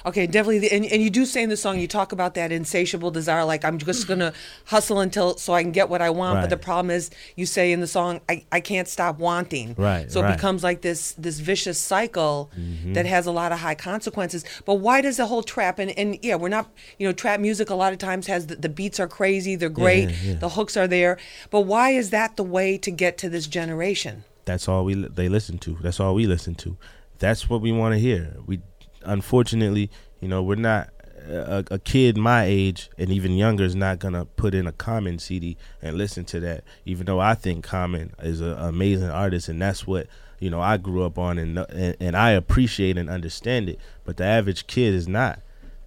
Okay, 0.05 0.27
definitely. 0.27 0.59
The, 0.59 0.71
and, 0.71 0.85
and 0.85 1.01
you 1.01 1.09
do 1.09 1.25
say 1.25 1.43
in 1.43 1.49
the 1.49 1.57
song, 1.57 1.79
you 1.79 1.87
talk 1.87 2.11
about 2.11 2.33
that 2.35 2.51
insatiable 2.51 3.11
desire, 3.11 3.45
like 3.45 3.63
I'm 3.63 3.77
just 3.77 4.07
gonna 4.07 4.33
hustle 4.65 4.99
until 4.99 5.37
so 5.37 5.53
I 5.53 5.63
can 5.63 5.71
get 5.71 5.89
what 5.89 6.01
I 6.01 6.09
want. 6.09 6.41
But 6.41 6.49
the 6.49 6.57
problem 6.57 6.91
is, 6.91 7.09
you 7.35 7.45
say 7.45 7.71
in 7.71 7.79
the 7.79 7.87
song, 7.87 8.21
I, 8.29 8.45
I 8.51 8.59
can't 8.59 8.87
stop 8.87 9.19
wanting. 9.19 9.75
Right, 9.77 10.11
So 10.11 10.19
it 10.19 10.23
right. 10.23 10.29
Mm-hmm. 10.29 10.37
becomes 10.37 10.63
like 10.63 10.81
this 10.81 11.13
this 11.13 11.39
vicious 11.39 11.79
cycle 11.79 12.49
that 12.93 13.05
has 13.05 13.25
a 13.25 13.31
lot 13.31 13.51
of 13.51 13.59
high 13.59 13.75
consequences. 13.75 14.43
But 14.65 14.75
why 14.75 15.01
does 15.01 15.17
the 15.17 15.25
whole 15.25 15.43
trap 15.43 15.79
and, 15.79 15.91
and 15.97 16.17
yeah, 16.21 16.35
we're 16.35 16.49
not 16.49 16.69
you 16.97 17.07
know 17.07 17.13
trap 17.13 17.39
music 17.39 17.69
a 17.69 17.75
lot 17.75 17.93
of 17.93 17.99
times 17.99 18.27
has 18.27 18.47
the, 18.47 18.55
the 18.55 18.69
beats 18.69 18.99
are 18.99 19.07
crazy, 19.07 19.55
they're 19.55 19.69
great, 19.69 20.09
yeah, 20.09 20.15
yeah. 20.23 20.33
the 20.35 20.49
hooks 20.49 20.75
are 20.77 20.87
there. 20.87 21.17
But 21.49 21.61
why 21.61 21.91
is 21.91 22.09
that 22.09 22.37
the 22.37 22.43
way 22.43 22.77
to 22.79 22.91
get 22.91 23.17
to 23.19 23.29
this 23.29 23.47
generation? 23.47 24.23
that's 24.45 24.67
all 24.67 24.83
we 24.83 24.95
they 24.95 25.29
listen 25.29 25.57
to 25.59 25.77
that's 25.81 25.99
all 25.99 26.15
we 26.15 26.25
listen 26.25 26.55
to 26.55 26.77
that's 27.19 27.49
what 27.49 27.61
we 27.61 27.71
want 27.71 27.93
to 27.93 27.99
hear 27.99 28.35
we 28.45 28.59
unfortunately 29.03 29.89
you 30.19 30.27
know 30.27 30.41
we're 30.41 30.55
not 30.55 30.89
a, 31.27 31.63
a 31.71 31.79
kid 31.79 32.17
my 32.17 32.45
age 32.45 32.89
and 32.97 33.11
even 33.11 33.33
younger 33.33 33.63
is 33.63 33.75
not 33.75 33.99
gonna 33.99 34.25
put 34.25 34.53
in 34.53 34.65
a 34.67 34.71
common 34.71 35.19
cd 35.19 35.57
and 35.81 35.97
listen 35.97 36.25
to 36.25 36.39
that 36.39 36.63
even 36.85 37.05
though 37.05 37.19
i 37.19 37.33
think 37.35 37.63
common 37.63 38.13
is 38.21 38.41
an 38.41 38.57
amazing 38.57 39.09
artist 39.09 39.47
and 39.47 39.61
that's 39.61 39.85
what 39.85 40.07
you 40.39 40.49
know 40.49 40.59
i 40.59 40.77
grew 40.77 41.03
up 41.03 41.17
on 41.17 41.37
and 41.37 41.57
and, 41.57 41.95
and 41.99 42.15
i 42.15 42.31
appreciate 42.31 42.97
and 42.97 43.09
understand 43.09 43.69
it 43.69 43.79
but 44.03 44.17
the 44.17 44.23
average 44.23 44.65
kid 44.67 44.93
is 44.93 45.07
not 45.07 45.39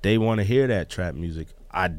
they 0.05 0.19
want 0.19 0.39
to 0.39 0.45
hear 0.45 0.67
that 0.67 0.91
trap 0.91 1.15
music. 1.15 1.49
I, 1.73 1.91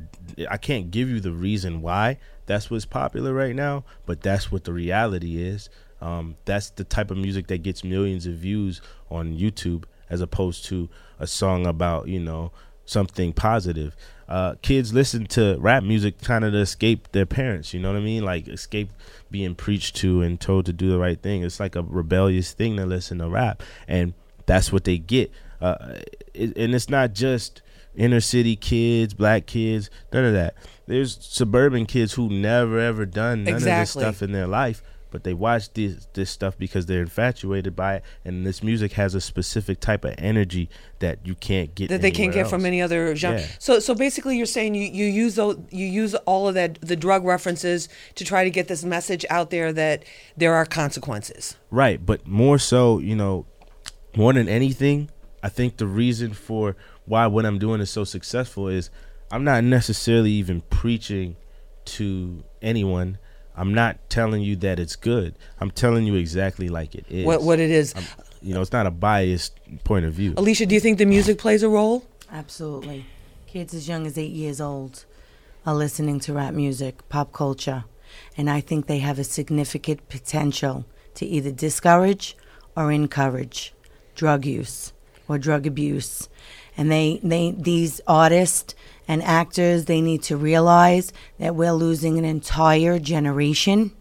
I 0.48 0.58
can't 0.58 0.92
give 0.92 1.10
you 1.10 1.20
the 1.20 1.32
reason 1.32 1.82
why 1.82 2.20
that's 2.46 2.70
what's 2.70 2.86
popular 2.86 3.34
right 3.34 3.56
now, 3.56 3.84
but 4.06 4.22
that's 4.22 4.52
what 4.52 4.64
the 4.64 4.72
reality 4.74 5.42
is. 5.42 5.72
Um, 6.02 6.36
that's 6.46 6.70
the 6.70 6.84
type 6.84 7.10
of 7.10 7.18
music 7.18 7.48
that 7.48 7.64
gets 7.64 7.84
millions 7.84 8.28
of 8.28 8.36
views 8.36 8.80
on 9.10 9.36
YouTube, 9.36 9.86
as 10.08 10.22
opposed 10.22 10.66
to 10.66 10.88
a 11.20 11.28
song 11.28 11.66
about 11.66 12.08
you 12.08 12.20
know 12.20 12.52
something 12.86 13.34
positive. 13.34 13.96
Uh, 14.28 14.56
kids 14.62 14.92
listen 14.94 15.26
to 15.28 15.56
rap 15.60 15.84
music 15.84 16.20
kind 16.22 16.44
of 16.44 16.52
to 16.54 16.60
escape 16.60 17.12
their 17.12 17.26
parents. 17.28 17.74
You 17.74 17.80
know 17.80 17.92
what 17.92 17.98
I 18.00 18.04
mean? 18.04 18.24
Like 18.26 18.48
escape 18.48 18.90
being 19.30 19.54
preached 19.56 19.96
to 19.98 20.22
and 20.22 20.40
told 20.40 20.66
to 20.66 20.74
do 20.74 20.90
the 20.90 20.98
right 20.98 21.22
thing. 21.22 21.44
It's 21.44 21.60
like 21.60 21.76
a 21.76 21.84
rebellious 21.84 22.52
thing 22.54 22.78
to 22.78 22.86
listen 22.86 23.20
to 23.20 23.30
rap, 23.30 23.62
and 23.88 24.14
that's 24.46 24.72
what 24.72 24.84
they 24.84 24.98
get. 24.98 25.32
Uh, 25.62 26.00
it, 26.34 26.58
and 26.58 26.74
it's 26.76 26.90
not 26.90 27.14
just 27.14 27.62
inner 27.96 28.20
city 28.20 28.56
kids, 28.56 29.14
black 29.14 29.46
kids, 29.46 29.90
none 30.12 30.26
of 30.26 30.34
that. 30.34 30.56
There's 30.86 31.18
suburban 31.22 31.86
kids 31.86 32.14
who 32.14 32.30
never 32.30 32.80
ever 32.80 33.06
done 33.06 33.44
none 33.46 33.54
Exactly. 33.56 34.04
of 34.04 34.12
this 34.12 34.18
stuff 34.18 34.22
in 34.28 34.32
their 34.34 34.48
life, 34.48 34.84
but 35.16 35.24
they 35.24 35.34
watch 35.34 35.72
this 35.72 36.10
this 36.12 36.30
stuff 36.30 36.58
because 36.58 36.88
they're 36.88 37.00
infatuated 37.00 37.74
by 37.74 37.96
it, 37.96 38.04
and 38.26 38.46
this 38.46 38.62
music 38.62 38.92
has 38.92 39.16
a 39.16 39.22
specific 39.22 39.80
type 39.80 40.04
of 40.04 40.14
energy 40.18 40.70
that 41.00 41.26
you 41.26 41.36
can't 41.36 41.74
get 41.74 41.88
that 41.88 42.02
they 42.02 42.12
can't 42.12 42.34
get 42.34 42.50
from 42.50 42.66
any 42.66 42.82
other 42.82 43.16
genre. 43.16 43.40
Yeah. 43.40 43.48
So 43.58 43.80
so 43.80 43.96
basically 43.96 44.36
you're 44.36 44.46
saying 44.46 44.76
you, 44.76 44.86
you 44.86 45.06
use 45.06 45.36
those, 45.36 45.58
you 45.72 45.86
use 45.86 46.16
all 46.26 46.50
of 46.50 46.56
that 46.56 46.82
the 46.82 46.98
drug 46.98 47.24
references 47.24 47.88
to 48.16 48.26
try 48.26 48.44
to 48.44 48.50
get 48.50 48.68
this 48.68 48.84
message 48.84 49.24
out 49.30 49.52
there 49.52 49.72
that 49.72 50.04
there 50.36 50.54
are 50.54 50.66
consequences. 50.66 51.56
Right, 51.72 52.06
but 52.06 52.28
more 52.28 52.60
so, 52.60 53.00
you 53.00 53.16
know, 53.16 53.46
more 54.18 54.34
than 54.34 54.50
anything, 54.50 55.10
I 55.42 55.48
think 55.48 55.78
the 55.78 55.88
reason 55.88 56.34
for 56.34 56.76
why 57.06 57.26
what 57.28 57.46
I'm 57.46 57.58
doing 57.58 57.80
is 57.80 57.90
so 57.90 58.04
successful 58.04 58.68
is 58.68 58.90
I'm 59.32 59.46
not 59.46 59.64
necessarily 59.64 60.32
even 60.32 60.60
preaching 60.60 61.38
to 61.86 62.44
anyone. 62.62 63.18
I'm 63.58 63.74
not 63.74 64.10
telling 64.10 64.42
you 64.42 64.56
that 64.58 64.80
it's 64.80 64.96
good. 64.96 65.36
I'm 65.60 65.72
telling 65.72 66.06
you 66.06 66.16
exactly 66.16 66.70
like 66.70 66.96
it 66.96 67.06
is. 67.10 67.26
What 67.26 67.44
what 67.44 67.60
it 67.60 67.72
is. 67.72 67.94
you 68.42 68.54
know, 68.54 68.62
it's 68.62 68.72
not 68.72 68.86
a 68.86 68.92
biased 68.92 69.58
point 69.84 70.06
of 70.06 70.14
view. 70.14 70.34
Alicia, 70.38 70.66
do 70.66 70.76
you 70.76 70.82
think 70.82 70.98
the 70.98 71.06
music 71.06 71.38
plays 71.38 71.64
a 71.64 71.70
role? 71.70 72.06
Absolutely. 72.32 73.06
Kids 73.48 73.74
as 73.74 73.88
young 73.88 74.06
as 74.06 74.18
eight 74.18 74.32
years 74.32 74.60
old 74.60 75.06
are 75.66 75.76
listening 75.76 76.20
to 76.22 76.34
rap 76.34 76.54
music, 76.54 77.08
pop 77.10 77.32
culture, 77.32 77.86
and 78.38 78.50
I 78.50 78.62
think 78.62 78.88
they 78.88 79.00
have 79.00 79.18
a 79.18 79.24
significant 79.24 80.08
potential 80.10 80.86
to 81.16 81.26
either 81.26 81.52
discourage 81.52 82.36
or 82.76 82.92
encourage 82.92 83.74
drug 84.16 84.46
use 84.46 84.94
or 85.28 85.38
drug 85.38 85.66
abuse. 85.66 86.30
And 86.78 86.92
they, 86.92 87.20
they 87.24 87.52
these 87.58 88.02
artists 88.06 88.76
and 89.08 89.22
actors 89.24 89.86
they 89.86 90.02
need 90.02 90.24
to 90.24 90.38
realize 90.38 91.14
that 91.40 91.56
we're 91.56 91.74
losing 91.74 92.18
an 92.18 92.26
entire 92.26 93.00
generation 93.00 93.92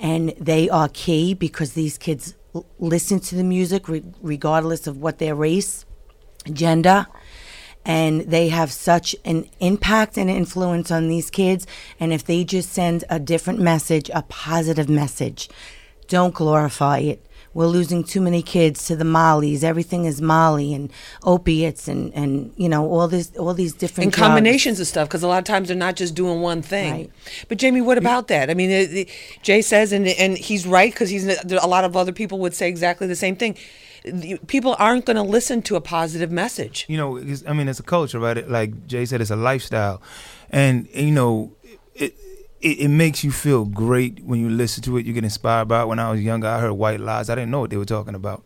and 0.00 0.30
they 0.40 0.68
are 0.68 0.88
key 0.88 1.34
because 1.34 1.74
these 1.74 1.98
kids 1.98 2.34
l- 2.54 2.66
listen 2.78 3.20
to 3.20 3.34
the 3.34 3.44
music 3.44 3.88
re- 3.88 4.02
regardless 4.22 4.86
of 4.86 4.96
what 4.96 5.18
their 5.18 5.34
race, 5.34 5.84
gender, 6.52 7.06
and 7.84 8.22
they 8.22 8.48
have 8.48 8.72
such 8.72 9.14
an 9.24 9.48
impact 9.60 10.16
and 10.16 10.28
influence 10.30 10.90
on 10.90 11.08
these 11.08 11.30
kids. 11.30 11.66
And 11.98 12.12
if 12.12 12.24
they 12.24 12.44
just 12.44 12.72
send 12.72 13.04
a 13.08 13.18
different 13.18 13.58
message, 13.58 14.10
a 14.14 14.22
positive 14.22 14.88
message, 14.88 15.48
don't 16.08 16.34
glorify 16.34 16.98
it. 16.98 17.24
We're 17.52 17.66
losing 17.66 18.04
too 18.04 18.20
many 18.20 18.42
kids 18.42 18.86
to 18.86 18.94
the 18.94 19.04
mollies. 19.04 19.64
Everything 19.64 20.04
is 20.04 20.22
molly 20.22 20.72
and 20.72 20.92
opiates 21.24 21.88
and, 21.88 22.12
and 22.14 22.52
you 22.56 22.68
know 22.68 22.88
all 22.88 23.08
this 23.08 23.36
all 23.36 23.54
these 23.54 23.72
different 23.72 24.04
And 24.04 24.12
drugs. 24.12 24.26
combinations 24.28 24.78
of 24.80 24.86
stuff 24.86 25.08
because 25.08 25.22
a 25.24 25.26
lot 25.28 25.38
of 25.38 25.44
times 25.44 25.66
they're 25.68 25.76
not 25.76 25.96
just 25.96 26.14
doing 26.14 26.40
one 26.40 26.62
thing. 26.62 26.92
Right. 26.92 27.10
But 27.48 27.58
Jamie, 27.58 27.80
what 27.80 27.98
about 27.98 28.28
that? 28.28 28.50
I 28.50 28.54
mean, 28.54 28.70
it, 28.70 28.92
it- 28.94 29.08
Jay 29.42 29.62
says, 29.62 29.92
and 29.92 30.06
and 30.06 30.38
he's 30.38 30.66
right 30.66 30.92
because 30.92 31.10
he's 31.10 31.26
a 31.26 31.66
lot 31.66 31.84
of 31.84 31.96
other 31.96 32.12
people 32.12 32.38
would 32.38 32.54
say 32.54 32.68
exactly 32.68 33.06
the 33.08 33.16
same 33.16 33.34
thing. 33.36 33.56
People 34.46 34.76
aren't 34.78 35.04
going 35.04 35.16
to 35.16 35.22
listen 35.22 35.60
to 35.62 35.76
a 35.76 35.80
positive 35.80 36.30
message. 36.30 36.86
you 36.88 36.96
know, 36.96 37.16
it's, 37.16 37.44
I 37.46 37.52
mean, 37.52 37.68
it's 37.68 37.80
a 37.80 37.82
culture, 37.82 38.18
right? 38.18 38.48
Like 38.48 38.86
Jay 38.86 39.04
said, 39.04 39.20
it's 39.20 39.30
a 39.30 39.36
lifestyle, 39.36 40.00
and 40.50 40.88
you 40.94 41.10
know, 41.10 41.52
it, 41.94 42.14
it 42.60 42.80
it 42.80 42.88
makes 42.88 43.24
you 43.24 43.30
feel 43.30 43.64
great 43.64 44.22
when 44.24 44.40
you 44.40 44.50
listen 44.50 44.82
to 44.84 44.96
it. 44.96 45.06
You 45.06 45.12
get 45.12 45.24
inspired 45.24 45.68
by 45.68 45.82
it. 45.82 45.86
When 45.86 45.98
I 45.98 46.10
was 46.10 46.20
younger, 46.20 46.46
I 46.46 46.60
heard 46.60 46.72
White 46.72 47.00
Lines. 47.00 47.30
I 47.30 47.34
didn't 47.34 47.50
know 47.50 47.60
what 47.60 47.70
they 47.70 47.76
were 47.76 47.84
talking 47.84 48.14
about, 48.14 48.44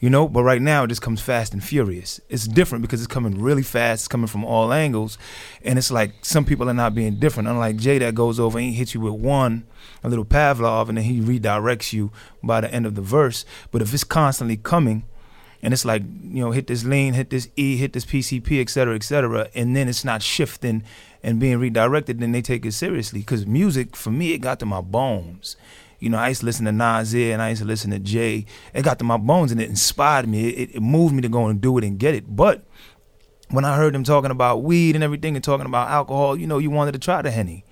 you 0.00 0.10
know. 0.10 0.28
But 0.28 0.42
right 0.42 0.60
now, 0.60 0.84
it 0.84 0.88
just 0.88 1.02
comes 1.02 1.20
fast 1.20 1.52
and 1.52 1.64
furious. 1.64 2.20
It's 2.28 2.46
different 2.46 2.82
because 2.82 3.00
it's 3.00 3.12
coming 3.12 3.40
really 3.40 3.62
fast. 3.62 4.02
It's 4.02 4.08
coming 4.08 4.26
from 4.26 4.44
all 4.44 4.72
angles, 4.72 5.16
and 5.62 5.78
it's 5.78 5.90
like 5.90 6.12
some 6.22 6.44
people 6.44 6.68
are 6.68 6.74
not 6.74 6.94
being 6.94 7.18
different. 7.18 7.48
Unlike 7.48 7.76
Jay, 7.76 7.98
that 7.98 8.14
goes 8.14 8.38
over 8.38 8.58
and 8.58 8.74
hits 8.74 8.94
you 8.94 9.00
with 9.00 9.14
one. 9.14 9.66
A 10.02 10.08
little 10.08 10.24
Pavlov, 10.24 10.88
and 10.88 10.98
then 10.98 11.04
he 11.04 11.20
redirects 11.20 11.92
you 11.92 12.10
by 12.42 12.60
the 12.60 12.72
end 12.72 12.84
of 12.84 12.94
the 12.94 13.02
verse. 13.02 13.44
But 13.70 13.80
if 13.80 13.94
it's 13.94 14.04
constantly 14.04 14.58
coming, 14.58 15.04
and 15.62 15.72
it's 15.72 15.86
like 15.86 16.02
you 16.02 16.44
know 16.44 16.50
hit 16.50 16.66
this 16.66 16.84
lean 16.84 17.14
hit 17.14 17.30
this 17.30 17.48
e 17.56 17.78
hit 17.78 17.94
this 17.94 18.04
pcp 18.04 18.60
et 18.60 18.68
cetera 18.68 18.94
et 18.94 19.02
cetera 19.02 19.48
and 19.54 19.74
then 19.74 19.88
it's 19.88 20.04
not 20.04 20.22
shifting 20.22 20.84
and 21.24 21.40
being 21.40 21.58
redirected 21.58 22.20
then 22.20 22.32
they 22.32 22.42
take 22.42 22.64
it 22.64 22.72
seriously. 22.72 23.20
Because 23.20 23.46
music 23.46 23.96
for 23.96 24.10
me 24.10 24.32
it 24.32 24.38
got 24.38 24.60
to 24.60 24.66
my 24.66 24.80
bones. 24.80 25.56
You 25.98 26.10
know 26.10 26.18
i 26.18 26.28
used 26.28 26.40
to 26.40 26.46
listen 26.46 26.66
to 26.66 26.72
nasir 26.72 27.32
and 27.32 27.40
i 27.40 27.48
used 27.48 27.62
to 27.62 27.66
listen 27.66 27.90
to 27.90 27.98
jay. 27.98 28.46
It 28.72 28.82
got 28.82 28.98
to 29.00 29.04
my 29.04 29.16
bones 29.16 29.50
and 29.50 29.60
it 29.60 29.68
inspired 29.68 30.28
me. 30.28 30.48
It, 30.50 30.76
it 30.76 30.80
moved 30.80 31.14
me 31.14 31.22
to 31.22 31.28
go 31.28 31.46
and 31.46 31.60
do 31.60 31.76
it 31.78 31.84
and 31.84 31.98
get 31.98 32.14
it. 32.14 32.36
But 32.36 32.64
when 33.50 33.64
i 33.64 33.76
heard 33.76 33.94
them 33.94 34.04
talking 34.04 34.30
about 34.30 34.62
weed 34.62 34.94
and 34.94 35.02
everything 35.02 35.34
and 35.34 35.44
talking 35.44 35.66
about 35.66 35.88
alcohol 35.88 36.36
you 36.36 36.46
know 36.46 36.58
you 36.58 36.70
wanted 36.70 36.92
to 36.92 36.98
try 36.98 37.22
the 37.22 37.30
henny. 37.30 37.64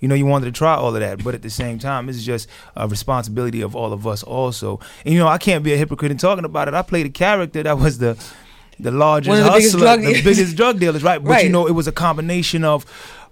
You 0.00 0.08
know, 0.08 0.14
you 0.14 0.26
wanted 0.26 0.46
to 0.46 0.52
try 0.52 0.74
all 0.74 0.94
of 0.94 1.00
that, 1.00 1.24
but 1.24 1.34
at 1.34 1.40
the 1.40 1.48
same 1.48 1.78
time, 1.78 2.10
it's 2.10 2.22
just 2.22 2.46
a 2.76 2.86
responsibility 2.86 3.62
of 3.62 3.74
all 3.74 3.90
of 3.94 4.06
us 4.06 4.22
also. 4.22 4.78
And 5.02 5.14
you 5.14 5.18
know, 5.18 5.28
I 5.28 5.38
can't 5.38 5.64
be 5.64 5.72
a 5.72 5.78
hypocrite 5.78 6.10
in 6.10 6.18
talking 6.18 6.44
about 6.44 6.68
it. 6.68 6.74
I 6.74 6.82
played 6.82 7.06
a 7.06 7.08
character 7.08 7.62
that 7.62 7.78
was 7.78 7.96
the 7.96 8.22
the 8.80 8.90
largest 8.90 9.28
One 9.28 9.38
of 9.38 9.44
the 9.44 9.50
biggest 9.52 9.72
hustler, 9.74 9.96
drug- 9.96 10.14
the 10.14 10.22
biggest 10.22 10.56
drug 10.56 10.78
dealers, 10.80 11.02
right? 11.02 11.22
But 11.22 11.30
Right. 11.30 11.44
you 11.44 11.50
know, 11.52 11.66
it 11.66 11.72
was 11.72 11.86
a 11.86 11.92
combination 11.92 12.64
of 12.64 12.84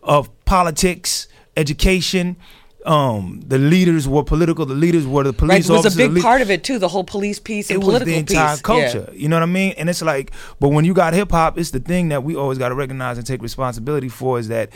of 0.03 0.29
politics, 0.45 1.29
education. 1.57 2.37
Um, 2.85 3.41
the 3.47 3.59
leaders 3.59 4.09
were 4.09 4.25
political. 4.25 4.67
The 4.67 4.75
leaders 4.75 5.07
were 5.07 5.23
the 5.23 5.31
Right, 5.31 5.39
police 5.39 5.69
it 5.69 5.73
was 5.73 5.85
a 5.85 5.89
officers. 5.89 5.97
big 5.97 6.15
the 6.15 6.21
part 6.21 6.41
of 6.43 6.51
it 6.51 6.65
too. 6.65 6.81
The 6.81 6.89
whole 6.89 7.05
police 7.05 7.39
piece 7.39 7.71
and 7.71 7.77
it 7.77 7.79
was 7.79 7.87
political 7.87 8.13
the 8.13 8.19
entire 8.19 8.55
piece. 8.55 8.61
culture. 8.63 9.09
You 9.15 9.29
know 9.29 9.37
what 9.37 9.45
I 9.45 9.47
mean? 9.47 9.75
And 9.79 9.89
it's 9.89 10.03
like, 10.03 10.33
but 10.59 10.71
when 10.71 10.85
you 10.85 10.93
got 10.93 11.15
hip 11.15 11.31
hop, 11.31 11.57
it's 11.59 11.71
the 11.71 11.79
thing 11.79 12.09
that 12.09 12.25
we 12.25 12.35
always 12.35 12.59
got 12.59 12.71
to 12.71 12.75
recognize 12.75 13.19
and 13.19 13.25
take 13.27 13.41
responsibility 13.41 14.09
for 14.09 14.41
is 14.41 14.49
that 14.49 14.71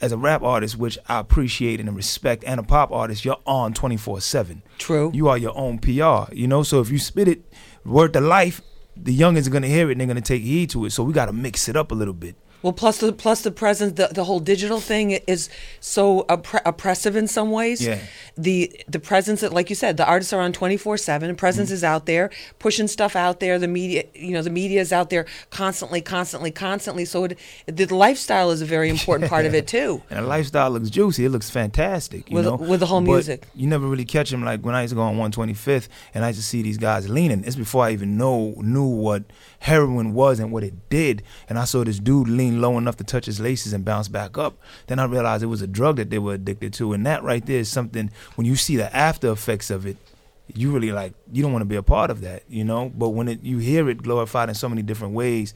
as 0.00 0.12
a 0.12 0.16
rap 0.16 0.42
artist, 0.42 0.78
which 0.78 0.98
I 1.06 1.18
appreciate 1.18 1.78
and 1.78 1.94
respect, 1.94 2.42
and 2.46 2.58
a 2.58 2.62
pop 2.62 2.90
artist, 2.90 3.22
you're 3.24 3.36
on 3.46 3.74
24 3.74 4.22
7. 4.22 4.62
True. 4.78 5.10
You 5.12 5.28
are 5.28 5.36
your 5.36 5.56
own 5.56 5.78
PR, 5.78 6.32
you 6.34 6.46
know? 6.46 6.62
So 6.62 6.80
if 6.80 6.90
you 6.90 6.98
spit 6.98 7.28
it 7.28 7.42
word 7.84 8.14
to 8.14 8.20
life, 8.22 8.62
the 8.96 9.18
youngins 9.18 9.46
are 9.46 9.50
to 9.62 9.68
hear 9.68 9.88
it 9.88 9.92
and 9.92 10.00
they're 10.00 10.06
to 10.16 10.22
take 10.22 10.42
heed 10.42 10.70
to 10.70 10.84
it. 10.84 10.90
So 10.90 11.02
we 11.02 11.12
got 11.12 11.26
to 11.26 11.32
mix 11.32 11.68
it 11.68 11.76
up 11.76 11.90
a 11.90 11.94
little 11.94 12.14
bit. 12.14 12.36
Well, 12.64 12.72
plus 12.72 12.96
the 12.98 13.12
plus 13.12 13.42
the 13.42 13.50
presence, 13.50 13.92
the, 14.00 14.08
the 14.08 14.24
whole 14.24 14.40
digital 14.40 14.80
thing 14.80 15.10
is 15.34 15.50
so 15.80 16.22
oppre- 16.30 16.62
oppressive 16.64 17.14
in 17.14 17.28
some 17.28 17.50
ways. 17.50 17.84
Yeah. 17.84 17.98
The 18.38 18.72
the 18.88 18.98
presence 18.98 19.42
that, 19.42 19.52
like 19.52 19.68
you 19.68 19.76
said, 19.76 19.98
the 19.98 20.06
artists 20.06 20.32
are 20.32 20.40
on 20.40 20.52
twenty 20.52 20.78
four 20.78 20.96
seven. 20.96 21.36
Presence 21.36 21.68
Mm-hmm. 21.68 21.74
is 21.74 21.84
out 21.84 22.06
there, 22.06 22.30
pushing 22.58 22.88
stuff 22.88 23.14
out 23.14 23.38
there. 23.40 23.58
The 23.58 23.68
media, 23.68 24.04
you 24.14 24.30
know, 24.32 24.42
the 24.42 24.50
media 24.50 24.80
is 24.80 24.92
out 24.92 25.10
there 25.10 25.26
constantly, 25.50 26.00
constantly, 26.00 26.50
constantly. 26.50 27.04
So 27.04 27.24
it, 27.24 27.38
the 27.66 27.86
lifestyle 27.94 28.50
is 28.50 28.62
a 28.62 28.66
very 28.66 28.88
important 28.88 29.28
part 29.30 29.44
of 29.46 29.54
it 29.54 29.66
too. 29.68 30.02
And 30.10 30.24
the 30.24 30.28
lifestyle 30.28 30.70
looks 30.70 30.88
juicy. 30.90 31.26
It 31.26 31.30
looks 31.30 31.50
fantastic. 31.50 32.30
You 32.30 32.36
With- 32.36 32.44
know? 32.46 32.56
with 32.56 32.80
the 32.80 32.86
whole 32.86 33.00
But 33.02 33.12
music. 33.12 33.46
You 33.54 33.66
never 33.66 33.86
really 33.86 34.04
catch 34.06 34.30
them 34.30 34.42
like 34.42 34.60
when 34.62 34.74
I 34.74 34.82
used 34.82 34.92
to 34.92 34.96
go 34.96 35.02
on 35.02 35.16
125th 35.16 35.88
and 36.14 36.24
I 36.24 36.28
used 36.28 36.40
to 36.40 36.44
see 36.46 36.62
these 36.62 36.78
guys 36.78 37.08
leaning. 37.10 37.44
It's 37.44 37.56
before 37.56 37.84
I 37.84 37.90
even 37.92 38.16
know 38.16 38.54
knew 38.56 38.84
what 38.88 39.24
heroin 39.58 40.14
was 40.14 40.38
and 40.40 40.50
what 40.50 40.64
it 40.64 40.88
did. 40.88 41.22
And 41.48 41.58
I 41.58 41.64
saw 41.66 41.84
this 41.84 41.98
dude 41.98 42.28
lean 42.28 42.53
low 42.60 42.78
enough 42.78 42.96
to 42.96 43.04
touch 43.04 43.26
his 43.26 43.40
laces 43.40 43.72
and 43.72 43.84
bounce 43.84 44.08
back 44.08 44.38
up. 44.38 44.58
Then 44.86 44.98
I 44.98 45.04
realized 45.04 45.42
it 45.42 45.46
was 45.46 45.62
a 45.62 45.66
drug 45.66 45.96
that 45.96 46.10
they 46.10 46.18
were 46.18 46.34
addicted 46.34 46.72
to. 46.74 46.92
And 46.92 47.06
that 47.06 47.22
right 47.22 47.44
there 47.44 47.58
is 47.58 47.68
something 47.68 48.10
when 48.34 48.46
you 48.46 48.56
see 48.56 48.76
the 48.76 48.94
after 48.94 49.30
effects 49.30 49.70
of 49.70 49.86
it, 49.86 49.96
you 50.54 50.70
really 50.70 50.92
like 50.92 51.14
you 51.32 51.42
don't 51.42 51.52
want 51.52 51.62
to 51.62 51.66
be 51.66 51.76
a 51.76 51.82
part 51.82 52.10
of 52.10 52.20
that, 52.20 52.42
you 52.48 52.64
know. 52.64 52.90
But 52.94 53.10
when 53.10 53.28
it 53.28 53.42
you 53.42 53.58
hear 53.58 53.88
it 53.88 54.02
glorified 54.02 54.48
in 54.48 54.54
so 54.54 54.68
many 54.68 54.82
different 54.82 55.14
ways 55.14 55.54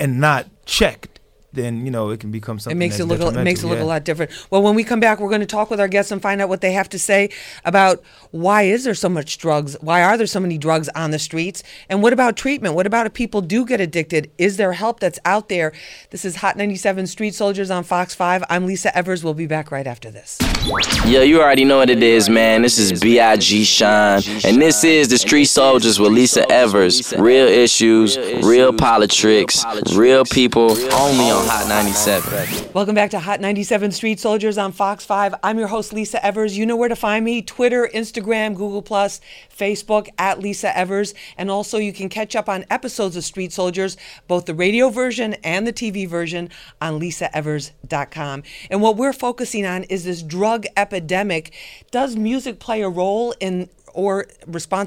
and 0.00 0.20
not 0.20 0.48
checked, 0.64 1.20
then 1.52 1.84
you 1.84 1.90
know 1.90 2.10
it 2.10 2.20
can 2.20 2.30
become 2.30 2.58
something. 2.58 2.76
It 2.76 2.78
makes 2.78 2.98
it 2.98 3.04
look 3.04 3.20
a- 3.20 3.28
it 3.28 3.44
makes 3.44 3.60
it 3.60 3.62
detrimental, 3.62 3.70
look 3.70 3.80
a 3.80 3.84
lot 3.86 4.04
different. 4.04 4.30
Well, 4.50 4.62
when 4.62 4.74
we 4.74 4.84
come 4.84 5.00
back, 5.00 5.20
we're 5.20 5.28
going 5.28 5.40
to 5.40 5.46
talk 5.46 5.70
with 5.70 5.80
our 5.80 5.88
guests 5.88 6.10
and 6.10 6.20
find 6.22 6.40
out 6.40 6.48
what 6.48 6.60
they 6.60 6.72
have 6.72 6.88
to 6.90 6.98
say 6.98 7.30
about 7.64 8.02
why 8.30 8.62
is 8.62 8.84
there 8.84 8.94
so 8.94 9.08
much 9.08 9.38
drugs? 9.38 9.76
Why 9.80 10.02
are 10.02 10.16
there 10.16 10.26
so 10.26 10.40
many 10.40 10.58
drugs 10.58 10.88
on 10.94 11.10
the 11.10 11.18
streets? 11.18 11.62
And 11.88 12.02
what 12.02 12.12
about 12.12 12.36
treatment? 12.36 12.74
What 12.74 12.86
about 12.86 13.06
if 13.06 13.12
people 13.14 13.40
do 13.42 13.64
get 13.66 13.80
addicted? 13.80 14.30
Is 14.38 14.56
there 14.56 14.72
help 14.72 15.00
that's 15.00 15.18
out 15.24 15.48
there? 15.48 15.72
This 16.10 16.24
is 16.24 16.36
Hot 16.36 16.56
97 16.56 17.06
Street 17.06 17.34
Soldiers 17.34 17.70
on 17.70 17.84
Fox 17.84 18.14
5. 18.14 18.44
I'm 18.48 18.66
Lisa 18.66 18.96
Evers. 18.96 19.22
We'll 19.22 19.34
be 19.34 19.46
back 19.46 19.70
right 19.70 19.86
after 19.86 20.10
this. 20.10 20.38
Yeah, 21.04 21.22
you 21.22 21.40
already 21.42 21.64
know 21.64 21.78
what 21.78 21.90
it 21.90 22.02
is, 22.02 22.30
man. 22.30 22.62
This 22.62 22.78
is 22.78 22.98
B.I.G. 23.00 23.64
Shine. 23.64 24.22
And 24.44 24.60
this 24.62 24.84
is 24.84 25.08
The 25.08 25.18
Street 25.18 25.46
Soldiers 25.46 25.98
with 25.98 26.12
Lisa 26.12 26.50
Evers. 26.50 27.12
Real 27.18 27.46
issues, 27.46 28.16
real 28.44 28.72
politics, 28.72 29.64
real 29.94 30.24
people, 30.24 30.70
only 30.94 31.30
on 31.30 31.41
on 31.42 31.48
Hot 31.48 31.68
97. 31.68 32.72
Welcome 32.72 32.94
back 32.94 33.10
to 33.10 33.18
Hot 33.18 33.40
97 33.40 33.90
Street 33.90 34.20
Soldiers 34.20 34.58
on 34.58 34.70
Fox 34.70 35.04
5. 35.04 35.34
I'm 35.42 35.58
your 35.58 35.68
host, 35.68 35.92
Lisa 35.92 36.24
Evers. 36.24 36.56
You 36.56 36.66
know 36.66 36.76
where 36.76 36.88
to 36.88 36.94
find 36.94 37.24
me 37.24 37.42
Twitter, 37.42 37.88
Instagram, 37.92 38.54
Google, 38.54 38.82
Plus, 38.82 39.20
Facebook, 39.54 40.08
at 40.18 40.38
Lisa 40.38 40.76
Evers. 40.76 41.14
And 41.36 41.50
also, 41.50 41.78
you 41.78 41.92
can 41.92 42.08
catch 42.08 42.36
up 42.36 42.48
on 42.48 42.64
episodes 42.70 43.16
of 43.16 43.24
Street 43.24 43.52
Soldiers, 43.52 43.96
both 44.28 44.46
the 44.46 44.54
radio 44.54 44.88
version 44.88 45.34
and 45.42 45.66
the 45.66 45.72
TV 45.72 46.08
version, 46.08 46.48
on 46.80 47.00
lisaevers.com. 47.00 48.42
And 48.70 48.80
what 48.80 48.96
we're 48.96 49.12
focusing 49.12 49.66
on 49.66 49.82
is 49.84 50.04
this 50.04 50.22
drug 50.22 50.66
epidemic. 50.76 51.52
Does 51.90 52.14
music 52.14 52.60
play 52.60 52.82
a 52.82 52.88
role 52.88 53.34
in 53.40 53.68
or 53.94 54.26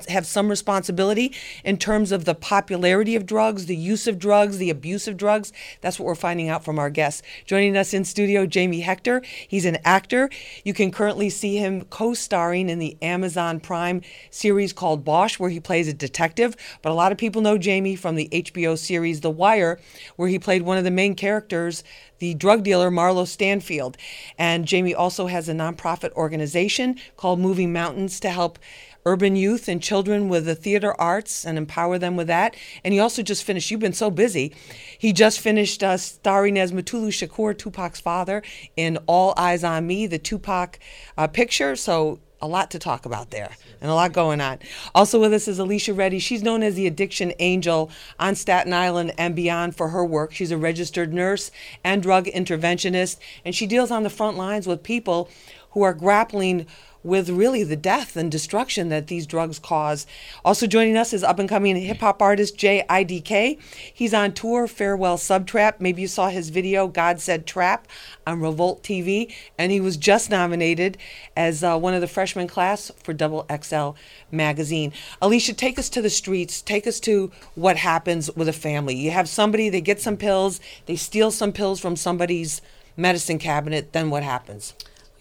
have 0.10 0.26
some 0.26 0.50
responsibility 0.50 1.34
in 1.64 1.78
terms 1.78 2.12
of 2.12 2.26
the 2.26 2.36
popularity 2.36 3.16
of 3.16 3.26
drugs, 3.26 3.66
the 3.66 3.76
use 3.76 4.08
of 4.08 4.20
drugs, 4.20 4.58
the 4.58 4.70
abuse 4.70 5.08
of 5.08 5.18
drugs. 5.18 5.52
That's 5.82 6.00
what 6.00 6.06
we're 6.06 6.16
finding 6.16 6.50
out 6.50 6.64
from 6.64 6.80
our 6.80 6.90
guests. 6.90 7.22
Joining 7.46 7.78
us 7.78 7.94
in 7.94 8.06
studio, 8.06 8.46
Jamie 8.46 8.82
Hector. 8.82 9.22
He's 9.48 9.66
an 9.66 9.78
actor. 9.84 10.30
You 10.64 10.74
can 10.74 10.92
currently 10.92 11.30
see 11.30 11.58
him 11.58 11.84
co-starring 11.86 12.70
in 12.70 12.80
the 12.80 12.98
Amazon 13.02 13.60
Prime 13.60 14.02
series 14.30 14.74
called 14.74 15.06
Bosch, 15.06 15.40
where 15.40 15.50
he 15.50 15.60
plays 15.60 15.88
a 15.88 15.94
detective. 15.94 16.56
But 16.82 16.92
a 16.92 16.96
lot 16.96 17.12
of 17.12 17.18
people 17.18 17.42
know 17.42 17.58
Jamie 17.58 17.96
from 17.96 18.16
the 18.16 18.30
HBO 18.32 18.78
series 18.78 19.22
The 19.22 19.30
Wire, 19.30 19.80
where 20.16 20.30
he 20.30 20.40
played 20.40 20.64
one 20.64 20.78
of 20.78 20.84
the 20.84 20.92
main 20.92 21.16
characters, 21.16 21.84
the 22.20 22.34
drug 22.34 22.64
dealer 22.64 22.90
Marlo 22.90 23.28
Stanfield. 23.28 23.98
And 24.38 24.66
Jamie 24.66 24.96
also 24.96 25.28
has 25.28 25.50
a 25.50 25.54
nonprofit 25.54 26.12
organization 26.14 26.98
called 27.18 27.40
Moving 27.40 27.74
Mountains 27.74 28.20
to 28.22 28.30
help 28.30 28.60
urban 29.06 29.36
youth 29.36 29.68
and 29.68 29.84
children 29.84 30.30
with 30.30 30.46
the 30.46 30.56
theater 30.56 31.00
arts 31.00 31.46
and 31.46 31.58
empower 31.58 32.00
them 32.00 32.16
with 32.16 32.28
that. 32.28 32.56
And 32.84 32.94
he 32.94 33.00
also 33.00 33.22
just 33.22 33.44
finished, 33.44 33.70
you've 33.70 33.80
been 33.80 33.94
so 33.94 34.10
busy, 34.10 34.56
he 34.98 35.14
just 35.14 35.40
finished 35.40 35.84
uh, 35.84 35.98
starring 35.98 36.58
as 36.58 36.72
Mutulu 36.72 37.10
Shakur, 37.10 37.56
Tupac's 37.56 38.00
father, 38.00 38.42
in 38.76 38.98
All 39.06 39.36
Eyez 39.36 39.68
on 39.68 39.86
Me, 39.86 40.08
the 40.08 40.18
Tupac 40.18 40.80
uh, 41.18 41.28
picture. 41.28 41.76
So 41.76 42.20
a 42.46 42.48
lot 42.48 42.70
to 42.72 42.80
talk 42.80 43.06
about 43.06 43.32
there 43.32 43.50
and 43.82 43.90
a 43.90 43.94
lot 43.94 44.14
going 44.14 44.40
on. 44.40 44.60
Also 44.94 45.20
with 45.20 45.34
us 45.34 45.48
is 45.48 45.58
Alicia 45.58 45.94
Reddy. 45.94 46.20
She's 46.20 46.44
known 46.44 46.62
as 46.62 46.76
the 46.76 46.86
Addiction 46.86 47.34
Angel 47.40 47.90
on 48.20 48.36
Staten 48.36 48.72
Island 48.72 49.14
and 49.18 49.36
beyond 49.36 49.76
for 49.76 49.90
her 49.90 50.06
work. 50.06 50.32
She's 50.32 50.52
a 50.52 50.58
registered 50.58 51.12
nurse 51.12 51.50
and 51.84 52.04
drug 52.04 52.26
interventionist, 52.26 53.18
and 53.44 53.56
she 53.56 53.66
deals 53.66 53.90
on 53.90 54.04
the 54.04 54.10
front 54.10 54.38
lines 54.38 54.68
with 54.68 54.84
people 54.84 55.30
who 55.76 55.84
are 55.84 55.94
grappling 55.94 56.66
with 57.04 57.30
really 57.30 57.64
the 57.64 57.76
death 57.76 58.18
and 58.18 58.32
destruction 58.32 58.90
that 58.90 59.08
these 59.08 59.28
drugs 59.28 59.60
cause. 59.60 60.08
Also 60.44 60.66
joining 60.66 60.98
us 60.98 61.14
is 61.14 61.24
up 61.24 61.38
and 61.38 61.48
coming 61.48 61.76
hip 61.76 62.00
hop 62.00 62.20
artist 62.22 62.58
J.I.D.K. 62.58 63.60
He's 63.94 64.14
on 64.14 64.34
tour, 64.34 64.68
Farewell 64.68 65.18
Subtrap. 65.18 65.76
Maybe 65.80 66.02
you 66.02 66.08
saw 66.08 66.30
his 66.30 66.50
video, 66.50 66.88
God 66.88 67.20
Said 67.20 67.46
Trap, 67.46 67.88
on 68.26 68.42
Revolt 68.42 68.82
TV, 68.82 69.32
and 69.58 69.72
he 69.72 69.80
was 69.80 69.98
just 69.98 70.32
nominated 70.32 70.98
as 71.38 71.64
uh, 71.64 71.78
one 71.78 71.94
of 71.94 72.02
the 72.02 72.08
freshman 72.08 72.48
class 72.48 72.92
for 73.04 73.14
Double 73.14 73.46
XL 73.62 73.90
magazine. 74.32 74.92
Alicia, 75.22 75.54
take 75.54 75.78
us 75.78 75.90
to 75.90 76.02
the 76.02 76.10
streets. 76.10 76.62
Take 76.62 76.88
us 76.88 77.00
to 77.02 77.32
what 77.54 77.78
happens 77.78 78.32
with 78.36 78.48
a 78.48 78.54
family. 78.54 78.96
You 78.96 79.12
have 79.12 79.30
somebody, 79.30 79.70
they 79.70 79.82
get 79.82 80.02
some 80.02 80.18
pills, 80.18 80.60
they 80.88 80.96
steal 80.96 81.30
some 81.30 81.52
pills 81.52 81.80
from 81.82 81.96
somebody's 81.98 82.62
medicine 82.98 83.38
cabinet, 83.38 83.94
then 83.94 84.10
what 84.10 84.24
happens? 84.24 84.74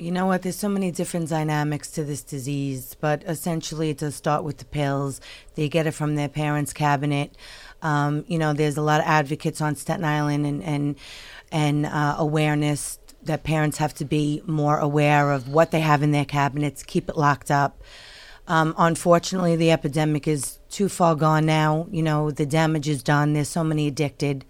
You 0.05 0.13
know 0.13 0.27
what? 0.27 0.43
There's 0.43 0.59
so 0.59 0.69
many 0.69 0.91
different 0.91 1.31
dynamics 1.31 1.91
to 1.93 2.05
this 2.05 2.23
disease, 2.23 2.95
but 3.01 3.25
essentially 3.27 3.89
it 3.89 3.97
does 3.97 4.15
start 4.15 4.45
with 4.45 4.59
the 4.59 4.67
pills. 4.67 5.19
They 5.55 5.67
get 5.71 5.87
it 5.87 5.93
from 5.93 6.15
their 6.15 6.29
parents' 6.29 6.75
cabinet. 6.75 7.35
Um, 7.81 8.27
you 8.29 8.37
know, 8.37 8.53
there's 8.53 8.77
a 8.77 8.83
lot 8.83 9.01
of 9.01 9.07
advocates 9.07 9.63
on 9.63 9.77
Staten 9.77 10.05
Island 10.05 10.45
and 10.45 10.63
and 10.63 10.97
and 11.51 11.87
uh, 11.87 12.17
awareness 12.19 12.99
that 13.23 13.45
parents 13.45 13.79
have 13.79 13.95
to 13.95 14.05
be 14.05 14.43
more 14.45 14.77
aware 14.77 15.33
of 15.33 15.49
what 15.49 15.71
they 15.71 15.81
have 15.81 16.03
in 16.03 16.11
their 16.11 16.27
cabinets, 16.27 16.83
keep 16.83 17.09
it 17.09 17.17
locked 17.17 17.51
up. 17.51 17.83
Um, 18.47 18.75
unfortunately, 18.77 19.57
the 19.57 19.71
epidemic 19.71 20.29
is 20.29 20.59
too 20.69 20.91
far 20.91 21.15
gone 21.15 21.47
now. 21.47 21.87
You 21.91 22.03
know, 22.03 22.31
the 22.31 22.45
damage 22.45 22.91
is 22.91 23.03
done. 23.03 23.33
There's 23.33 23.49
so 23.49 23.65
many 23.65 23.87
addicted. 23.87 24.45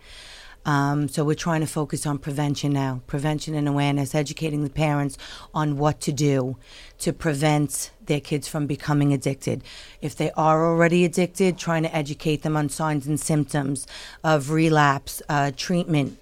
Um, 0.64 1.08
so 1.08 1.24
we're 1.24 1.34
trying 1.34 1.60
to 1.60 1.66
focus 1.66 2.06
on 2.06 2.18
prevention 2.18 2.72
now, 2.72 3.02
prevention 3.06 3.54
and 3.54 3.68
awareness, 3.68 4.14
educating 4.14 4.64
the 4.64 4.70
parents 4.70 5.18
on 5.52 5.76
what 5.76 6.00
to 6.02 6.12
do 6.12 6.56
to 6.98 7.12
prevent 7.12 7.90
their 8.06 8.20
kids 8.20 8.48
from 8.48 8.66
becoming 8.66 9.12
addicted. 9.12 9.62
If 10.00 10.16
they 10.16 10.30
are 10.32 10.66
already 10.66 11.04
addicted, 11.04 11.58
trying 11.58 11.82
to 11.82 11.94
educate 11.94 12.42
them 12.42 12.56
on 12.56 12.68
signs 12.68 13.06
and 13.06 13.20
symptoms 13.20 13.86
of 14.22 14.50
relapse, 14.50 15.22
uh, 15.28 15.52
treatment. 15.56 16.18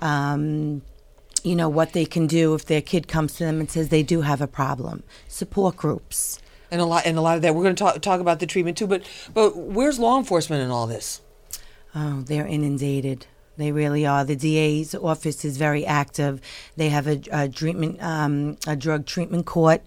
Um, 0.00 0.82
you 1.44 1.54
know 1.54 1.68
what 1.68 1.92
they 1.92 2.06
can 2.06 2.26
do 2.26 2.54
if 2.54 2.64
their 2.64 2.80
kid 2.80 3.06
comes 3.06 3.34
to 3.34 3.44
them 3.44 3.60
and 3.60 3.70
says 3.70 3.90
they 3.90 4.02
do 4.02 4.22
have 4.22 4.40
a 4.40 4.46
problem. 4.46 5.02
Support 5.28 5.76
groups 5.76 6.38
and 6.70 6.80
a 6.80 6.84
lot 6.84 7.06
and 7.06 7.16
a 7.16 7.20
lot 7.20 7.36
of 7.36 7.42
that. 7.42 7.54
We're 7.54 7.62
going 7.62 7.76
to 7.76 7.82
talk 7.82 8.00
talk 8.02 8.20
about 8.20 8.40
the 8.40 8.46
treatment 8.46 8.76
too, 8.76 8.86
but 8.86 9.02
but 9.32 9.56
where's 9.56 9.98
law 9.98 10.18
enforcement 10.18 10.62
in 10.62 10.70
all 10.70 10.86
this? 10.86 11.20
Oh, 11.94 12.22
they're 12.22 12.46
inundated. 12.46 13.26
They 13.56 13.72
really 13.72 14.06
are. 14.06 14.24
The 14.24 14.36
DA's 14.36 14.94
office 14.94 15.44
is 15.44 15.56
very 15.56 15.86
active. 15.86 16.40
They 16.76 16.88
have 16.88 17.06
a, 17.06 17.20
a 17.30 17.48
treatment, 17.48 18.02
um, 18.02 18.56
a 18.66 18.76
drug 18.76 19.06
treatment 19.06 19.46
court 19.46 19.82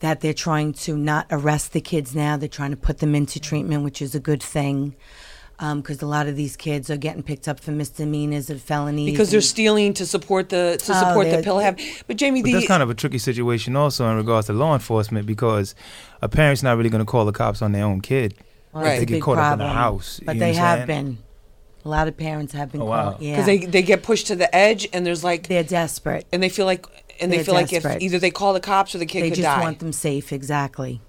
that 0.00 0.20
they're 0.20 0.34
trying 0.34 0.72
to 0.72 0.96
not 0.96 1.26
arrest 1.30 1.72
the 1.72 1.80
kids 1.80 2.14
now. 2.14 2.36
They're 2.36 2.48
trying 2.48 2.72
to 2.72 2.76
put 2.76 2.98
them 2.98 3.14
into 3.14 3.40
treatment, 3.40 3.84
which 3.84 4.02
is 4.02 4.14
a 4.14 4.20
good 4.20 4.42
thing. 4.42 4.94
Because 5.58 6.02
um, 6.02 6.08
a 6.08 6.10
lot 6.10 6.26
of 6.26 6.34
these 6.34 6.56
kids 6.56 6.90
are 6.90 6.96
getting 6.96 7.22
picked 7.22 7.46
up 7.46 7.60
for 7.60 7.70
misdemeanors 7.70 8.50
and 8.50 8.60
felonies. 8.60 9.12
Because 9.12 9.30
they're 9.30 9.40
stealing 9.40 9.94
to 9.94 10.04
support 10.04 10.48
the 10.48 10.76
to 10.80 10.92
oh, 10.92 10.98
support 10.98 11.30
the 11.30 11.40
pill 11.40 11.60
habit. 11.60 11.84
But 12.08 12.16
Jamie, 12.16 12.42
but 12.42 12.46
the, 12.46 12.52
that's 12.54 12.66
kind 12.66 12.82
of 12.82 12.90
a 12.90 12.94
tricky 12.94 13.18
situation 13.18 13.76
also 13.76 14.10
in 14.10 14.16
regards 14.16 14.48
to 14.48 14.54
law 14.54 14.74
enforcement 14.74 15.24
because 15.24 15.76
a 16.20 16.28
parent's 16.28 16.64
not 16.64 16.76
really 16.76 16.90
going 16.90 17.04
to 17.04 17.08
call 17.08 17.24
the 17.24 17.32
cops 17.32 17.62
on 17.62 17.70
their 17.70 17.84
own 17.84 18.00
kid. 18.00 18.34
Well, 18.72 18.82
right. 18.82 18.98
They 18.98 19.06
get 19.06 19.22
caught 19.22 19.36
problem. 19.36 19.60
up 19.60 19.66
in 19.66 19.72
the 19.72 19.80
house. 19.80 20.20
But 20.24 20.38
they 20.40 20.54
have 20.54 20.88
been. 20.88 21.18
A 21.84 21.88
lot 21.88 22.06
of 22.08 22.16
parents 22.16 22.52
have 22.52 22.70
been 22.70 22.82
oh, 22.82 22.84
wow. 22.86 23.10
called. 23.10 23.22
Yeah, 23.22 23.32
because 23.32 23.46
they 23.46 23.58
they 23.58 23.82
get 23.82 24.02
pushed 24.02 24.28
to 24.28 24.36
the 24.36 24.54
edge, 24.54 24.88
and 24.92 25.04
there's 25.04 25.24
like 25.24 25.48
they're 25.48 25.64
desperate, 25.64 26.26
and 26.32 26.42
they 26.42 26.48
feel 26.48 26.66
like 26.66 26.86
and 27.20 27.30
They're 27.30 27.38
they 27.38 27.44
feel 27.44 27.54
desperate. 27.54 27.84
like 27.84 27.96
if 27.96 28.02
either 28.02 28.18
they 28.18 28.30
call 28.30 28.52
the 28.52 28.60
cops 28.60 28.94
or 28.94 28.98
the 28.98 29.06
kid 29.06 29.22
they 29.22 29.30
could 29.30 29.36
die. 29.42 29.42
They 29.42 29.56
just 29.56 29.62
want 29.64 29.78
them 29.80 29.92
safe. 29.92 30.32
Exactly. 30.32 31.00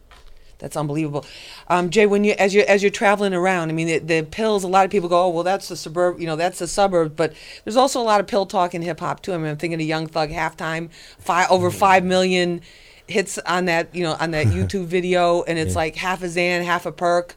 That's 0.59 0.77
unbelievable, 0.77 1.25
um, 1.67 1.89
Jay. 1.89 2.05
When 2.05 2.23
you 2.23 2.33
as 2.39 2.53
you 2.53 2.62
as 2.62 2.81
you're 2.81 2.89
traveling 2.91 3.33
around, 3.33 3.69
I 3.69 3.73
mean, 3.73 3.88
the, 3.88 3.99
the 3.99 4.23
pills. 4.23 4.63
A 4.63 4.67
lot 4.67 4.86
of 4.86 4.91
people 4.91 5.09
go, 5.09 5.25
"Oh, 5.25 5.29
well, 5.29 5.43
that's 5.43 5.67
the 5.67 5.75
suburb. 5.75 6.21
You 6.21 6.25
know, 6.25 6.38
that's 6.38 6.59
the 6.59 6.67
suburb." 6.67 7.17
But 7.17 7.33
there's 7.65 7.75
also 7.75 7.99
a 7.99 8.03
lot 8.03 8.21
of 8.21 8.27
pill 8.27 8.45
talk 8.45 8.73
in 8.73 8.81
hip 8.81 9.01
hop 9.01 9.21
too. 9.21 9.33
I 9.33 9.38
mean, 9.38 9.47
I'm 9.47 9.57
thinking 9.57 9.81
of 9.81 9.86
Young 9.86 10.07
Thug 10.07 10.29
halftime, 10.29 10.89
five 11.19 11.51
over 11.51 11.69
five 11.69 12.05
million 12.05 12.62
hits 13.07 13.38
on 13.39 13.65
that. 13.65 13.93
You 13.93 14.03
know, 14.03 14.15
on 14.21 14.31
that 14.31 14.47
YouTube 14.55 14.86
video, 14.86 15.43
and 15.43 15.59
it's 15.59 15.73
Yeah. 15.73 15.79
like 15.79 15.95
half 15.97 16.23
a 16.23 16.27
Xan, 16.27 16.63
half 16.63 16.86
a 16.86 16.93
Perc. 16.93 17.36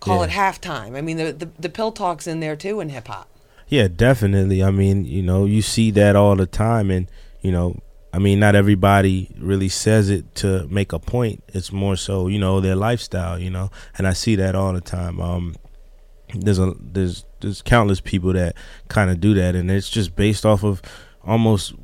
Call 0.00 0.18
Yeah. 0.18 0.24
it 0.26 0.30
halftime. 0.30 0.96
I 0.96 1.00
mean, 1.00 1.16
the, 1.16 1.32
the 1.32 1.50
the 1.58 1.68
pill 1.68 1.92
talk's 1.92 2.26
in 2.26 2.40
there 2.40 2.56
too 2.56 2.80
in 2.80 2.88
hip 2.90 3.08
hop. 3.08 3.28
Yeah, 3.68 3.88
definitely. 3.88 4.62
I 4.62 4.70
mean, 4.70 5.04
you 5.04 5.22
know, 5.22 5.44
you 5.44 5.60
see 5.62 5.90
that 5.92 6.16
all 6.16 6.36
the 6.36 6.46
time, 6.46 6.90
and 6.90 7.06
you 7.42 7.52
know, 7.52 7.78
I 8.12 8.18
mean, 8.18 8.40
not 8.40 8.54
everybody 8.54 9.30
really 9.38 9.68
says 9.68 10.08
it 10.08 10.34
to 10.36 10.66
make 10.68 10.92
a 10.92 10.98
point. 10.98 11.44
It's 11.48 11.70
more 11.70 11.96
so, 11.96 12.28
you 12.28 12.38
know, 12.38 12.60
their 12.60 12.76
lifestyle, 12.76 13.38
you 13.38 13.50
know, 13.50 13.70
and 13.98 14.06
I 14.08 14.14
see 14.14 14.36
that 14.36 14.54
all 14.54 14.72
the 14.72 14.80
time. 14.80 15.20
Um, 15.20 15.54
there's 16.34 16.58
a 16.58 16.74
there's 16.80 17.24
there's 17.40 17.60
countless 17.62 18.00
people 18.00 18.32
that 18.32 18.56
kind 18.88 19.10
of 19.10 19.20
do 19.20 19.34
that, 19.34 19.54
and 19.54 19.70
it's 19.70 19.90
just 19.90 20.16
based 20.16 20.46
off 20.46 20.64
of 20.64 20.80
almost, 21.24 21.74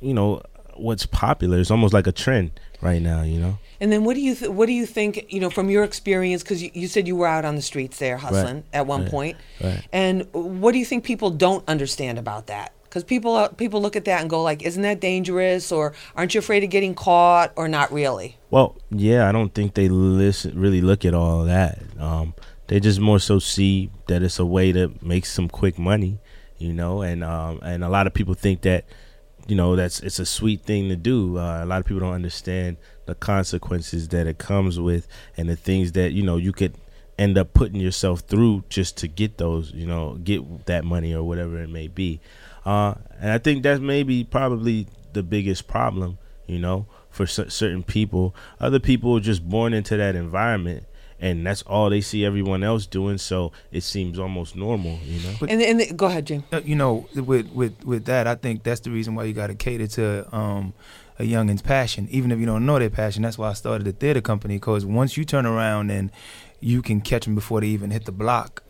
you 0.00 0.14
know, 0.14 0.40
what's 0.76 1.06
popular. 1.06 1.58
It's 1.58 1.70
almost 1.70 1.92
like 1.92 2.06
a 2.06 2.12
trend 2.12 2.58
right 2.80 3.02
now, 3.02 3.22
you 3.22 3.38
know. 3.40 3.58
And 3.80 3.90
then 3.92 4.04
what 4.04 4.14
do 4.14 4.20
you 4.20 4.34
th- 4.34 4.50
what 4.50 4.66
do 4.66 4.72
you 4.72 4.86
think 4.86 5.26
you 5.32 5.40
know 5.40 5.50
from 5.50 5.68
your 5.70 5.84
experience 5.84 6.42
because 6.42 6.62
you, 6.62 6.70
you 6.74 6.88
said 6.88 7.06
you 7.08 7.16
were 7.16 7.26
out 7.26 7.44
on 7.44 7.56
the 7.56 7.62
streets 7.62 7.98
there 7.98 8.16
hustling 8.16 8.64
at 8.72 8.86
one 8.86 9.02
Right. 9.02 9.10
point. 9.10 9.36
Right. 9.62 9.82
and 9.92 10.26
what 10.32 10.72
do 10.72 10.78
you 10.78 10.84
think 10.84 11.04
people 11.04 11.30
don't 11.30 11.64
understand 11.68 12.18
about 12.18 12.46
that 12.46 12.72
because 12.84 13.02
people 13.04 13.34
uh, 13.34 13.48
people 13.48 13.82
look 13.82 13.96
at 13.96 14.04
that 14.04 14.20
and 14.20 14.30
go 14.30 14.42
like 14.42 14.62
isn't 14.62 14.82
that 14.82 15.00
dangerous 15.00 15.72
or 15.72 15.92
aren't 16.16 16.34
you 16.34 16.38
afraid 16.38 16.62
of 16.62 16.70
getting 16.70 16.94
caught 16.94 17.52
or 17.56 17.66
not 17.68 17.92
really 17.92 18.36
Well, 18.50 18.76
yeah, 18.90 19.28
I 19.28 19.32
don't 19.32 19.52
think 19.54 19.74
they 19.74 19.88
listen 19.88 20.58
really 20.58 20.80
look 20.80 21.04
at 21.04 21.12
all 21.14 21.40
of 21.42 21.46
that. 21.48 21.80
Um, 21.98 22.34
they 22.68 22.80
just 22.80 23.00
more 23.00 23.18
so 23.18 23.38
see 23.40 23.90
that 24.06 24.22
it's 24.22 24.38
a 24.38 24.46
way 24.46 24.72
to 24.72 24.92
make 25.02 25.26
some 25.26 25.48
quick 25.48 25.78
money, 25.78 26.18
you 26.56 26.72
know, 26.72 27.02
and 27.02 27.22
um, 27.24 27.58
and 27.62 27.82
a 27.84 27.88
lot 27.88 28.06
of 28.06 28.14
people 28.14 28.32
think 28.34 28.62
that, 28.62 28.84
you 29.48 29.54
know, 29.56 29.76
that's 29.76 30.00
it's 30.00 30.18
a 30.18 30.24
sweet 30.24 30.62
thing 30.62 30.88
to 30.88 30.96
do. 30.96 31.36
Uh, 31.38 31.62
a 31.62 31.66
lot 31.66 31.80
of 31.80 31.84
people 31.86 32.00
don't 32.00 32.14
understand 32.14 32.76
the 33.06 33.14
consequences 33.14 34.08
that 34.08 34.26
it 34.26 34.38
comes 34.38 34.80
with 34.80 35.06
and 35.36 35.48
the 35.48 35.56
things 35.56 35.92
that 35.92 36.12
you 36.12 36.22
know 36.22 36.36
you 36.36 36.52
could 36.52 36.74
end 37.18 37.38
up 37.38 37.52
putting 37.54 37.80
yourself 37.80 38.20
through 38.20 38.64
just 38.68 38.96
to 38.98 39.08
get 39.08 39.38
those, 39.38 39.72
you 39.72 39.86
know, 39.86 40.18
get 40.24 40.66
that 40.66 40.84
money 40.84 41.14
or 41.14 41.22
whatever 41.22 41.60
it 41.60 41.70
may 41.70 41.88
be. 41.88 42.20
Uh, 42.64 42.94
and 43.20 43.30
I 43.30 43.38
think 43.38 43.62
that's 43.62 43.80
maybe 43.80 44.24
probably 44.24 44.88
the 45.12 45.22
biggest 45.22 45.68
problem, 45.68 46.18
you 46.46 46.58
know, 46.58 46.86
for 47.10 47.26
cer- 47.26 47.50
certain 47.50 47.82
people. 47.82 48.34
Other 48.58 48.80
people 48.80 49.16
are 49.16 49.20
just 49.20 49.48
born 49.48 49.74
into 49.74 49.96
that 49.96 50.16
environment 50.16 50.86
and 51.20 51.46
that's 51.46 51.62
all 51.62 51.90
they 51.90 52.00
see 52.00 52.24
everyone 52.24 52.62
else 52.62 52.86
doing. 52.86 53.18
So 53.18 53.52
it 53.70 53.82
seems 53.82 54.18
almost 54.18 54.56
normal, 54.56 54.98
you 55.04 55.20
know. 55.22 55.36
and 55.48 55.62
and 55.62 55.80
the, 55.80 55.92
go 55.92 56.06
ahead, 56.06 56.26
Jim. 56.26 56.44
Uh, 56.52 56.60
you 56.64 56.74
know, 56.74 57.08
with 57.14 57.50
with 57.52 57.84
with 57.84 58.04
that, 58.06 58.26
I 58.26 58.34
think 58.34 58.62
that's 58.62 58.80
the 58.80 58.90
reason 58.90 59.14
why 59.14 59.24
you 59.24 59.32
got 59.32 59.46
to 59.46 59.54
cater 59.54 59.86
to 59.86 60.36
um, 60.36 60.74
a 61.18 61.24
youngin's 61.24 61.62
passion, 61.62 62.08
even 62.10 62.32
if 62.32 62.38
you 62.38 62.46
don't 62.46 62.66
know 62.66 62.78
their 62.78 62.90
passion. 62.90 63.22
That's 63.22 63.38
why 63.38 63.50
I 63.50 63.52
started 63.52 63.84
the 63.84 63.92
theater 63.92 64.20
company 64.20 64.56
because 64.56 64.84
once 64.84 65.16
you 65.16 65.24
turn 65.24 65.46
around 65.46 65.90
and 65.90 66.10
you 66.60 66.82
can 66.82 67.00
catch 67.00 67.24
them 67.24 67.34
before 67.34 67.60
they 67.60 67.68
even 67.68 67.90
hit 67.90 68.04
the 68.04 68.12
block 68.12 68.62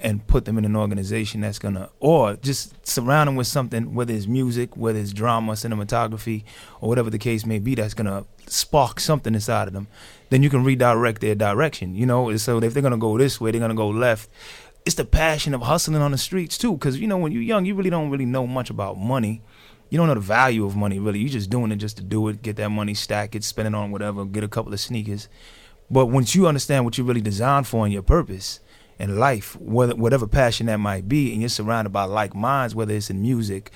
and 0.00 0.26
put 0.26 0.44
them 0.44 0.58
in 0.58 0.64
an 0.64 0.74
organization 0.74 1.42
that's 1.42 1.58
gonna 1.58 1.88
or 2.00 2.34
just 2.36 2.86
surround 2.86 3.28
them 3.28 3.36
with 3.36 3.46
something 3.46 3.94
whether 3.94 4.12
it's 4.12 4.26
music 4.26 4.76
whether 4.76 4.98
it's 4.98 5.12
drama 5.12 5.52
cinematography 5.52 6.44
or 6.80 6.88
whatever 6.88 7.10
the 7.10 7.18
case 7.18 7.44
may 7.44 7.58
be 7.58 7.74
that's 7.74 7.94
gonna 7.94 8.24
spark 8.46 8.98
something 8.98 9.34
inside 9.34 9.68
of 9.68 9.74
them 9.74 9.86
then 10.30 10.42
you 10.42 10.50
can 10.50 10.64
redirect 10.64 11.20
their 11.20 11.34
direction 11.34 11.94
you 11.94 12.06
know 12.06 12.34
so 12.36 12.60
if 12.62 12.72
they're 12.72 12.82
gonna 12.82 12.96
go 12.96 13.16
this 13.18 13.40
way 13.40 13.50
they're 13.50 13.60
gonna 13.60 13.74
go 13.74 13.88
left 13.88 14.28
it's 14.84 14.96
the 14.96 15.04
passion 15.04 15.54
of 15.54 15.62
hustling 15.62 16.00
on 16.00 16.10
the 16.10 16.18
streets 16.18 16.58
too 16.58 16.72
because 16.72 16.98
you 16.98 17.06
know 17.06 17.18
when 17.18 17.30
you're 17.30 17.42
young 17.42 17.64
you 17.64 17.74
really 17.74 17.90
don't 17.90 18.10
really 18.10 18.26
know 18.26 18.46
much 18.46 18.70
about 18.70 18.98
money 18.98 19.42
you 19.92 19.98
don't 19.98 20.06
know 20.06 20.14
the 20.14 20.20
value 20.20 20.64
of 20.64 20.74
money 20.74 20.98
really. 20.98 21.18
You're 21.18 21.28
just 21.28 21.50
doing 21.50 21.70
it 21.70 21.76
just 21.76 21.98
to 21.98 22.02
do 22.02 22.26
it 22.28 22.40
get 22.40 22.56
that 22.56 22.70
money 22.70 22.94
stack 22.94 23.34
it 23.34 23.44
spend 23.44 23.68
it 23.68 23.74
on 23.74 23.90
whatever 23.90 24.24
get 24.24 24.42
a 24.42 24.48
couple 24.48 24.72
of 24.72 24.80
sneakers. 24.80 25.28
But 25.90 26.06
once 26.06 26.34
you 26.34 26.46
understand 26.46 26.86
what 26.86 26.96
you're 26.96 27.06
really 27.06 27.20
designed 27.20 27.66
for 27.66 27.84
and 27.84 27.92
your 27.92 28.00
purpose 28.00 28.60
in 28.98 29.18
life, 29.18 29.54
whether 29.60 29.94
whatever 29.94 30.26
passion 30.26 30.64
that 30.66 30.78
might 30.78 31.10
be, 31.10 31.32
and 31.32 31.42
you're 31.42 31.50
surrounded 31.50 31.90
by 31.90 32.04
like 32.04 32.34
minds, 32.34 32.74
whether 32.74 32.94
it's 32.94 33.10
in 33.10 33.20
music 33.20 33.70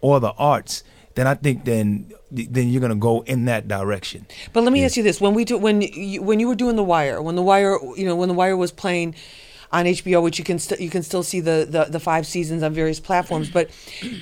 or 0.00 0.18
the 0.18 0.32
arts, 0.32 0.82
then 1.14 1.28
I 1.28 1.34
think 1.34 1.64
then 1.64 2.12
then 2.32 2.70
you're 2.70 2.80
gonna 2.80 2.96
go 2.96 3.20
in 3.20 3.44
that 3.44 3.68
direction. 3.68 4.26
But 4.52 4.64
let 4.64 4.72
me 4.72 4.84
ask 4.84 4.96
you 4.96 5.04
this: 5.04 5.20
when 5.20 5.34
we 5.34 5.44
do, 5.44 5.56
when 5.56 5.82
you, 5.82 6.20
when 6.20 6.40
you 6.40 6.48
were 6.48 6.56
doing 6.56 6.74
The 6.74 6.82
Wire, 6.82 7.22
when 7.22 7.36
The 7.36 7.42
Wire, 7.42 7.78
you 7.96 8.04
know, 8.04 8.16
when 8.16 8.28
The 8.28 8.34
Wire 8.34 8.56
was 8.56 8.72
playing 8.72 9.14
on 9.74 9.86
HBO, 9.86 10.22
which 10.22 10.38
you 10.38 10.44
can 10.44 10.58
st- 10.58 10.80
you 10.80 10.88
can 10.88 11.02
still 11.02 11.22
see 11.22 11.40
the, 11.40 11.66
the 11.68 11.84
the 11.90 12.00
five 12.00 12.26
seasons 12.26 12.62
on 12.62 12.72
various 12.72 13.00
platforms, 13.00 13.50
but 13.50 13.68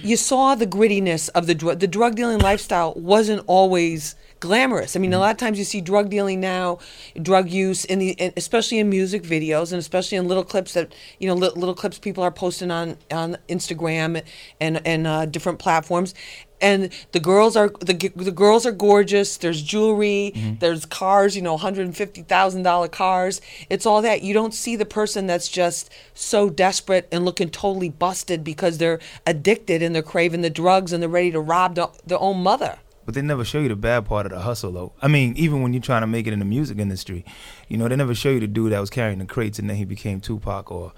you 0.03 0.17
saw 0.17 0.55
the 0.55 0.67
grittiness 0.67 1.29
of 1.35 1.47
the 1.47 1.55
drug 1.55 1.79
the 1.81 1.87
drug 1.87 2.15
dealing 2.17 2.39
lifestyle 2.39 2.95
wasn't 2.95 3.43
always 3.47 4.17
glamorous. 4.41 4.97
I 4.97 4.99
mean, 4.99 5.13
a 5.13 5.19
lot 5.21 5.31
of 5.31 5.37
times 5.37 5.59
you 5.59 5.65
see 5.65 5.81
drug 5.81 6.11
dealing 6.11 6.41
now, 6.41 6.79
drug 7.21 7.49
use 7.49 7.85
in 7.85 7.99
the, 8.01 8.11
in- 8.13 8.33
especially 8.37 8.79
in 8.81 8.89
music 8.89 9.23
videos 9.23 9.71
and 9.71 9.79
especially 9.79 10.19
in 10.19 10.27
little 10.27 10.43
clips 10.45 10.73
that 10.73 10.93
you 11.21 11.29
know, 11.29 11.35
li- 11.35 11.53
little 11.55 11.75
clips 11.77 11.99
people 11.99 12.25
are 12.25 12.33
posting 12.33 12.71
on 12.71 12.97
on 13.13 13.37
Instagram 13.49 14.23
and 14.61 14.81
and 14.87 15.07
uh, 15.07 15.27
different 15.27 15.59
platforms. 15.59 16.15
And 16.63 16.91
the 17.11 17.21
girls 17.21 17.57
are 17.57 17.69
the 17.81 18.13
the 18.15 18.31
girls 18.31 18.65
are 18.65 18.73
gorgeous. 18.73 19.37
There's 19.37 19.61
jewelry. 19.61 20.33
Mm-hmm. 20.35 20.55
There's 20.61 20.87
cars. 20.87 21.37
You 21.37 21.43
know, 21.43 21.57
hundred 21.59 21.87
and 21.87 21.97
fifty 21.97 22.23
thousand 22.23 22.63
dollar 22.63 22.89
cars. 22.89 23.41
It's 23.69 23.85
all 23.85 24.01
that. 24.03 24.23
You 24.23 24.33
don't 24.33 24.55
see 24.55 24.77
the 24.77 24.87
person 24.87 25.27
that's 25.27 25.49
just 25.49 25.91
so 26.15 26.49
desperate 26.49 27.09
and 27.13 27.25
looking 27.25 27.51
totally 27.51 27.91
busted 27.91 28.45
because 28.45 28.79
they're 28.79 29.01
addicted 29.27 29.83
and 29.83 29.95
they're 29.95 30.03
craving 30.03 30.43
the 30.43 30.51
drugs 30.51 30.93
and 30.93 31.03
they're 31.03 31.11
ready 31.11 31.33
to 31.33 31.41
rob 31.41 31.75
the, 31.75 31.91
their 32.07 32.21
own 32.21 32.43
mother. 32.43 32.79
But 33.05 33.15
they 33.15 33.23
never 33.23 33.45
show 33.45 33.59
you 33.59 33.69
the 33.69 33.77
bad 33.77 34.07
part 34.07 34.27
of 34.27 34.33
the 34.33 34.41
hustle, 34.41 34.73
though. 34.73 34.93
I 35.03 35.09
mean, 35.09 35.35
even 35.37 35.63
when 35.63 35.73
you're 35.73 35.83
trying 35.83 36.03
to 36.03 36.07
make 36.07 36.27
it 36.27 36.33
in 36.33 36.39
the 36.39 36.45
music 36.45 36.79
industry, 36.79 37.25
you 37.69 37.77
know, 37.77 37.89
they 37.89 37.97
never 37.97 38.15
show 38.15 38.31
you 38.31 38.41
the 38.41 38.47
dude 38.47 38.73
that 38.73 38.79
was 38.79 38.91
carrying 38.91 39.19
the 39.19 39.25
crates 39.25 39.59
and 39.59 39.69
then 39.69 39.77
he 39.77 39.85
became 39.85 40.21
Tupac 40.21 40.71
or 40.71 40.93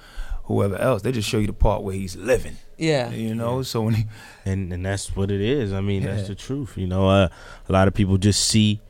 whoever 0.44 0.76
else. 0.76 1.02
They 1.02 1.12
just 1.12 1.28
show 1.28 1.38
you 1.38 1.46
the 1.46 1.54
part 1.54 1.82
where 1.82 1.94
he's 1.94 2.16
living. 2.16 2.58
Yeah. 2.78 3.10
You 3.10 3.34
know, 3.34 3.62
so 3.62 3.82
when 3.82 3.94
he, 3.94 4.04
and 4.44 4.72
and 4.72 4.84
that's 4.84 5.14
what 5.16 5.30
it 5.30 5.40
is. 5.40 5.72
I 5.72 5.80
mean, 5.80 6.02
Yeah. 6.02 6.14
that's 6.16 6.28
the 6.28 6.34
truth. 6.34 6.76
You 6.76 6.86
know, 6.86 7.08
uh, 7.08 7.28
a 7.68 7.72
lot 7.72 7.88
of 7.88 7.94
people 7.94 8.18
just 8.18 8.44
see 8.48 8.80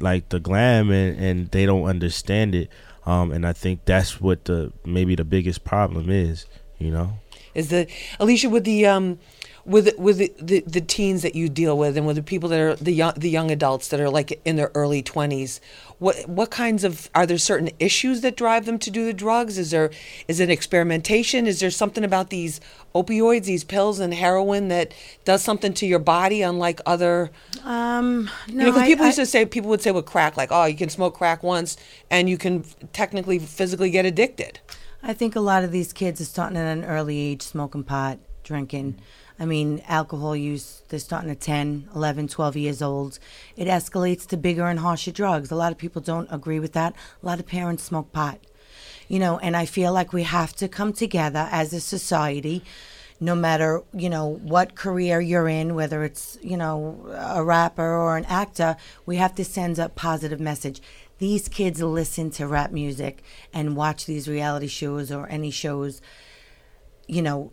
like 0.00 0.28
the 0.30 0.40
glam 0.40 0.90
and 0.90 1.18
and 1.18 1.50
they 1.50 1.66
don't 1.66 1.84
understand 1.84 2.54
it. 2.54 2.68
Um, 3.04 3.32
and 3.32 3.44
I 3.46 3.52
think 3.52 3.84
that's 3.84 4.20
what 4.20 4.44
the 4.44 4.72
maybe 4.84 5.14
the 5.14 5.24
biggest 5.24 5.64
problem 5.64 6.08
is. 6.10 6.46
You 6.78 6.90
know. 6.90 7.18
is 7.54 7.68
that 7.68 7.88
Alicia 8.18 8.48
with 8.48 8.64
the 8.64 8.86
um 8.86 9.18
with 9.64 9.92
with 9.98 10.18
the, 10.18 10.32
the, 10.40 10.64
the 10.66 10.80
teens 10.80 11.22
that 11.22 11.34
you 11.36 11.48
deal 11.48 11.78
with 11.78 11.96
and 11.96 12.06
with 12.06 12.16
the 12.16 12.22
people 12.22 12.48
that 12.48 12.58
are 12.60 12.74
the 12.76 12.92
young 12.92 13.12
the 13.16 13.30
young 13.30 13.50
adults 13.52 13.88
that 13.88 14.00
are 14.00 14.10
like 14.10 14.40
in 14.44 14.56
their 14.56 14.72
early 14.74 15.02
20s 15.02 15.60
what 16.02 16.28
what 16.28 16.50
kinds 16.50 16.82
of 16.82 17.08
are 17.14 17.26
there 17.26 17.38
certain 17.38 17.70
issues 17.78 18.20
that 18.22 18.36
drive 18.36 18.66
them 18.66 18.78
to 18.80 18.90
do 18.90 19.04
the 19.04 19.12
drugs? 19.12 19.56
Is 19.56 19.70
there 19.70 19.90
is 20.26 20.40
it 20.40 20.50
experimentation? 20.50 21.46
Is 21.46 21.60
there 21.60 21.70
something 21.70 22.02
about 22.02 22.30
these 22.30 22.60
opioids 22.94 23.44
these 23.44 23.62
pills 23.62 24.00
and 24.00 24.12
heroin 24.12 24.66
that 24.68 24.92
does 25.24 25.42
something 25.42 25.72
to 25.74 25.86
your 25.86 26.00
body 26.00 26.42
unlike 26.42 26.80
other? 26.84 27.30
Um, 27.64 28.28
no, 28.48 28.66
you 28.66 28.72
know, 28.72 28.78
I- 28.78 28.86
people 28.86 29.04
I- 29.04 29.08
used 29.08 29.18
to 29.20 29.26
say 29.26 29.46
people 29.46 29.70
would 29.70 29.80
say 29.80 29.92
with 29.92 30.06
crack 30.06 30.36
like 30.36 30.48
oh 30.50 30.64
you 30.64 30.76
can 30.76 30.88
smoke 30.88 31.14
crack 31.14 31.42
once 31.44 31.76
and 32.10 32.28
you 32.28 32.36
can 32.36 32.64
technically 32.92 33.38
physically 33.38 33.90
get 33.90 34.04
addicted. 34.04 34.58
I 35.04 35.14
think 35.14 35.36
a 35.36 35.40
lot 35.40 35.62
of 35.64 35.70
these 35.70 35.92
kids 35.92 36.20
are 36.20 36.24
starting 36.24 36.56
at 36.58 36.66
an 36.66 36.84
early 36.84 37.18
age 37.18 37.42
smoking 37.42 37.84
pot, 37.84 38.18
drinking. 38.42 38.98
I 39.42 39.44
mean, 39.44 39.82
alcohol 39.88 40.36
use, 40.36 40.82
they're 40.88 41.00
starting 41.00 41.28
at 41.28 41.40
10, 41.40 41.88
11, 41.96 42.28
12 42.28 42.56
years 42.56 42.80
old. 42.80 43.18
It 43.56 43.66
escalates 43.66 44.24
to 44.28 44.36
bigger 44.36 44.68
and 44.68 44.78
harsher 44.78 45.10
drugs. 45.10 45.50
A 45.50 45.56
lot 45.56 45.72
of 45.72 45.78
people 45.78 46.00
don't 46.00 46.28
agree 46.30 46.60
with 46.60 46.74
that. 46.74 46.94
A 47.20 47.26
lot 47.26 47.40
of 47.40 47.46
parents 47.46 47.82
smoke 47.82 48.12
pot. 48.12 48.38
You 49.08 49.18
know, 49.18 49.38
and 49.38 49.56
I 49.56 49.66
feel 49.66 49.92
like 49.92 50.12
we 50.12 50.22
have 50.22 50.54
to 50.56 50.68
come 50.68 50.92
together 50.92 51.48
as 51.50 51.72
a 51.72 51.80
society 51.80 52.62
no 53.18 53.36
matter 53.36 53.82
you 53.94 54.10
know 54.10 54.26
what 54.26 54.74
career 54.74 55.20
you're 55.20 55.46
in 55.46 55.76
whether 55.76 56.02
it's 56.02 56.36
you 56.42 56.56
know 56.56 56.98
a 57.32 57.44
rapper 57.44 57.94
or 57.94 58.16
an 58.16 58.24
actor 58.24 58.76
we 59.06 59.14
have 59.14 59.32
to 59.32 59.44
send 59.44 59.78
a 59.78 59.88
positive 59.88 60.40
message 60.40 60.82
these 61.18 61.48
kids 61.48 61.80
listen 61.80 62.32
to 62.32 62.48
rap 62.48 62.72
music 62.72 63.22
and 63.52 63.76
watch 63.76 64.06
these 64.06 64.26
reality 64.26 64.66
shows 64.66 65.12
or 65.12 65.28
any 65.28 65.52
shows 65.52 66.02
you 67.06 67.22
know 67.22 67.52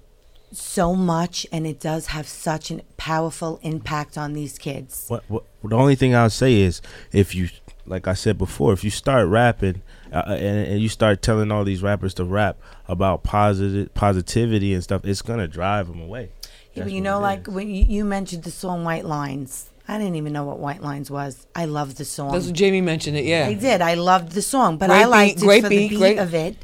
so 0.51 0.95
much 0.95 1.45
and 1.51 1.65
it 1.67 1.79
does 1.79 2.07
have 2.07 2.27
such 2.27 2.71
a 2.71 2.81
powerful 2.97 3.59
impact 3.61 4.17
on 4.17 4.33
these 4.33 4.57
kids 4.57 5.05
What, 5.07 5.23
what 5.29 5.43
the 5.63 5.75
only 5.75 5.95
thing 5.95 6.15
I'll 6.15 6.29
say 6.29 6.61
is 6.61 6.81
if 7.11 7.35
you 7.35 7.49
like 7.85 8.07
I 8.07 8.13
said 8.13 8.37
before, 8.37 8.71
if 8.71 8.83
you 8.83 8.91
start 8.91 9.27
rapping 9.27 9.81
uh, 10.13 10.23
and, 10.27 10.67
and 10.67 10.79
you 10.79 10.89
start 10.89 11.23
telling 11.23 11.51
all 11.51 11.63
these 11.63 11.81
rappers 11.81 12.13
to 12.15 12.23
rap 12.23 12.57
about 12.87 13.23
positive 13.23 13.91
positivity 13.95 14.75
and 14.75 14.83
stuff, 14.83 15.03
it's 15.05 15.23
gonna 15.23 15.47
drive 15.47 15.87
them 15.87 15.99
away. 15.99 16.29
Yeah, 16.43 16.49
That's 16.75 16.85
but 16.85 16.91
you 16.93 17.01
know, 17.01 17.19
like 17.19 17.47
is. 17.47 17.53
when 17.53 17.69
you, 17.69 17.83
you 17.87 18.05
mentioned 18.05 18.43
the 18.43 18.51
song 18.51 18.83
White 18.83 19.05
Lines, 19.05 19.69
I 19.87 19.97
didn't 19.97 20.17
even 20.17 20.33
know 20.33 20.43
what 20.43 20.59
White 20.59 20.83
Lines 20.83 21.09
was. 21.09 21.47
I 21.55 21.65
love 21.65 21.95
the 21.95 22.05
song. 22.05 22.31
that's 22.31 22.45
what 22.45 22.53
Jamie 22.55 22.81
mentioned 22.81 23.17
it 23.17 23.25
yeah 23.25 23.47
I 23.47 23.53
did. 23.55 23.81
I 23.81 23.95
loved 23.95 24.33
the 24.33 24.43
song, 24.43 24.77
but 24.77 24.89
Great 24.89 25.01
I 25.01 25.05
liked 25.05 25.37
beat, 25.37 25.43
it 25.43 25.45
great 25.47 25.63
for 25.63 25.69
beat, 25.69 25.77
the 25.77 25.89
beat 25.89 25.97
great- 25.97 26.17
of 26.19 26.33
it 26.35 26.57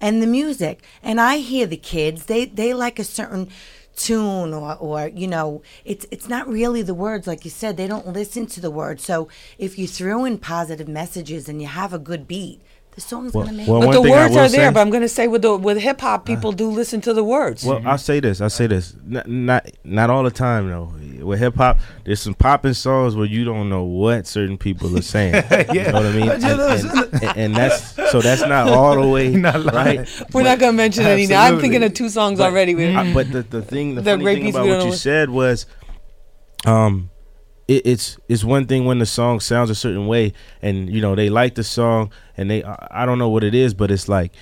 and 0.00 0.22
the 0.22 0.26
music. 0.26 0.82
And 1.02 1.20
I 1.20 1.38
hear 1.38 1.66
the 1.66 1.76
kids; 1.76 2.26
they 2.26 2.44
they 2.44 2.74
like 2.74 2.98
a 2.98 3.04
certain 3.04 3.48
tune 3.98 4.54
or 4.54 4.76
or 4.76 5.08
you 5.08 5.26
know 5.26 5.60
it's 5.84 6.06
it's 6.10 6.28
not 6.28 6.48
really 6.48 6.82
the 6.82 6.94
words 6.94 7.26
like 7.26 7.44
you 7.44 7.50
said 7.50 7.76
they 7.76 7.88
don't 7.88 8.06
listen 8.06 8.46
to 8.46 8.60
the 8.60 8.70
words 8.70 9.02
so 9.04 9.28
if 9.58 9.76
you 9.76 9.88
throw 9.88 10.24
in 10.24 10.38
positive 10.38 10.86
messages 10.86 11.48
and 11.48 11.60
you 11.60 11.66
have 11.66 11.92
a 11.92 11.98
good 11.98 12.28
beat 12.28 12.60
the 12.98 13.02
song's 13.06 13.32
Well- 13.32 13.44
gonna 13.44 13.56
make 13.58 13.68
well, 13.68 13.80
but 13.80 13.92
the 13.92 14.02
words 14.02 14.34
are 14.36 14.48
there 14.48 14.48
say- 14.48 14.70
but 14.72 14.80
i'm 14.80 14.90
going 14.90 15.02
to 15.02 15.08
say 15.08 15.28
with 15.28 15.42
the 15.42 15.56
with 15.56 15.78
hip 15.78 16.00
hop 16.00 16.26
people 16.26 16.50
do 16.50 16.68
listen 16.68 17.00
to 17.02 17.12
the 17.14 17.22
words 17.22 17.64
Well, 17.64 17.80
I'll 17.86 17.96
say 17.96 18.18
this. 18.18 18.40
I'll 18.40 18.50
say 18.50 18.66
this. 18.66 18.94
Not 19.06 19.28
not, 19.28 19.70
not 19.84 20.10
all 20.10 20.24
the 20.24 20.32
time 20.32 20.68
though. 20.68 20.92
With 21.24 21.38
hip 21.38 21.54
hop, 21.56 21.78
there's 22.04 22.20
some 22.20 22.34
popping 22.34 22.74
songs 22.74 23.14
where 23.14 23.26
you 23.26 23.44
don't 23.44 23.68
know 23.68 23.84
what 23.84 24.26
certain 24.26 24.58
people 24.58 24.96
are 24.98 25.02
saying. 25.02 25.34
You 25.74 25.82
know 25.84 25.92
what 25.92 26.06
I 26.06 26.12
mean? 26.12 26.28
And, 26.30 26.44
and- 26.44 27.12
and- 27.22 27.36
and 27.42 27.56
that's 27.56 27.94
so 28.10 28.20
that's 28.20 28.42
not 28.42 28.68
all 28.68 29.00
the 29.00 29.06
way 29.06 29.28
Not 29.48 29.64
right. 29.72 30.00
We're 30.32 30.42
not 30.42 30.58
going 30.58 30.72
to 30.72 30.76
mention 30.76 31.04
any 31.06 31.26
now. 31.28 31.42
I'm 31.44 31.60
thinking 31.60 31.82
of 31.84 31.94
two 31.94 32.08
songs 32.08 32.40
already. 32.40 32.74
We- 32.74 32.94
I- 32.96 33.12
but 33.14 33.30
the, 33.30 33.42
the 33.42 33.62
thing, 33.62 33.94
the, 33.94 34.02
The 34.02 34.10
funny 34.18 34.24
thing 34.24 34.50
about 34.50 34.66
what 34.66 34.84
you 34.86 34.92
said 34.92 35.30
was, 35.30 35.66
um, 36.66 37.10
it, 37.68 37.86
it's 37.86 38.16
it's 38.28 38.42
one 38.44 38.66
thing 38.66 38.84
when 38.86 38.98
the 38.98 39.06
song 39.06 39.40
sounds 39.40 39.70
a 39.70 39.74
certain 39.74 40.06
way, 40.06 40.32
and 40.62 40.88
you 40.90 41.00
know 41.00 41.14
they 41.14 41.28
like 41.30 41.54
the 41.54 41.64
song, 41.64 42.10
and 42.36 42.50
they 42.50 42.64
I, 42.64 43.02
I 43.02 43.06
don't 43.06 43.18
know 43.18 43.28
what 43.28 43.44
it 43.44 43.54
is, 43.54 43.74
but 43.74 43.90
it's 43.90 44.08
like 44.08 44.32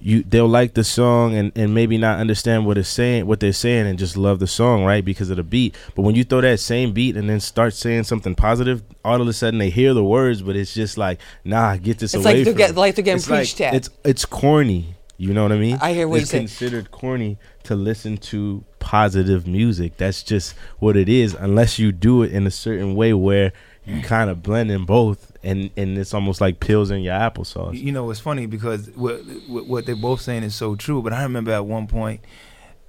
you 0.00 0.22
they'll 0.22 0.46
like 0.48 0.74
the 0.74 0.84
song 0.84 1.34
and, 1.34 1.50
and 1.56 1.72
maybe 1.72 1.96
not 1.96 2.18
understand 2.18 2.66
what 2.66 2.76
it's 2.76 2.88
saying 2.90 3.26
what 3.26 3.40
they're 3.40 3.52
saying 3.54 3.86
and 3.86 3.98
just 3.98 4.16
love 4.18 4.38
the 4.38 4.46
song 4.46 4.84
right 4.84 5.02
because 5.04 5.30
of 5.30 5.36
the 5.38 5.42
beat. 5.42 5.74
But 5.94 6.02
when 6.02 6.14
you 6.14 6.24
throw 6.24 6.42
that 6.42 6.60
same 6.60 6.92
beat 6.92 7.16
and 7.16 7.30
then 7.30 7.40
start 7.40 7.72
saying 7.72 8.04
something 8.04 8.34
positive 8.34 8.82
all 9.02 9.22
of 9.22 9.28
a 9.28 9.32
sudden 9.32 9.58
they 9.60 9.70
hear 9.70 9.94
the 9.94 10.04
words 10.04 10.42
but 10.42 10.56
it's 10.56 10.74
just 10.74 10.98
like 10.98 11.20
nah 11.44 11.76
get 11.76 11.98
this 12.00 12.12
It's 12.12 12.22
away 12.22 12.34
like 12.38 12.44
they're 12.44 12.52
get- 12.54 12.74
like 12.76 12.94
they're 12.96 13.04
getting 13.04 13.16
It's 13.16 13.30
like- 13.30 13.38
preached 13.44 13.60
at. 13.62 13.72
it's 13.74 13.88
it's 14.04 14.24
corny 14.26 14.94
you 15.16 15.32
know 15.32 15.42
what 15.42 15.52
I 15.52 15.56
mean 15.58 15.78
I 15.80 15.92
hear 15.92 16.08
what 16.08 16.20
it's 16.20 16.32
you're 16.32 16.38
saying. 16.38 16.46
considered 16.48 16.90
corny 16.90 17.38
to 17.64 17.74
listen 17.76 18.16
to 18.18 18.64
positive 18.80 19.46
music 19.46 19.96
that's 19.96 20.22
just 20.22 20.54
what 20.78 20.96
it 20.96 21.08
is 21.08 21.34
unless 21.34 21.78
you 21.78 21.92
do 21.92 22.22
it 22.22 22.32
in 22.32 22.46
a 22.46 22.50
certain 22.50 22.94
way 22.94 23.14
where 23.14 23.52
you 23.86 24.00
kind 24.02 24.28
of 24.30 24.42
blend 24.42 24.70
in 24.70 24.84
both 24.84 25.30
and 25.42 25.70
and 25.76 25.96
it's 25.98 26.14
almost 26.14 26.40
like 26.40 26.58
pills 26.58 26.90
in 26.90 27.00
your 27.00 27.14
applesauce 27.14 27.78
You 27.78 27.92
know, 27.92 28.10
it's 28.10 28.20
funny 28.20 28.46
because 28.46 28.88
what, 28.94 29.20
what 29.48 29.66
what 29.66 29.86
they're 29.86 29.94
both 29.94 30.20
saying 30.22 30.42
is 30.42 30.54
so 30.54 30.74
true. 30.74 31.02
But 31.02 31.12
I 31.12 31.22
remember 31.22 31.52
at 31.52 31.66
one 31.66 31.86
point 31.86 32.20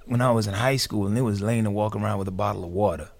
when 0.06 0.20
I 0.22 0.30
was 0.30 0.46
in 0.46 0.54
high 0.54 0.76
school 0.76 1.06
and 1.06 1.16
it 1.18 1.20
was 1.20 1.42
lame 1.42 1.64
to 1.64 1.70
walk 1.70 1.94
around 1.94 2.18
with 2.18 2.28
a 2.28 2.32
bottle 2.32 2.64
of 2.64 2.70
water. 2.70 3.10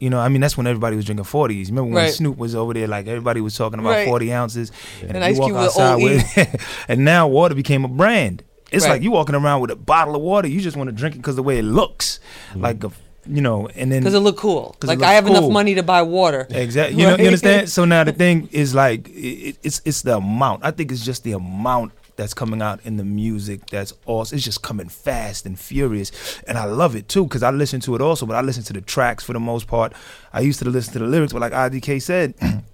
You 0.00 0.10
know, 0.10 0.20
I 0.20 0.28
mean, 0.28 0.40
that's 0.40 0.56
when 0.56 0.66
everybody 0.66 0.94
was 0.96 1.04
drinking 1.04 1.24
40s. 1.24 1.68
Remember 1.68 1.90
when 1.94 2.04
Right. 2.04 2.12
Snoop 2.12 2.36
was 2.36 2.54
over 2.54 2.72
there, 2.72 2.86
like 2.86 3.06
everybody 3.08 3.40
was 3.40 3.56
talking 3.56 3.78
about 3.80 3.90
Right. 3.90 4.06
40 4.06 4.32
ounces. 4.32 4.70
And 5.02 5.16
if 5.16 5.22
Ice 5.22 5.34
you 5.34 5.40
walk 5.40 5.48
Cube 5.48 5.56
with 5.56 5.66
outside 5.66 5.94
OE. 5.94 6.04
with, 6.04 6.66
and 6.88 7.04
now 7.04 7.26
water 7.26 7.54
became 7.54 7.84
a 7.84 7.88
brand. 7.88 8.42
It's 8.70 8.84
Right. 8.84 8.92
like 8.92 9.02
you 9.02 9.10
walking 9.10 9.34
around 9.34 9.60
with 9.60 9.70
a 9.70 9.76
bottle 9.76 10.14
of 10.14 10.22
water. 10.22 10.46
You 10.46 10.60
just 10.60 10.76
want 10.76 10.88
to 10.88 10.94
drink 10.94 11.14
it 11.16 11.18
because 11.18 11.36
the 11.36 11.42
way 11.42 11.58
it 11.58 11.64
looks, 11.64 12.20
mm-hmm. 12.50 12.60
like 12.60 12.84
a, 12.84 12.92
you 13.26 13.40
know, 13.42 13.68
and 13.74 13.90
then 13.90 14.00
Because 14.00 14.14
it 14.14 14.20
looked 14.20 14.38
cool. 14.38 14.76
Like 14.82 14.98
looks 14.98 15.08
I 15.08 15.14
have 15.14 15.26
enough 15.26 15.50
money 15.50 15.74
to 15.74 15.82
buy 15.82 16.02
water. 16.02 16.46
Exactly. 16.50 17.00
You 17.00 17.08
know, 17.08 17.16
you 17.16 17.26
understand? 17.26 17.68
So 17.76 17.84
now 17.84 18.04
the 18.04 18.12
thing 18.12 18.48
is 18.52 18.74
like 18.74 19.08
it, 19.08 19.56
it's 19.62 19.82
it's 19.84 20.02
the 20.02 20.16
amount. 20.18 20.64
I 20.64 20.70
think 20.70 20.92
it's 20.92 21.04
just 21.04 21.24
the 21.24 21.32
amount 21.32 21.92
that's 22.18 22.34
coming 22.34 22.60
out 22.60 22.80
in 22.84 22.98
the 22.98 23.04
music 23.04 23.64
that's 23.70 23.94
awesome. 24.04 24.36
It's 24.36 24.44
just 24.44 24.60
coming 24.62 24.90
fast 24.90 25.46
and 25.46 25.58
furious, 25.58 26.12
and 26.46 26.58
I 26.58 26.64
love 26.66 26.94
it 26.94 27.08
too 27.08 27.24
because 27.24 27.42
I 27.42 27.50
listen 27.50 27.80
to 27.82 27.94
it 27.94 28.02
also, 28.02 28.26
but 28.26 28.36
I 28.36 28.42
listen 28.42 28.62
to 28.64 28.74
the 28.74 28.82
tracks 28.82 29.24
for 29.24 29.32
the 29.32 29.40
most 29.40 29.66
part. 29.66 29.94
I 30.34 30.40
used 30.40 30.58
to 30.58 30.68
listen 30.68 30.92
to 30.94 30.98
the 30.98 31.06
lyrics, 31.06 31.32
but 31.32 31.40
like 31.40 31.52
IDK 31.52 32.02
said. 32.02 32.34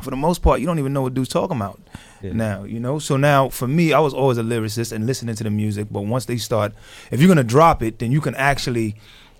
For 0.00 0.10
the 0.10 0.16
most 0.16 0.42
part, 0.42 0.58
you 0.58 0.66
don't 0.66 0.80
even 0.80 0.92
know 0.92 1.02
what 1.02 1.14
dude's 1.14 1.28
talking 1.28 1.56
about 1.58 1.80
Yeah. 2.22 2.32
now, 2.32 2.64
you 2.64 2.80
know. 2.80 2.98
So 2.98 3.16
now, 3.16 3.48
for 3.50 3.68
me, 3.68 3.92
I 3.92 4.00
was 4.00 4.12
always 4.12 4.36
a 4.36 4.42
lyricist 4.42 4.90
and 4.90 5.06
listening 5.06 5.36
to 5.36 5.44
the 5.44 5.50
music. 5.50 5.86
But 5.92 6.00
once 6.06 6.24
they 6.24 6.38
start, 6.38 6.72
if 7.12 7.20
you're 7.20 7.28
gonna 7.28 7.44
drop 7.44 7.84
it, 7.84 8.00
then 8.00 8.10
you 8.10 8.20
can 8.20 8.34
actually 8.34 8.96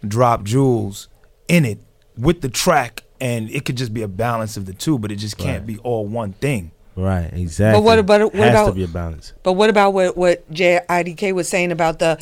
drop 0.06 0.44
jewels 0.44 1.08
in 1.48 1.64
it 1.64 1.80
with 2.16 2.42
the 2.42 2.48
track, 2.48 3.02
and 3.20 3.50
it 3.50 3.64
could 3.64 3.76
just 3.76 3.92
be 3.92 4.02
a 4.02 4.08
balance 4.08 4.56
of 4.56 4.66
the 4.66 4.72
two. 4.72 5.00
But 5.00 5.10
it 5.10 5.16
just 5.16 5.36
can't 5.36 5.60
Right. 5.62 5.66
be 5.66 5.78
all 5.78 6.06
one 6.06 6.34
thing. 6.34 6.70
Right, 6.96 7.30
exactly. 7.32 7.78
But 7.80 7.84
what 7.84 7.98
about- 7.98 8.20
what 8.22 8.34
Has 8.34 8.50
about- 8.50 8.66
to 8.66 8.72
be 8.72 8.84
a 8.84 8.88
balance. 8.88 9.32
But 9.42 9.54
what 9.54 9.70
about 9.70 9.94
what 9.94 10.16
what 10.16 10.50
JIDK 10.52 11.32
was 11.32 11.48
saying 11.48 11.72
about 11.72 11.98
the? 11.98 12.18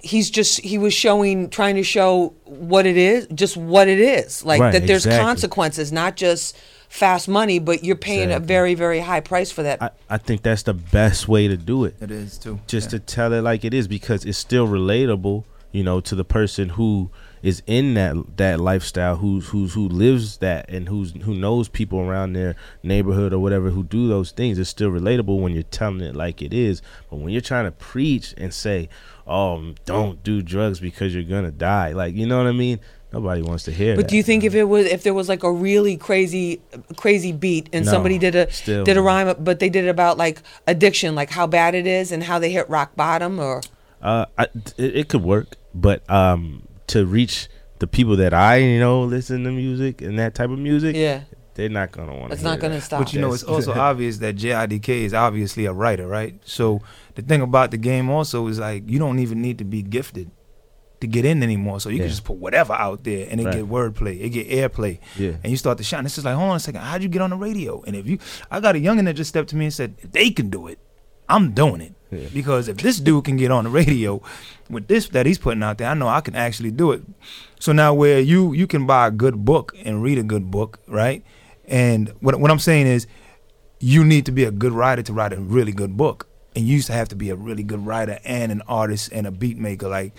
He's 0.00 0.30
just 0.30 0.60
he 0.60 0.78
was 0.78 0.94
showing 0.94 1.48
trying 1.50 1.74
to 1.76 1.82
show 1.82 2.34
what 2.44 2.86
it 2.86 2.96
is, 2.96 3.26
just 3.34 3.56
what 3.56 3.88
it 3.88 3.98
is, 3.98 4.44
like 4.44 4.60
Right, 4.60 4.72
that. 4.72 4.86
There's 4.86 5.04
exactly. 5.06 5.24
consequences, 5.24 5.90
not 5.92 6.16
just 6.16 6.56
fast 6.88 7.26
money, 7.28 7.58
but 7.58 7.82
you're 7.82 7.96
paying 7.96 8.30
a 8.30 8.38
very 8.38 8.74
very 8.74 9.00
high 9.00 9.20
price 9.20 9.50
for 9.50 9.62
that. 9.64 9.82
I, 9.82 9.90
I 10.08 10.18
think 10.18 10.42
that's 10.42 10.62
the 10.62 10.74
best 10.74 11.26
way 11.26 11.48
to 11.48 11.56
do 11.56 11.84
it. 11.84 11.96
It 12.00 12.10
is 12.12 12.38
too. 12.38 12.60
just 12.68 12.90
to 12.90 13.00
tell 13.00 13.32
it 13.32 13.40
like 13.42 13.64
it 13.64 13.74
is 13.74 13.88
because 13.88 14.24
it's 14.24 14.38
still 14.38 14.68
relatable 14.68 15.44
you 15.72 15.82
know 15.82 16.00
to 16.00 16.14
the 16.14 16.24
person 16.24 16.68
who 16.70 17.10
is 17.46 17.62
in 17.66 17.94
that 17.94 18.36
that 18.36 18.58
lifestyle 18.58 19.16
who's 19.16 19.48
who's 19.48 19.74
who 19.74 19.88
lives 19.88 20.38
that 20.38 20.68
and 20.68 20.88
who's 20.88 21.12
who 21.22 21.32
knows 21.34 21.68
people 21.68 22.00
around 22.00 22.32
their 22.32 22.56
neighborhood 22.82 23.32
or 23.32 23.38
whatever 23.38 23.70
who 23.70 23.84
do 23.84 24.08
those 24.08 24.32
things 24.32 24.58
it's 24.58 24.68
still 24.70 24.90
relatable 24.90 25.40
when 25.40 25.52
you're 25.52 25.62
telling 25.62 26.00
it 26.00 26.16
like 26.16 26.42
it 26.42 26.52
is. 26.52 26.82
But 27.08 27.18
when 27.20 27.28
you're 27.30 27.40
trying 27.40 27.66
to 27.66 27.70
preach 27.70 28.34
and 28.36 28.52
say 28.52 28.88
oh 29.26 29.74
don't 29.84 30.22
do 30.24 30.42
drugs 30.42 30.80
because 30.80 31.14
you're 31.14 31.22
gonna 31.24 31.52
die 31.52 31.92
like 31.92 32.14
you 32.14 32.26
know 32.26 32.38
what 32.38 32.48
i 32.48 32.52
mean? 32.52 32.80
Nobody 33.12 33.40
wants 33.40 33.62
to 33.64 33.70
hear 33.70 33.94
But 33.94 34.02
that 34.02 34.08
do 34.10 34.16
you 34.16 34.24
think 34.24 34.42
if 34.42 34.54
it 34.56 34.64
was 34.64 34.84
if 34.86 35.04
there 35.04 35.14
was 35.14 35.28
like 35.28 35.44
a 35.44 35.52
really 35.52 35.96
crazy 35.96 36.60
crazy 36.96 37.30
beat 37.32 37.68
and 37.72 37.86
No, 37.86 37.92
somebody 37.92 38.18
did 38.18 38.34
a 38.34 38.50
still. 38.50 38.82
did 38.84 38.96
a 38.96 39.00
rhyme 39.02 39.34
but 39.38 39.60
they 39.60 39.68
did 39.68 39.84
it 39.84 39.88
about 39.88 40.18
like 40.18 40.42
addiction 40.66 41.14
like 41.14 41.30
how 41.30 41.46
bad 41.46 41.76
it 41.76 41.86
is 41.86 42.10
and 42.10 42.24
how 42.24 42.40
they 42.40 42.50
hit 42.50 42.68
rock 42.68 42.96
bottom 42.96 43.38
or? 43.38 43.62
Uh, 44.02 44.26
I, 44.36 44.42
it, 44.76 44.96
it 45.00 45.08
could 45.08 45.22
work, 45.22 45.56
but 45.74 46.08
um, 46.10 46.66
to 46.88 47.04
reach 47.06 47.48
the 47.78 47.86
people 47.86 48.16
that 48.16 48.32
I 48.34 48.56
you 48.56 48.78
know 48.80 49.02
listen 49.04 49.44
to 49.44 49.50
music 49.52 50.00
and 50.02 50.18
that 50.18 50.34
type 50.34 50.50
of 50.50 50.58
music, 50.58 50.96
yeah 50.96 51.22
they're 51.54 51.68
not 51.70 51.90
gonna 51.90 52.14
want. 52.14 52.32
it's 52.34 52.42
not 52.42 52.58
gonna 52.60 52.80
stop 52.82 53.00
But 53.00 53.14
you 53.14 53.20
know, 53.20 53.32
it's 53.32 53.42
also 53.42 53.72
obvious 53.88 54.18
that 54.18 54.34
Jay 54.34 54.50
IDK 54.50 54.88
is 54.90 55.14
obviously 55.14 55.64
a 55.64 55.72
writer, 55.72 56.06
right? 56.06 56.38
So 56.44 56.82
the 57.14 57.22
thing 57.22 57.40
about 57.40 57.70
the 57.70 57.78
game 57.78 58.10
also 58.10 58.46
is 58.48 58.58
like 58.58 58.88
you 58.90 58.98
don't 58.98 59.18
even 59.20 59.40
need 59.40 59.56
to 59.58 59.64
be 59.64 59.80
gifted 59.82 60.30
to 61.00 61.06
get 61.06 61.24
in 61.24 61.42
anymore. 61.42 61.80
So 61.80 61.88
you 61.88 61.96
Yeah. 61.96 62.02
can 62.02 62.08
just 62.10 62.24
put 62.24 62.36
whatever 62.36 62.74
out 62.74 63.04
there 63.04 63.26
and 63.30 63.40
it 63.40 63.44
Right. 63.44 63.54
get 63.56 63.68
wordplay, 63.70 64.20
it 64.22 64.28
get 64.30 64.48
airplay, 64.50 64.98
Yeah. 65.16 65.32
and 65.42 65.50
you 65.50 65.56
start 65.56 65.78
to 65.78 65.84
shine. 65.84 66.04
It's 66.04 66.14
just 66.16 66.26
like, 66.26 66.34
hold 66.36 66.50
on 66.50 66.56
a 66.56 66.60
second, 66.60 66.82
how'd 66.82 67.02
you 67.02 67.08
get 67.08 67.22
on 67.22 67.30
the 67.30 67.36
radio? 67.36 67.82
And 67.86 67.96
if 67.96 68.06
you, 68.06 68.18
I 68.50 68.60
got 68.60 68.76
a 68.76 68.78
youngin 68.78 69.04
that 69.06 69.14
just 69.14 69.28
stepped 69.30 69.48
to 69.50 69.56
me 69.56 69.64
and 69.66 69.72
said, 69.74 69.94
if 69.98 70.12
they 70.12 70.28
can 70.30 70.50
do 70.50 70.66
it, 70.66 70.78
I'm 71.26 71.52
doing 71.52 71.80
it. 71.80 71.94
Because 72.10 72.68
if 72.68 72.76
this 72.78 73.00
dude 73.00 73.24
can 73.24 73.36
get 73.36 73.50
on 73.50 73.64
the 73.64 73.70
radio 73.70 74.22
with 74.70 74.86
this 74.86 75.08
that 75.08 75.26
he's 75.26 75.38
putting 75.38 75.62
out 75.62 75.78
there, 75.78 75.88
I 75.88 75.94
know 75.94 76.08
I 76.08 76.20
can 76.20 76.36
actually 76.36 76.70
do 76.70 76.92
it. 76.92 77.02
So 77.58 77.72
now 77.72 77.94
where 77.94 78.20
you 78.20 78.52
you 78.52 78.66
can 78.66 78.86
buy 78.86 79.08
a 79.08 79.10
good 79.10 79.44
book 79.44 79.74
and 79.84 80.02
read 80.02 80.18
a 80.18 80.22
good 80.22 80.50
book, 80.50 80.78
right? 80.86 81.24
And 81.66 82.12
what 82.20 82.38
what 82.38 82.50
I'm 82.50 82.58
saying 82.58 82.86
is 82.86 83.06
you 83.80 84.04
need 84.04 84.24
to 84.26 84.32
be 84.32 84.44
a 84.44 84.50
good 84.50 84.72
writer 84.72 85.02
to 85.02 85.12
write 85.12 85.32
a 85.32 85.40
really 85.40 85.72
good 85.72 85.96
book. 85.96 86.28
And 86.54 86.66
you 86.66 86.74
used 86.74 86.86
to 86.86 86.94
have 86.94 87.08
to 87.08 87.16
be 87.16 87.28
a 87.28 87.36
really 87.36 87.62
good 87.62 87.84
writer 87.84 88.18
and 88.24 88.50
an 88.50 88.62
artist 88.66 89.10
and 89.12 89.26
a 89.26 89.30
beat 89.30 89.58
maker, 89.58 89.88
like 89.88 90.14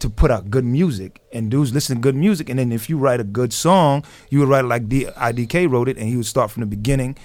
to 0.00 0.10
put 0.10 0.30
out 0.30 0.50
good 0.50 0.64
music. 0.64 1.22
And 1.32 1.50
dudes 1.50 1.72
listen 1.72 1.96
to 1.96 2.00
good 2.00 2.16
music. 2.16 2.50
And 2.50 2.58
then 2.58 2.72
if 2.72 2.90
you 2.90 2.98
write 2.98 3.20
a 3.20 3.24
good 3.24 3.52
song, 3.52 4.04
you 4.28 4.40
would 4.40 4.48
write 4.48 4.64
it 4.64 4.68
like 4.68 4.88
D- 4.88 5.06
IDK 5.06 5.70
wrote 5.70 5.88
it, 5.88 5.96
and 5.96 6.06
he 6.06 6.16
would 6.16 6.26
start 6.26 6.50
from 6.50 6.60
the 6.60 6.66
beginning, 6.66 7.16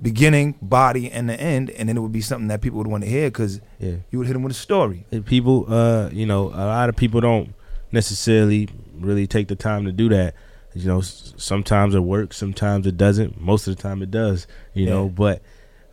beginning, 0.00 0.56
body, 0.62 1.10
and 1.10 1.28
the 1.28 1.38
end, 1.40 1.70
and 1.70 1.88
then 1.88 1.96
it 1.96 2.00
would 2.00 2.12
be 2.12 2.20
something 2.20 2.48
that 2.48 2.60
people 2.60 2.78
would 2.78 2.86
want 2.86 3.04
to 3.04 3.10
hear 3.10 3.28
because 3.28 3.60
Yeah. 3.78 3.96
you 4.10 4.18
would 4.18 4.26
hit 4.26 4.32
them 4.34 4.42
with 4.42 4.52
a 4.52 4.54
story. 4.58 5.04
And 5.12 5.24
people, 5.24 5.66
uh, 5.68 6.08
you 6.12 6.26
know, 6.26 6.48
a 6.48 6.64
lot 6.66 6.88
of 6.88 6.96
people 6.96 7.20
don't 7.20 7.54
necessarily 7.92 8.68
really 8.98 9.26
take 9.26 9.48
the 9.48 9.56
time 9.56 9.84
to 9.84 9.92
do 9.92 10.08
that. 10.08 10.34
You 10.74 10.86
know, 10.86 11.00
sometimes 11.02 11.94
it 11.94 12.00
works, 12.00 12.36
sometimes 12.38 12.86
it 12.86 12.96
doesn't. 12.96 13.40
Most 13.40 13.66
of 13.68 13.76
the 13.76 13.82
time 13.82 14.02
it 14.02 14.10
does. 14.10 14.46
You 14.72 14.86
know, 14.86 15.08
but 15.08 15.42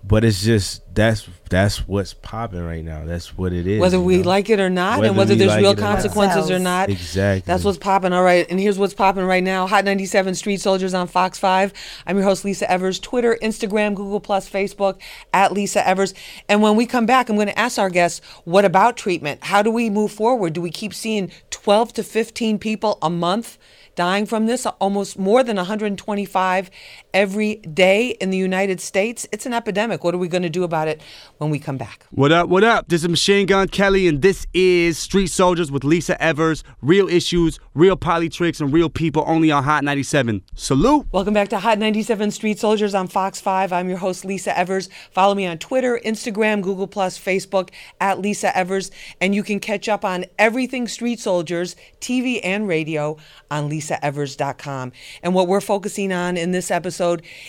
but 0.04 0.24
it's 0.24 0.42
just 0.42 0.84
that's 0.96 1.28
that's 1.50 1.88
what's 1.88 2.14
popping 2.14 2.64
right 2.64 2.84
now. 2.84 3.06
That's 3.06 3.38
what 3.38 3.54
it 3.54 3.68
is. 3.68 3.80
whether 3.80 4.00
we 4.00 4.18
know? 4.18 4.30
like 4.30 4.50
it 4.50 4.60
or 4.60 4.70
not 4.70 5.00
Whether 5.00 5.10
and 5.10 5.18
whether 5.18 5.36
there's 5.36 5.50
like 5.50 5.62
real 5.62 5.72
it 5.72 5.80
or 5.80 5.82
not. 5.82 5.94
consequences 5.94 6.52
or 6.52 6.60
not 6.60 6.90
Exactly. 6.90 7.44
That's 7.46 7.64
what's 7.64 7.78
popping. 7.78 8.14
All 8.14 8.24
right. 8.24 8.46
And 8.50 8.60
here's 8.60 8.78
what's 8.78 8.94
popping 8.94 9.24
right 9.24 9.44
now. 9.44 9.68
Hot 9.68 9.86
97 9.86 10.36
Street 10.36 10.62
Soldiers 10.62 10.94
on 10.94 11.08
Fox 11.08 11.40
5. 11.40 11.74
I'm 12.06 12.18
your 12.18 12.26
host, 12.26 12.46
Lisa 12.46 12.70
Evers. 12.70 13.00
Twitter, 13.00 13.38
Instagram, 13.42 13.96
Google 13.96 14.20
Plus, 14.20 14.50
Facebook, 14.50 15.00
at 15.34 15.52
Lisa 15.52 15.86
Evers. 15.88 16.14
And 16.48 16.62
when 16.62 16.76
we 16.76 16.86
come 16.86 17.06
back, 17.06 17.30
I'm 17.30 17.36
going 17.36 17.48
to 17.48 17.60
ask 17.60 17.80
our 17.80 17.90
guests, 17.90 18.22
what 18.46 18.66
about 18.66 18.98
treatment? 18.98 19.44
How 19.46 19.62
do 19.62 19.72
we 19.72 19.90
move 19.90 20.12
forward? 20.12 20.54
Do 20.54 20.62
we 20.62 20.72
keep 20.72 20.94
seeing 20.94 21.32
12 21.50 21.94
to 21.94 22.04
15 22.04 22.60
people 22.60 22.98
a 23.02 23.10
month? 23.10 23.58
Dying 23.96 24.26
from 24.26 24.46
this, 24.46 24.66
almost 24.66 25.20
more 25.20 25.44
than 25.44 25.58
125 25.58 26.72
every 27.14 27.56
day 27.56 28.10
in 28.22 28.30
the 28.30 28.38
United 28.38 28.80
States. 28.80 29.28
It's 29.32 29.46
an 29.46 29.54
epidemic. 29.54 30.04
What 30.04 30.14
are 30.14 30.18
we 30.20 30.28
going 30.28 30.44
to 30.44 30.50
do 30.50 30.64
about 30.64 30.88
it 30.88 31.02
when 31.38 31.50
we 31.50 31.60
come 31.60 31.78
back? 31.78 32.06
What 32.12 32.32
up, 32.32 32.50
what 32.50 32.64
up? 32.64 32.88
This 32.88 33.04
is 33.04 33.10
Machine 33.10 33.46
Gun 33.46 33.68
Kelly, 33.68 34.08
and 34.08 34.22
this 34.22 34.46
is 34.54 34.98
Street 34.98 35.28
Soldiers 35.28 35.72
with 35.72 35.84
Lisa 35.84 36.22
Evers. 36.22 36.64
Real 36.82 37.08
issues, 37.08 37.60
real 37.74 37.96
politics, 37.96 38.62
and 38.62 38.72
real 38.72 38.90
people 38.90 39.24
only 39.26 39.52
on 39.52 39.64
Hot 39.64 39.84
97. 39.84 40.44
Salute! 40.54 41.08
Welcome 41.12 41.34
back 41.34 41.50
to 41.50 41.60
Hot 41.60 41.80
97 41.80 42.32
Street 42.32 42.60
Soldiers 42.60 42.94
on 42.94 43.08
Fox 43.08 43.42
5. 43.42 43.74
I'm 43.74 43.90
your 43.90 43.98
host, 43.98 44.26
Lisa 44.26 44.58
Evers. 44.58 44.90
Follow 45.12 45.36
me 45.36 45.48
on 45.48 45.58
Twitter, 45.58 46.00
Instagram, 46.06 46.62
Google, 46.62 46.88
Plus, 46.88 47.18
Facebook, 47.18 47.70
at 48.00 48.20
Lisa 48.20 48.56
Evers. 48.56 48.92
And 49.20 49.34
you 49.34 49.44
can 49.44 49.60
catch 49.60 49.90
up 49.90 50.06
on 50.06 50.26
everything 50.38 50.88
Street 50.88 51.20
Soldiers, 51.20 51.76
TV 52.00 52.40
and 52.44 52.68
radio, 52.68 53.18
on 53.50 53.70
lisaevers.com. 53.70 54.92
And 55.24 55.34
what 55.34 55.48
we're 55.48 55.62
focusing 55.62 56.12
on 56.12 56.38
in 56.38 56.52
this 56.52 56.70
episode 56.70 56.99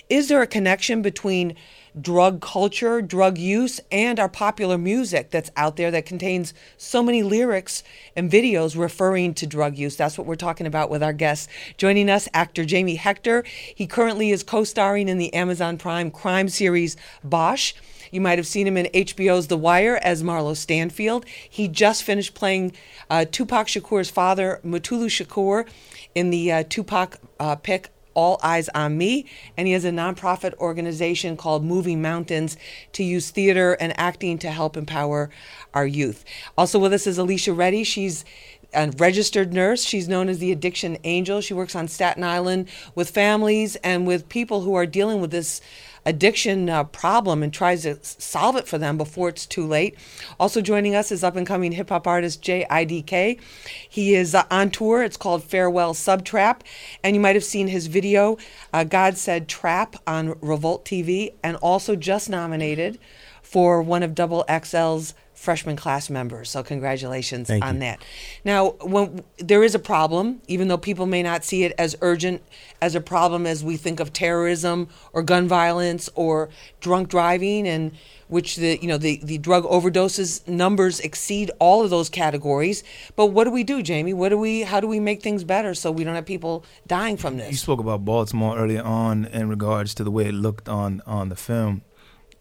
is 0.08 0.28
there 0.28 0.42
a 0.42 0.46
connection 0.46 1.02
between 1.02 1.56
drug 2.00 2.40
culture, 2.40 3.02
drug 3.02 3.38
use, 3.38 3.80
and 3.90 4.20
our 4.20 4.28
popular 4.28 4.78
music 4.78 5.30
that's 5.30 5.50
out 5.56 5.76
there 5.76 5.90
that 5.90 6.06
contains 6.06 6.54
so 6.76 7.02
many 7.02 7.22
lyrics 7.22 7.82
and 8.14 8.30
videos 8.30 8.78
referring 8.78 9.34
to 9.34 9.46
drug 9.46 9.76
use. 9.76 9.96
That's 9.96 10.16
what 10.16 10.26
we're 10.26 10.36
talking 10.36 10.66
about 10.66 10.90
with 10.90 11.02
our 11.02 11.12
guests. 11.12 11.48
Joining 11.76 12.08
us, 12.08 12.28
actor 12.32 12.64
Jamie 12.64 12.96
Hector. 12.96 13.44
He 13.74 13.86
currently 13.86 14.30
is 14.30 14.42
co 14.42 14.64
starring 14.64 15.08
in 15.08 15.18
the 15.18 15.32
Amazon 15.34 15.78
Prime 15.78 16.10
crime 16.10 16.48
series 16.48 16.96
Bosch. 17.24 17.74
You 18.10 18.20
might 18.20 18.38
have 18.38 18.46
seen 18.46 18.66
him 18.66 18.76
in 18.76 18.86
HBO's 18.86 19.46
The 19.46 19.56
Wire 19.56 20.00
as 20.02 20.22
Marlo 20.22 20.56
Stanfield. 20.56 21.24
He 21.48 21.68
just 21.68 22.02
finished 22.02 22.34
playing 22.34 22.72
uh, 23.08 23.24
Tupac 23.30 23.68
Shakur's 23.68 24.10
father, 24.10 24.60
Mutulu 24.64 25.06
Shakur, 25.06 25.68
in 26.14 26.30
the 26.30 26.50
uh, 26.50 26.64
Tupac 26.68 27.18
uh, 27.38 27.54
pic 27.56 27.90
All 28.14 28.38
Eyez 28.38 28.68
on 28.74 28.98
Me, 28.98 29.26
and 29.56 29.66
he 29.66 29.72
has 29.72 29.84
a 29.84 29.90
nonprofit 29.90 30.54
organization 30.58 31.36
called 31.36 31.64
Moving 31.64 32.02
Mountains 32.02 32.56
to 32.92 33.04
use 33.04 33.30
theater 33.30 33.74
and 33.74 33.98
acting 33.98 34.38
to 34.38 34.50
help 34.50 34.76
empower 34.76 35.30
our 35.74 35.86
youth. 35.86 36.24
Also 36.56 36.78
with 36.78 36.92
us 36.92 37.06
is 37.06 37.18
Alicia 37.18 37.52
Reddy. 37.52 37.84
She's 37.84 38.24
a 38.72 38.90
registered 38.98 39.52
nurse. 39.52 39.84
She's 39.84 40.08
known 40.08 40.28
as 40.28 40.38
the 40.38 40.52
Addiction 40.52 40.98
Angel. 41.04 41.40
She 41.40 41.54
works 41.54 41.74
on 41.74 41.88
Staten 41.88 42.24
Island 42.24 42.68
with 42.94 43.10
families 43.10 43.76
and 43.76 44.06
with 44.06 44.28
people 44.28 44.60
who 44.60 44.74
are 44.74 44.86
dealing 44.86 45.20
with 45.20 45.30
this 45.30 45.60
addiction 46.04 46.68
uh, 46.68 46.84
problem 46.84 47.42
and 47.42 47.52
tries 47.52 47.82
to 47.82 47.98
solve 48.02 48.56
it 48.56 48.66
for 48.66 48.78
them 48.78 48.96
before 48.96 49.28
it's 49.28 49.46
too 49.46 49.66
late. 49.66 49.96
Also 50.38 50.60
joining 50.60 50.94
us 50.94 51.12
is 51.12 51.24
up 51.24 51.36
and 51.36 51.46
coming 51.46 51.72
hip 51.72 51.90
hop 51.90 52.06
artist 52.06 52.42
Jay 52.42 52.66
IDK. 52.70 53.40
He 53.88 54.14
is 54.14 54.34
uh, 54.34 54.44
on 54.50 54.70
tour. 54.70 55.02
It's 55.02 55.16
called 55.16 55.44
Farewell 55.44 55.94
Subtrap, 55.94 56.60
and 57.02 57.14
you 57.14 57.20
might 57.20 57.36
have 57.36 57.44
seen 57.44 57.68
his 57.68 57.86
video, 57.86 58.38
uh, 58.72 58.84
God 58.84 59.16
Said 59.16 59.48
Trap, 59.48 59.96
on 60.06 60.36
Revolt 60.40 60.84
TV, 60.84 61.34
and 61.42 61.56
also 61.56 61.96
just 61.96 62.30
nominated 62.30 62.98
for 63.42 63.82
one 63.82 64.02
of 64.02 64.14
Double 64.14 64.44
XL's 64.48 65.14
freshman 65.40 65.74
class 65.74 66.10
members. 66.10 66.50
So 66.50 66.62
congratulations 66.62 67.48
Thank 67.48 67.64
on 67.64 67.76
you. 67.76 67.80
that. 67.80 68.04
Now, 68.44 68.72
when 68.82 69.24
there 69.38 69.64
is 69.64 69.74
a 69.74 69.78
problem, 69.78 70.42
even 70.48 70.68
though 70.68 70.76
people 70.76 71.06
may 71.06 71.22
not 71.22 71.44
see 71.44 71.64
it 71.64 71.72
as 71.78 71.96
urgent 72.02 72.42
as 72.82 72.94
a 72.94 73.00
problem 73.00 73.46
as 73.46 73.64
we 73.64 73.78
think 73.78 74.00
of 74.00 74.12
terrorism 74.12 74.88
or 75.14 75.22
gun 75.22 75.48
violence 75.48 76.10
or 76.14 76.50
drunk 76.80 77.08
driving, 77.08 77.66
and 77.66 77.92
which 78.28 78.56
the 78.56 78.78
you 78.82 78.86
know 78.86 78.98
the 78.98 79.18
the 79.24 79.38
drug 79.38 79.64
overdoses 79.64 80.46
numbers 80.46 81.00
exceed 81.00 81.50
all 81.58 81.82
of 81.82 81.88
those 81.88 82.10
categories. 82.10 82.84
But 83.16 83.26
what 83.26 83.44
do 83.44 83.50
we 83.50 83.64
do, 83.64 83.82
Jamie? 83.82 84.12
What 84.12 84.28
do 84.28 84.36
we? 84.36 84.60
How 84.60 84.78
do 84.78 84.86
we 84.86 85.00
make 85.00 85.22
things 85.22 85.42
better 85.42 85.74
so 85.74 85.90
we 85.90 86.04
don't 86.04 86.16
have 86.16 86.26
people 86.26 86.66
dying 86.86 87.16
from 87.16 87.38
this? 87.38 87.50
You 87.50 87.56
spoke 87.56 87.80
about 87.80 88.04
Baltimore 88.04 88.58
earlier 88.58 88.82
on 88.82 89.24
in 89.24 89.48
regards 89.48 89.94
to 89.94 90.04
the 90.04 90.10
way 90.10 90.26
it 90.26 90.34
looked 90.34 90.68
on 90.68 91.02
on 91.06 91.30
the 91.30 91.36
film, 91.36 91.80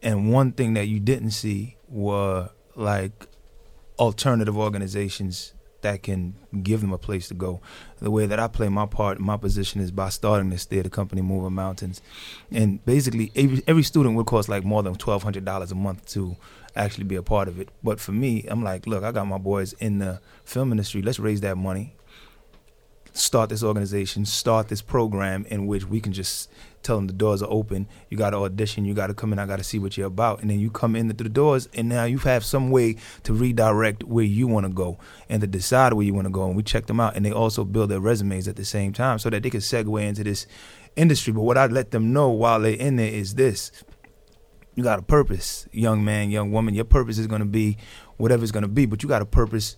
and 0.03 0.34
one 0.34 0.51
thing 0.51 0.74
that 0.74 0.89
you 0.89 0.99
didn't 0.99 1.32
see 1.32 1.78
were 1.88 2.49
like 2.76 3.28
alternative 3.97 4.57
organizations 4.57 5.53
that 5.82 6.03
can 6.03 6.36
give 6.61 6.82
them 6.82 6.91
a 6.91 6.97
place 6.97 7.28
to 7.30 7.34
go. 7.34 7.61
The 7.99 8.11
way 8.11 8.26
that 8.26 8.39
I 8.39 8.47
play 8.47 8.67
my 8.70 8.86
part, 8.86 9.20
my 9.20 9.38
position 9.38 9.80
is 9.80 9.91
by 9.91 10.09
starting 10.09 10.49
this 10.49 10.65
theater 10.65 10.89
company, 10.89 11.22
Moving 11.22 11.53
Mountains, 11.53 12.01
and 12.51 12.84
basically 12.86 13.32
every, 13.36 13.63
every 13.67 13.84
student 13.84 14.15
would 14.15 14.26
cost 14.26 14.49
like 14.49 14.63
more 14.63 14.84
than 14.84 14.95
twelve 14.95 15.24
hundred 15.24 15.45
dollars 15.45 15.72
a 15.72 15.76
month 15.76 16.05
to 16.09 16.36
actually 16.76 17.05
be 17.05 17.15
a 17.15 17.24
part 17.24 17.47
of 17.47 17.59
it. 17.59 17.70
But 17.84 17.99
for 17.99 18.11
me, 18.11 18.45
I'm 18.47 18.63
like, 18.63 18.88
look, 18.88 19.03
I 19.03 19.11
got 19.11 19.28
my 19.28 19.38
boys 19.38 19.74
in 19.74 19.99
the 19.99 20.20
film 20.43 20.72
industry. 20.72 21.01
Let's 21.01 21.20
raise 21.20 21.41
that 21.41 21.57
money 21.57 21.95
start 23.13 23.49
this 23.49 23.63
organization, 23.63 24.26
start 24.26 24.67
this 24.67 24.82
program 24.82 25.45
in 25.49 25.67
which 25.67 25.86
we 25.86 25.99
can 25.99 26.13
just 26.13 26.49
tell 26.84 26.95
them 26.95 27.07
the 27.07 27.13
doors 27.13 27.41
are 27.41 27.49
open. 27.49 27.88
You 28.09 28.17
got 28.17 28.32
to 28.32 28.38
audition. 28.38 28.86
You 28.86 28.93
got 28.93 29.07
to 29.07 29.13
come 29.13 29.34
in. 29.34 29.39
I 29.39 29.45
got 29.45 29.57
to 29.57 29.63
see 29.63 29.80
what 29.80 29.97
you're 29.97 30.07
about, 30.07 30.41
and 30.41 30.49
then 30.49 30.59
you 30.59 30.69
come 30.69 30.95
in 30.95 31.09
through 31.09 31.25
the 31.25 31.34
doors, 31.34 31.67
and 31.73 31.89
now 31.89 32.05
you 32.05 32.17
have 32.19 32.43
some 32.43 32.71
way 32.71 32.95
to 33.23 33.34
redirect 33.34 34.03
where 34.03 34.25
you 34.25 34.47
want 34.47 34.65
to 34.65 34.71
go 34.71 34.97
and 35.30 35.41
to 35.41 35.47
decide 35.47 35.93
where 35.93 36.05
you 36.05 36.13
want 36.13 36.25
to 36.25 36.32
go. 36.32 36.45
And 36.45 36.55
we 36.55 36.63
check 36.63 36.86
them 36.88 36.99
out, 36.99 37.15
and 37.15 37.25
they 37.25 37.32
also 37.32 37.63
build 37.63 37.89
their 37.89 37.99
resumes 37.99 38.47
at 38.47 38.55
the 38.55 38.65
same 38.65 38.93
time 38.93 39.19
so 39.19 39.30
that 39.30 39.43
they 39.43 39.49
can 39.49 39.61
segue 39.61 40.01
into 40.03 40.23
this 40.23 40.47
industry. 40.95 41.34
But 41.34 41.41
what 41.41 41.57
I 41.57 41.65
let 41.67 41.91
them 41.91 42.13
know 42.13 42.30
while 42.30 42.59
they're 42.59 42.73
in 42.73 42.95
there 42.95 43.11
is 43.11 43.36
this: 43.36 43.71
you 44.75 44.84
got 44.84 44.99
a 44.99 45.03
purpose, 45.03 45.67
young 45.71 46.03
man, 46.03 46.30
young 46.30 46.51
woman. 46.51 46.73
Your 46.73 46.86
purpose 46.86 47.17
is 47.17 47.27
going 47.27 47.41
to 47.41 47.47
be 47.47 47.77
whatever 48.17 48.43
it's 48.43 48.51
going 48.51 48.63
to 48.63 48.69
be, 48.69 48.86
but 48.86 49.03
you 49.03 49.09
got 49.09 49.21
a 49.21 49.25
purpose 49.25 49.77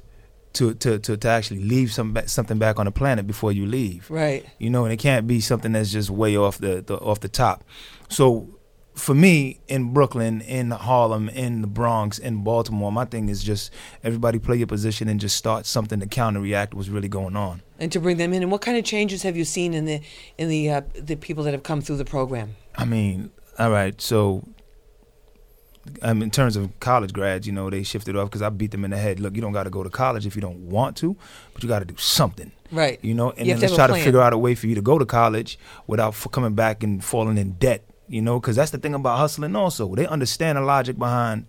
to 0.54 0.74
to 0.76 1.00
to, 1.00 1.18
to 1.18 1.28
actually 1.28 1.64
leave 1.64 1.92
some 1.92 2.14
ba- 2.14 2.28
something 2.28 2.60
back 2.60 2.80
on 2.80 2.86
the 2.86 2.92
planet 2.92 3.28
before 3.28 3.52
you 3.52 3.66
leave. 3.66 4.10
Right. 4.10 4.46
You 4.58 4.70
know, 4.70 4.84
and 4.86 4.94
it 4.94 4.98
can't 4.98 5.28
be 5.28 5.40
something 5.40 5.72
that's 5.72 5.92
just 5.92 6.10
way 6.10 6.36
off 6.38 6.58
the, 6.58 6.82
the 6.82 6.98
off 6.98 7.20
the 7.20 7.30
top. 7.30 7.64
So 8.10 8.50
for 8.94 9.16
me 9.16 9.60
in 9.68 9.94
Brooklyn, 9.94 10.42
in 10.42 10.72
Harlem, 10.72 11.30
in 11.30 11.62
the 11.62 11.68
Bronx, 11.68 12.20
in 12.20 12.44
Baltimore, 12.44 12.92
my 12.92 13.06
thing 13.06 13.30
is 13.30 13.44
just 13.44 13.72
everybody 14.04 14.38
play 14.40 14.58
your 14.58 14.68
position 14.68 15.08
and 15.08 15.20
just 15.20 15.38
start 15.38 15.66
something 15.66 16.00
to 16.00 16.06
counterreact 16.06 16.74
what's 16.74 16.90
really 16.90 17.08
going 17.08 17.36
on. 17.36 17.62
And 17.80 17.92
to 17.94 18.00
bring 18.00 18.18
them 18.18 18.34
in, 18.34 18.44
and 18.44 18.52
what 18.52 18.62
kind 18.62 18.78
of 18.78 18.84
changes 18.84 19.24
have 19.24 19.36
you 19.36 19.46
seen 19.46 19.74
in 19.74 19.86
the 19.86 20.02
in 20.38 20.50
the 20.50 20.70
uh, 20.70 20.82
the 20.94 21.16
people 21.16 21.44
that 21.46 21.52
have 21.52 21.64
come 21.64 21.82
through 21.82 21.98
the 21.98 22.06
program? 22.06 22.56
I 22.76 22.86
mean, 22.86 23.32
all 23.58 23.72
right, 23.72 24.00
so 24.00 24.44
um, 26.02 26.22
in 26.22 26.32
terms 26.32 26.56
of 26.56 26.80
college 26.80 27.14
grads, 27.14 27.46
you 27.48 27.54
know, 27.54 27.70
they 27.70 27.84
shifted 27.84 28.16
off 28.16 28.30
because 28.30 28.42
I 28.42 28.50
beat 28.50 28.72
them 28.72 28.86
in 28.86 28.92
the 28.92 28.98
head. 28.98 29.20
Look, 29.20 29.36
you 29.36 29.42
don't 29.42 29.54
got 29.54 29.64
to 29.64 29.70
go 29.70 29.84
to 29.84 29.90
college 29.90 30.26
if 30.26 30.36
you 30.36 30.42
don't 30.42 30.70
want 30.70 30.98
to, 30.98 31.16
but 31.54 31.64
you 31.64 31.70
got 31.70 31.80
to 31.80 31.86
do 31.86 31.96
something. 31.98 32.52
Right. 32.72 33.00
You 33.04 33.14
know, 33.14 33.32
and 33.32 33.48
You 33.48 33.54
then 33.54 33.62
let's 33.62 33.76
try 33.76 33.88
to 33.88 33.96
figure 33.96 34.22
out 34.22 34.34
a 34.34 34.38
way 34.38 34.56
for 34.56 34.68
you 34.68 34.76
to 34.76 34.82
go 34.82 34.98
to 34.98 35.06
college 35.06 35.60
without 35.88 36.10
f- 36.10 36.28
coming 36.32 36.54
back 36.56 36.84
and 36.84 37.04
falling 37.04 37.38
in 37.38 37.54
debt. 37.54 37.84
You 38.08 38.22
know, 38.22 38.40
because 38.40 38.56
that's 38.58 38.72
the 38.72 38.78
thing 38.78 38.94
about 38.94 39.18
hustling. 39.18 39.56
Also, 39.56 39.94
they 39.96 40.06
understand 40.06 40.58
the 40.58 40.62
logic 40.62 40.98
behind. 40.98 41.46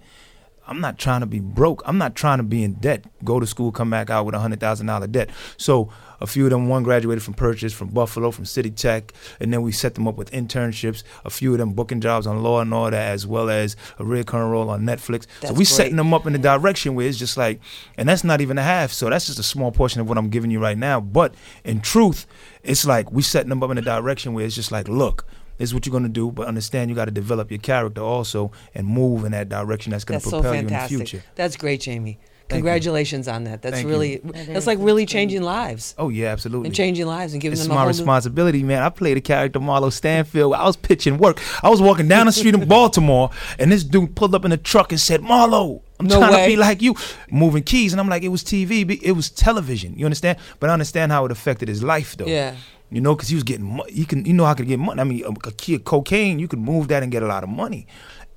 I'm 0.67 0.81
not 0.81 0.99
trying 0.99 1.21
to 1.21 1.27
be 1.27 1.41
broke. 1.41 1.83
I'm 1.87 1.99
not 1.99 2.15
trying 2.15 2.39
to 2.39 2.45
be 2.45 2.63
in 2.63 2.75
debt. 2.75 3.05
Go 3.25 3.41
to 3.41 3.47
school, 3.47 3.73
come 3.73 3.91
back 3.91 4.11
out 4.11 4.27
with 4.27 4.35
a 4.35 4.39
hundred 4.39 4.61
thousand 4.61 4.87
dollar 4.87 5.07
debt. 5.07 5.31
So 5.57 5.91
a 6.21 6.27
few 6.27 6.45
of 6.45 6.51
them, 6.51 6.69
one 6.69 6.85
graduated 6.85 7.23
from 7.23 7.35
Purchase, 7.35 7.73
from 7.73 7.89
Buffalo, 7.89 8.31
from 8.31 8.45
City 8.45 8.71
Tech, 8.71 9.13
and 9.41 9.53
then 9.53 9.63
we 9.63 9.73
set 9.73 9.97
them 9.97 10.07
up 10.07 10.17
with 10.17 10.31
internships. 10.31 11.03
A 11.25 11.31
few 11.31 11.53
of 11.53 11.59
them 11.59 11.73
booking 11.73 12.01
jobs 12.01 12.29
on 12.29 12.43
Law 12.45 12.61
and 12.61 12.73
Order, 12.73 12.97
as 12.97 13.27
well 13.27 13.51
as 13.51 13.75
a 13.99 14.05
recurring 14.05 14.51
role 14.51 14.71
on 14.71 14.83
Netflix. 14.83 15.27
That's 15.41 15.53
so 15.53 15.55
we 15.55 15.65
setting 15.65 15.97
them 15.97 16.15
up 16.15 16.27
in 16.27 16.33
the 16.33 16.39
direction 16.39 16.95
where 16.95 17.09
it's 17.09 17.19
just 17.19 17.37
like, 17.37 17.61
and 17.99 18.09
that's 18.09 18.23
not 18.23 18.41
even 18.41 18.57
a 18.57 18.63
half. 18.63 18.93
So 18.93 19.11
that's 19.11 19.27
just 19.27 19.41
a 19.41 19.43
small 19.43 19.73
portion 19.73 20.01
of 20.01 20.09
what 20.09 20.17
I'm 20.17 20.31
giving 20.31 20.53
you 20.53 20.61
right 20.61 20.79
now. 20.79 21.01
But 21.01 21.35
in 21.65 21.81
truth, 21.81 22.25
it's 22.63 22.87
like 22.87 23.11
we 23.11 23.23
setting 23.23 23.49
them 23.49 23.63
up 23.65 23.71
in 23.71 23.79
a 23.79 23.83
direction 23.83 24.33
where 24.33 24.47
it's 24.47 24.55
just 24.55 24.71
like, 24.71 24.89
look. 24.89 25.27
This 25.63 25.71
is 25.71 25.75
what 25.75 25.87
you're 25.87 25.93
gonna 25.93 26.09
do, 26.09 26.33
but 26.33 26.49
understand 26.49 26.91
you 26.91 26.97
got 26.97 27.05
to 27.05 27.13
develop 27.13 27.49
your 27.53 27.61
character 27.61 28.01
also 28.03 28.51
and 28.75 28.85
move 28.85 29.25
in 29.25 29.31
that 29.31 29.49
direction 29.49 29.93
that's 29.93 30.03
gonna 30.03 30.17
That's 30.19 30.25
so 30.29 30.41
propel 30.43 30.55
you 30.55 30.61
in 30.63 30.67
the 30.67 30.79
future. 30.89 31.23
That's 31.37 31.57
great, 31.57 31.81
Jamie. 31.83 32.19
Congratulations 32.49 33.29
on 33.29 33.45
that. 33.45 33.63
That's 33.63 33.77
Thank 33.77 33.89
really 33.89 34.17
That 34.17 34.49
that's 34.49 34.67
like 34.67 34.79
really 34.81 35.07
changing 35.07 35.43
lives 35.43 35.95
Oh 35.99 36.09
yeah, 36.09 36.31
absolutely. 36.33 36.67
and 36.67 36.75
changing 36.75 37.07
lives 37.07 37.33
and 37.33 37.41
giving 37.41 37.53
It's 37.53 37.63
them 37.63 37.71
a 37.71 37.75
my 37.75 37.81
whole 37.83 37.87
new- 37.91 37.97
responsibility, 37.97 38.65
man. 38.65 38.83
I 38.83 38.89
played 38.89 39.17
a 39.17 39.21
character 39.21 39.61
Marlo 39.61 39.93
Stanfield. 39.93 40.53
I 40.55 40.65
was 40.67 40.77
pitching 40.77 41.17
work. 41.19 41.41
I 41.63 41.71
was 41.71 41.81
walking 41.81 42.09
down 42.09 42.27
the 42.27 42.33
street 42.33 42.55
in 42.55 42.67
Baltimore, 42.77 43.31
and 43.61 43.71
this 43.71 43.85
dude 43.85 44.17
pulled 44.17 44.35
up 44.35 44.45
in 44.45 44.51
a 44.51 44.57
truck 44.57 44.91
and 44.91 45.01
said, 45.01 45.21
"Marlo, 45.23 45.81
I'm 46.01 46.09
No 46.09 46.19
trying 46.19 46.33
way. 46.33 46.43
to 46.43 46.49
be 46.51 46.57
like 46.57 46.83
you, 46.83 46.97
moving 47.31 47.63
keys." 47.63 47.93
And 47.93 48.01
I'm 48.01 48.09
like, 48.09 48.25
"It 48.25 48.29
was 48.31 48.43
TV. 48.43 48.99
It 49.01 49.13
was 49.13 49.31
television. 49.31 49.95
You 49.97 50.07
understand?" 50.07 50.39
But 50.59 50.71
I 50.71 50.73
understand 50.73 51.13
how 51.13 51.25
it 51.25 51.31
affected 51.31 51.69
his 51.69 51.83
life, 51.85 52.17
though. 52.17 52.27
Yeah. 52.27 52.57
You 52.93 53.01
know, 53.01 53.15
because 53.15 53.29
he 53.29 53.35
was 53.35 53.45
getting, 53.45 53.65
mo- 53.77 53.87
you 53.89 54.05
can, 54.05 54.25
you 54.27 54.35
know, 54.35 54.45
how 54.45 54.55
could 54.55 54.69
get 54.69 54.79
money. 54.79 55.01
I 55.01 55.05
mean, 55.05 55.25
a, 55.25 55.49
a 55.49 55.53
kid, 55.53 55.85
cocaine, 55.85 56.39
you 56.39 56.47
could 56.47 56.59
move 56.59 56.89
that 56.89 57.03
and 57.03 57.11
get 57.11 57.23
a 57.23 57.27
lot 57.27 57.43
of 57.43 57.49
money, 57.49 57.87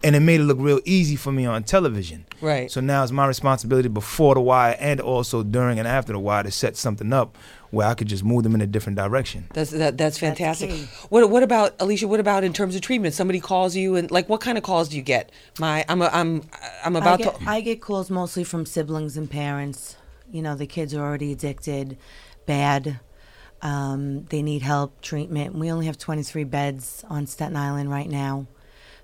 and 0.04 0.16
it 0.16 0.22
made 0.22 0.40
it 0.40 0.44
look 0.44 0.58
real 0.60 0.80
easy 0.86 1.16
for 1.16 1.32
me 1.32 1.46
on 1.46 1.64
television. 1.64 2.26
Right. 2.40 2.72
So 2.72 2.80
now 2.80 3.04
it's 3.04 3.12
my 3.12 3.28
responsibility 3.28 3.90
before 3.90 4.36
the 4.36 4.42
wire 4.42 4.78
and 4.80 5.02
also 5.02 5.44
during 5.44 5.78
and 5.78 5.88
after 5.88 6.14
the 6.14 6.20
wire 6.20 6.44
to 6.44 6.52
set 6.52 6.78
something 6.78 7.12
up 7.12 7.38
where 7.72 7.88
I 7.88 7.94
could 7.94 8.08
just 8.08 8.24
move 8.24 8.44
them 8.44 8.56
in 8.56 8.62
a 8.62 8.68
different 8.68 8.98
direction. 8.98 9.48
That's 9.54 9.72
that, 9.72 9.98
that's 9.98 10.18
fantastic. 10.18 10.70
key. 10.70 10.88
what 11.10 11.30
what 11.30 11.44
about 11.44 11.76
Alicia? 11.80 12.08
What 12.08 12.20
about 12.20 12.44
in 12.44 12.54
terms 12.54 12.76
of 12.76 12.82
treatment? 12.82 13.14
Somebody 13.14 13.40
calls 13.40 13.76
you 13.76 13.96
and 13.96 14.10
like 14.12 14.30
what 14.30 14.42
kind 14.42 14.58
of 14.58 14.64
calls 14.64 14.90
do 14.90 14.96
you 14.96 15.02
get? 15.02 15.32
My 15.60 15.84
I'm 15.90 16.02
a, 16.02 16.10
I'm 16.14 16.44
I'm 16.86 16.96
I 16.96 17.00
about 17.00 17.20
get, 17.20 17.40
to 17.40 17.50
I 17.50 17.62
get 17.62 17.82
calls 17.82 18.10
mostly 18.10 18.44
from 18.44 18.66
siblings 18.66 19.18
and 19.18 19.30
parents. 19.30 19.98
You 20.32 20.42
know, 20.42 20.56
the 20.56 20.68
kids 20.68 20.94
are 20.94 21.02
already 21.02 21.32
addicted, 21.32 21.98
bad. 22.46 23.00
Um, 23.62 24.26
they 24.26 24.42
need 24.42 24.62
help, 24.62 25.02
treatment. 25.02 25.56
We 25.56 25.72
only 25.72 25.88
have 25.88 25.98
23 25.98 26.44
beds 26.44 27.04
on 27.10 27.26
Staten 27.26 27.56
Island 27.56 27.90
right 27.90 28.10
now 28.10 28.48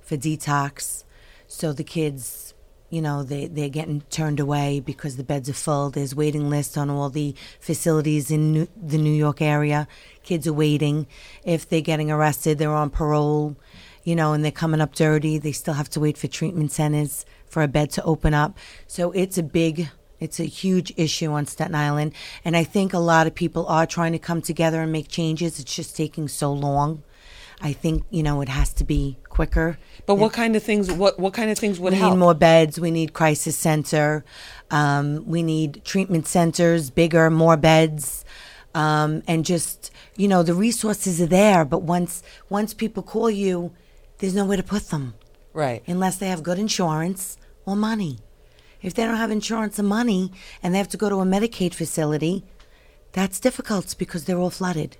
for 0.02 0.18
detox. 0.18 1.04
So 1.47 1.74
the 1.74 1.84
kids, 1.84 2.54
you 2.89 3.02
know, 3.02 3.24
they, 3.24 3.47
they're 3.47 3.70
getting 3.70 4.02
turned 4.10 4.39
away 4.39 4.80
because 4.80 5.18
the 5.18 5.24
beds 5.24 5.49
are 5.49 5.54
full. 5.54 5.89
There's 5.89 6.14
waiting 6.14 6.49
lists 6.49 6.78
on 6.78 6.89
all 6.89 7.10
the 7.10 7.36
facilities 7.60 8.30
in 8.30 8.54
New, 8.54 8.68
the 8.76 8.97
New 8.97 9.14
York 9.14 9.41
area. 9.41 9.88
Kids 10.24 10.47
are 10.47 10.54
waiting. 10.54 11.08
If 11.43 11.68
they're 11.68 11.82
getting 11.82 12.12
arrested, 12.12 12.58
they're 12.58 12.74
on 12.74 12.89
parole, 12.89 13.56
you 14.04 14.16
know, 14.16 14.34
and 14.34 14.43
they're 14.43 14.52
coming 14.52 14.82
up 14.82 14.95
dirty. 14.95 15.38
They 15.38 15.54
still 15.54 15.74
have 15.74 15.89
to 15.91 15.99
wait 15.99 16.18
for 16.18 16.28
treatment 16.28 16.72
centers 16.72 17.26
for 17.45 17.64
a 17.64 17.68
bed 17.68 17.91
to 17.91 18.04
open 18.04 18.34
up. 18.34 18.58
So 18.88 19.12
it's 19.12 19.38
a 19.38 19.43
big, 19.43 19.89
it's 20.22 20.39
a 20.39 20.45
huge 20.45 20.93
issue 20.95 21.32
on 21.32 21.47
Staten 21.47 21.76
Island. 21.76 22.13
And 22.45 22.55
I 22.55 22.63
think 22.63 22.93
a 22.93 22.99
lot 22.99 23.28
of 23.28 23.36
people 23.36 23.65
are 23.65 23.88
trying 23.88 24.13
to 24.13 24.19
come 24.19 24.41
together 24.41 24.82
and 24.82 24.91
make 24.91 25.09
changes. 25.09 25.59
It's 25.59 25.76
just 25.76 25.97
taking 25.97 26.30
so 26.30 26.53
long. 26.53 27.03
I 27.59 27.74
think, 27.74 28.03
you 28.09 28.24
know, 28.24 28.41
it 28.41 28.49
has 28.49 28.72
to 28.74 28.84
be 28.84 29.17
quicker. 29.30 29.78
But 30.05 30.15
what 30.15 30.32
kind 30.34 30.55
of 30.55 30.63
things? 30.63 30.91
What 30.91 31.19
what 31.19 31.34
kind 31.34 31.51
of 31.51 31.57
things 31.57 31.80
would 31.80 31.93
help? 31.93 31.99
We 31.99 32.01
help? 32.01 32.13
need 32.13 32.19
more 32.19 32.34
beds. 32.34 32.80
We 32.80 32.91
need 32.91 33.13
crisis 33.13 33.57
center. 33.57 34.24
Um, 34.72 35.26
we 35.28 35.43
need 35.43 35.84
treatment 35.86 36.28
centers, 36.28 36.89
bigger, 36.89 37.30
more 37.30 37.57
beds, 37.57 38.26
um, 38.74 39.22
and 39.28 39.45
just 39.45 39.91
you 40.15 40.28
know 40.28 40.41
the 40.41 40.55
resources 40.55 41.22
are 41.22 41.28
there. 41.28 41.63
But 41.63 41.84
once 41.84 42.24
once 42.49 42.74
people 42.74 43.03
call 43.03 43.30
you, 43.30 43.74
there's 44.17 44.34
nowhere 44.34 44.57
to 44.57 44.63
put 44.63 44.89
them 44.89 45.13
right. 45.53 45.84
unless 45.86 46.17
they 46.17 46.30
have 46.30 46.41
good 46.41 46.57
insurance 46.57 47.38
or 47.65 47.76
money. 47.76 48.19
If 48.82 48.94
they 48.94 49.04
don't 49.06 49.18
have 49.18 49.32
insurance 49.32 49.80
or 49.80 49.84
money 49.84 50.32
and 50.64 50.74
they 50.74 50.78
have 50.80 50.90
to 50.90 50.98
go 50.98 51.10
to 51.10 51.18
a 51.18 51.26
Medicaid 51.26 51.74
facility, 51.74 52.44
that's 53.14 53.40
difficult 53.40 53.96
because 53.98 54.26
they're 54.26 54.40
all 54.40 54.50
flooded. 54.50 54.98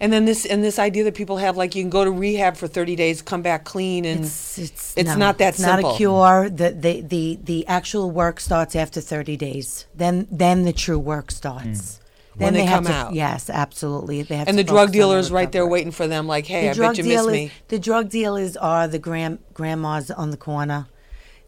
And 0.00 0.12
then 0.12 0.24
this 0.26 0.44
and 0.44 0.62
this 0.62 0.78
idea 0.78 1.04
that 1.04 1.14
people 1.14 1.38
have 1.38 1.56
like 1.56 1.74
you 1.74 1.82
can 1.82 1.90
go 1.90 2.04
to 2.04 2.10
rehab 2.10 2.56
for 2.56 2.68
30 2.68 2.96
days, 2.96 3.22
come 3.22 3.42
back 3.42 3.64
clean, 3.64 4.04
and 4.04 4.24
It's 4.24 4.58
it's, 4.58 4.94
It's 4.96 5.08
no, 5.10 5.16
not 5.16 5.38
that 5.38 5.54
it's 5.54 5.60
not 5.60 5.78
a 5.80 5.96
cure. 5.96 6.50
The, 6.50 6.70
the 6.70 7.00
the 7.00 7.38
the 7.42 7.66
actual 7.66 8.10
work 8.10 8.40
starts 8.40 8.76
after 8.76 9.00
thirty 9.00 9.36
days. 9.36 9.86
Then 9.94 10.28
then 10.30 10.64
the 10.64 10.72
true 10.74 10.98
work 10.98 11.30
starts. 11.30 11.96
Hmm. 11.96 12.44
When 12.44 12.54
they 12.54 12.64
have 12.64 12.84
come 12.84 12.84
to- 12.84 12.92
out. 12.92 13.14
Yes, 13.14 13.50
absolutely. 13.50 14.22
They 14.22 14.36
have 14.36 14.48
and 14.48 14.56
the 14.58 14.64
drug 14.64 14.88
focus 14.88 14.88
on 14.88 14.92
dealers 14.92 15.32
right 15.32 15.50
there 15.50 15.66
waiting 15.66 15.92
for 15.92 16.06
them. 16.06 16.26
Like, 16.26 16.46
hey, 16.46 16.62
The 16.66 16.70
I 16.70 16.74
drug 16.74 16.96
bet 16.96 16.98
you 16.98 17.04
miss 17.04 17.20
dealers, 17.20 17.32
me. 17.32 17.50
the 17.68 17.78
drug 17.78 18.08
dealers 18.10 18.56
are 18.56 18.86
the 18.86 18.98
grand 18.98 19.38
grandmas 19.52 20.10
on 20.10 20.30
the 20.30 20.36
corner. 20.36 20.86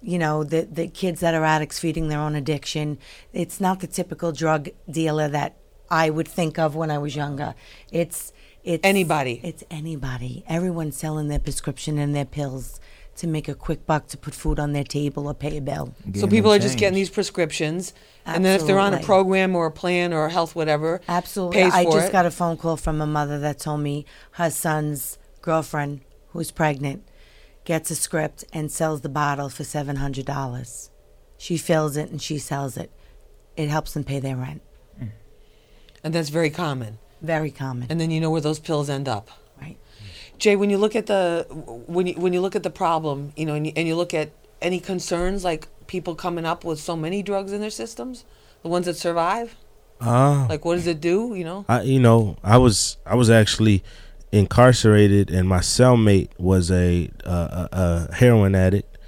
You 0.03 0.19
know, 0.19 0.45
the 0.45 0.63
the 0.63 0.89
kids 0.89 1.21
that 1.21 1.35
are 1.35 1.45
addicts 1.45 1.79
feeding 1.79 2.09
their 2.09 2.19
own 2.19 2.35
addiction. 2.35 2.99
It's 3.33 3.61
not 3.61 3.81
the 3.81 3.87
typical 3.87 4.33
drug 4.33 4.69
dealer 4.91 5.29
that 5.29 5.57
I 5.91 6.11
would 6.11 6.29
think 6.29 6.59
of 6.59 6.75
when 6.75 6.91
I 6.91 6.99
was 6.99 7.15
younger. 7.15 7.55
It's 7.91 8.33
it's 8.65 8.85
Anybody. 8.85 9.41
It's 9.43 9.65
anybody. 9.71 10.45
Everyone's 10.49 10.97
selling 10.97 11.29
their 11.29 11.41
prescription 11.41 11.99
and 11.99 12.15
their 12.15 12.25
pills 12.25 12.81
to 13.17 13.27
make 13.27 13.49
a 13.49 13.55
quick 13.55 13.87
buck 13.87 14.07
to 14.09 14.17
put 14.17 14.35
food 14.35 14.59
on 14.59 14.73
their 14.73 14.85
table 14.85 15.27
or 15.27 15.35
pay 15.35 15.59
a 15.59 15.61
bill. 15.61 15.95
So 16.15 16.27
people 16.27 16.51
them 16.51 16.59
are 16.59 16.63
just 16.63 16.79
getting 16.79 16.95
these 16.95 17.11
prescriptions, 17.11 17.93
and 18.25 18.45
then 18.45 18.59
if 18.59 18.67
they're 18.67 18.79
on 18.79 18.95
a 18.95 19.01
program 19.01 19.55
or 19.55 19.67
a 19.67 19.71
plan 19.71 20.13
or 20.13 20.29
health 20.29 20.55
whatever, 20.55 21.01
Absolutely. 21.09 21.63
pays 21.63 21.75
I 21.75 21.85
for 21.85 21.93
just 21.93 22.09
it. 22.09 22.13
got 22.13 22.27
a 22.27 22.31
phone 22.31 22.57
call 22.57 22.77
from 22.77 23.01
a 23.01 23.07
mother 23.07 23.39
that 23.41 23.59
told 23.59 23.81
me 23.81 24.07
her 24.33 24.51
son's 24.51 25.19
girlfriend, 25.43 26.01
who's 26.31 26.51
pregnant, 26.51 27.05
gets 27.65 27.91
a 27.91 27.95
script 27.95 28.45
and 28.53 28.71
sells 28.71 29.01
the 29.03 29.09
bottle 29.09 29.49
for 29.49 29.63
$700. 29.63 30.91
She 31.39 31.57
fills 31.57 31.97
it 31.97 32.11
and 32.11 32.21
she 32.21 32.39
sells 32.39 32.77
it. 32.77 32.91
It 33.57 33.69
helps 33.69 33.93
them 33.95 34.05
pay 34.05 34.21
their 34.21 34.37
rent. 34.37 34.63
and 36.05 36.15
that's 36.15 36.31
very 36.31 36.51
common. 36.51 36.99
Very 37.21 37.51
common. 37.51 37.87
And 37.91 38.01
then 38.01 38.11
you 38.11 38.21
know 38.21 38.31
where 38.31 38.41
those 38.41 38.59
pills 38.59 38.91
end 38.91 39.09
up. 39.09 39.29
right. 39.61 39.77
Jay, 40.39 40.57
when 40.57 40.71
you 40.71 40.79
look 40.79 40.97
at 40.97 41.07
the 41.07 41.47
when 41.87 42.07
you 42.09 42.15
when 42.15 42.33
you 42.33 42.41
look 42.41 42.57
at 42.57 42.65
the 42.65 42.71
problem, 42.71 43.33
you 43.37 43.47
know, 43.47 43.55
and 43.55 43.67
you, 43.67 43.73
and 43.77 43.87
you 43.87 43.95
look 43.95 44.13
at 44.13 44.31
any 44.61 44.81
concerns 44.81 45.45
like 45.45 45.69
people 45.87 46.15
coming 46.17 46.45
up 46.45 46.65
with 46.65 46.81
so 46.81 46.97
many 46.97 47.23
drugs 47.23 47.53
in 47.53 47.61
their 47.61 47.71
systems, 47.71 48.25
the 48.63 48.69
ones 48.69 48.87
that 48.87 48.97
survive, 48.97 49.55
Uh, 50.01 50.47
like 50.49 50.65
what 50.65 50.75
does 50.75 50.89
it 50.89 51.01
do? 51.01 51.35
You 51.37 51.45
know, 51.45 51.65
I 51.69 51.83
you 51.83 52.01
know 52.01 52.37
I 52.43 52.59
was 52.59 52.97
I 53.07 53.15
was 53.15 53.31
actually 53.31 53.85
incarcerated 54.33 55.31
and 55.31 55.47
my 55.47 55.59
cellmate 55.59 56.31
was 56.39 56.71
a 56.71 57.11
a, 57.25 57.69
a 57.73 58.15
heroin 58.15 58.55
addict. 58.55 58.99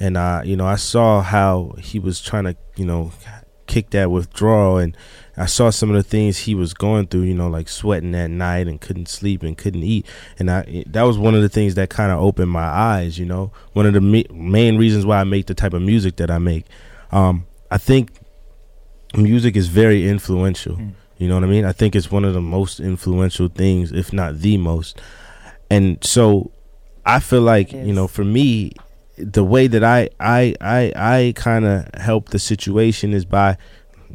And 0.00 0.18
I 0.18 0.42
you 0.42 0.56
know 0.56 0.66
I 0.66 0.74
saw 0.76 1.22
how 1.22 1.76
he 1.78 1.98
was 1.98 2.20
trying 2.20 2.44
to 2.44 2.56
you 2.76 2.84
know 2.84 3.12
kick 3.66 3.90
that 3.90 4.10
withdrawal. 4.10 4.78
And 4.78 4.96
I 5.36 5.46
saw 5.46 5.70
some 5.70 5.90
of 5.90 5.96
the 5.96 6.02
things 6.02 6.38
he 6.38 6.54
was 6.54 6.74
going 6.74 7.06
through 7.06 7.22
you 7.22 7.34
know 7.34 7.48
like 7.48 7.68
sweating 7.68 8.14
at 8.16 8.30
night 8.30 8.66
and 8.66 8.80
couldn't 8.80 9.08
sleep 9.08 9.42
and 9.44 9.56
couldn't 9.56 9.84
eat. 9.84 10.06
And 10.38 10.50
I 10.50 10.84
that 10.88 11.02
was 11.02 11.16
one 11.16 11.34
of 11.36 11.42
the 11.42 11.48
things 11.48 11.76
that 11.76 11.88
kind 11.88 12.10
of 12.10 12.20
opened 12.20 12.50
my 12.50 12.66
eyes 12.66 13.18
you 13.18 13.24
know. 13.26 13.52
One 13.72 13.86
of 13.86 13.94
the 13.94 14.00
me- 14.00 14.26
main 14.32 14.76
reasons 14.76 15.06
why 15.06 15.20
I 15.20 15.24
make 15.24 15.46
the 15.46 15.54
type 15.54 15.72
of 15.72 15.82
music 15.82 16.16
that 16.16 16.30
I 16.30 16.38
make. 16.38 16.66
Um 17.12 17.46
I 17.70 17.78
think 17.78 18.10
music 19.16 19.54
is 19.56 19.68
very 19.68 20.08
influential. 20.08 20.76
You 21.18 21.28
know 21.28 21.34
what 21.34 21.44
I 21.44 21.48
mean? 21.48 21.64
I 21.64 21.72
think 21.72 21.94
it's 21.94 22.10
one 22.10 22.24
of 22.24 22.34
the 22.34 22.40
most 22.40 22.80
influential 22.80 23.48
things, 23.48 23.92
if 23.92 24.12
not 24.12 24.40
the 24.40 24.56
most. 24.56 25.00
And 25.70 26.02
so 26.02 26.50
I 27.06 27.20
feel 27.20 27.42
like, 27.42 27.72
It 27.72 27.86
you 27.86 27.92
know, 27.92 28.08
for 28.08 28.24
me, 28.24 28.72
the 29.16 29.44
way 29.44 29.66
that 29.68 29.84
I 29.84 30.08
I 30.18 30.54
I 30.60 30.92
I 30.96 31.32
kind 31.36 31.64
of 31.64 31.88
help 31.94 32.30
the 32.30 32.38
situation 32.38 33.12
is 33.12 33.24
by 33.24 33.56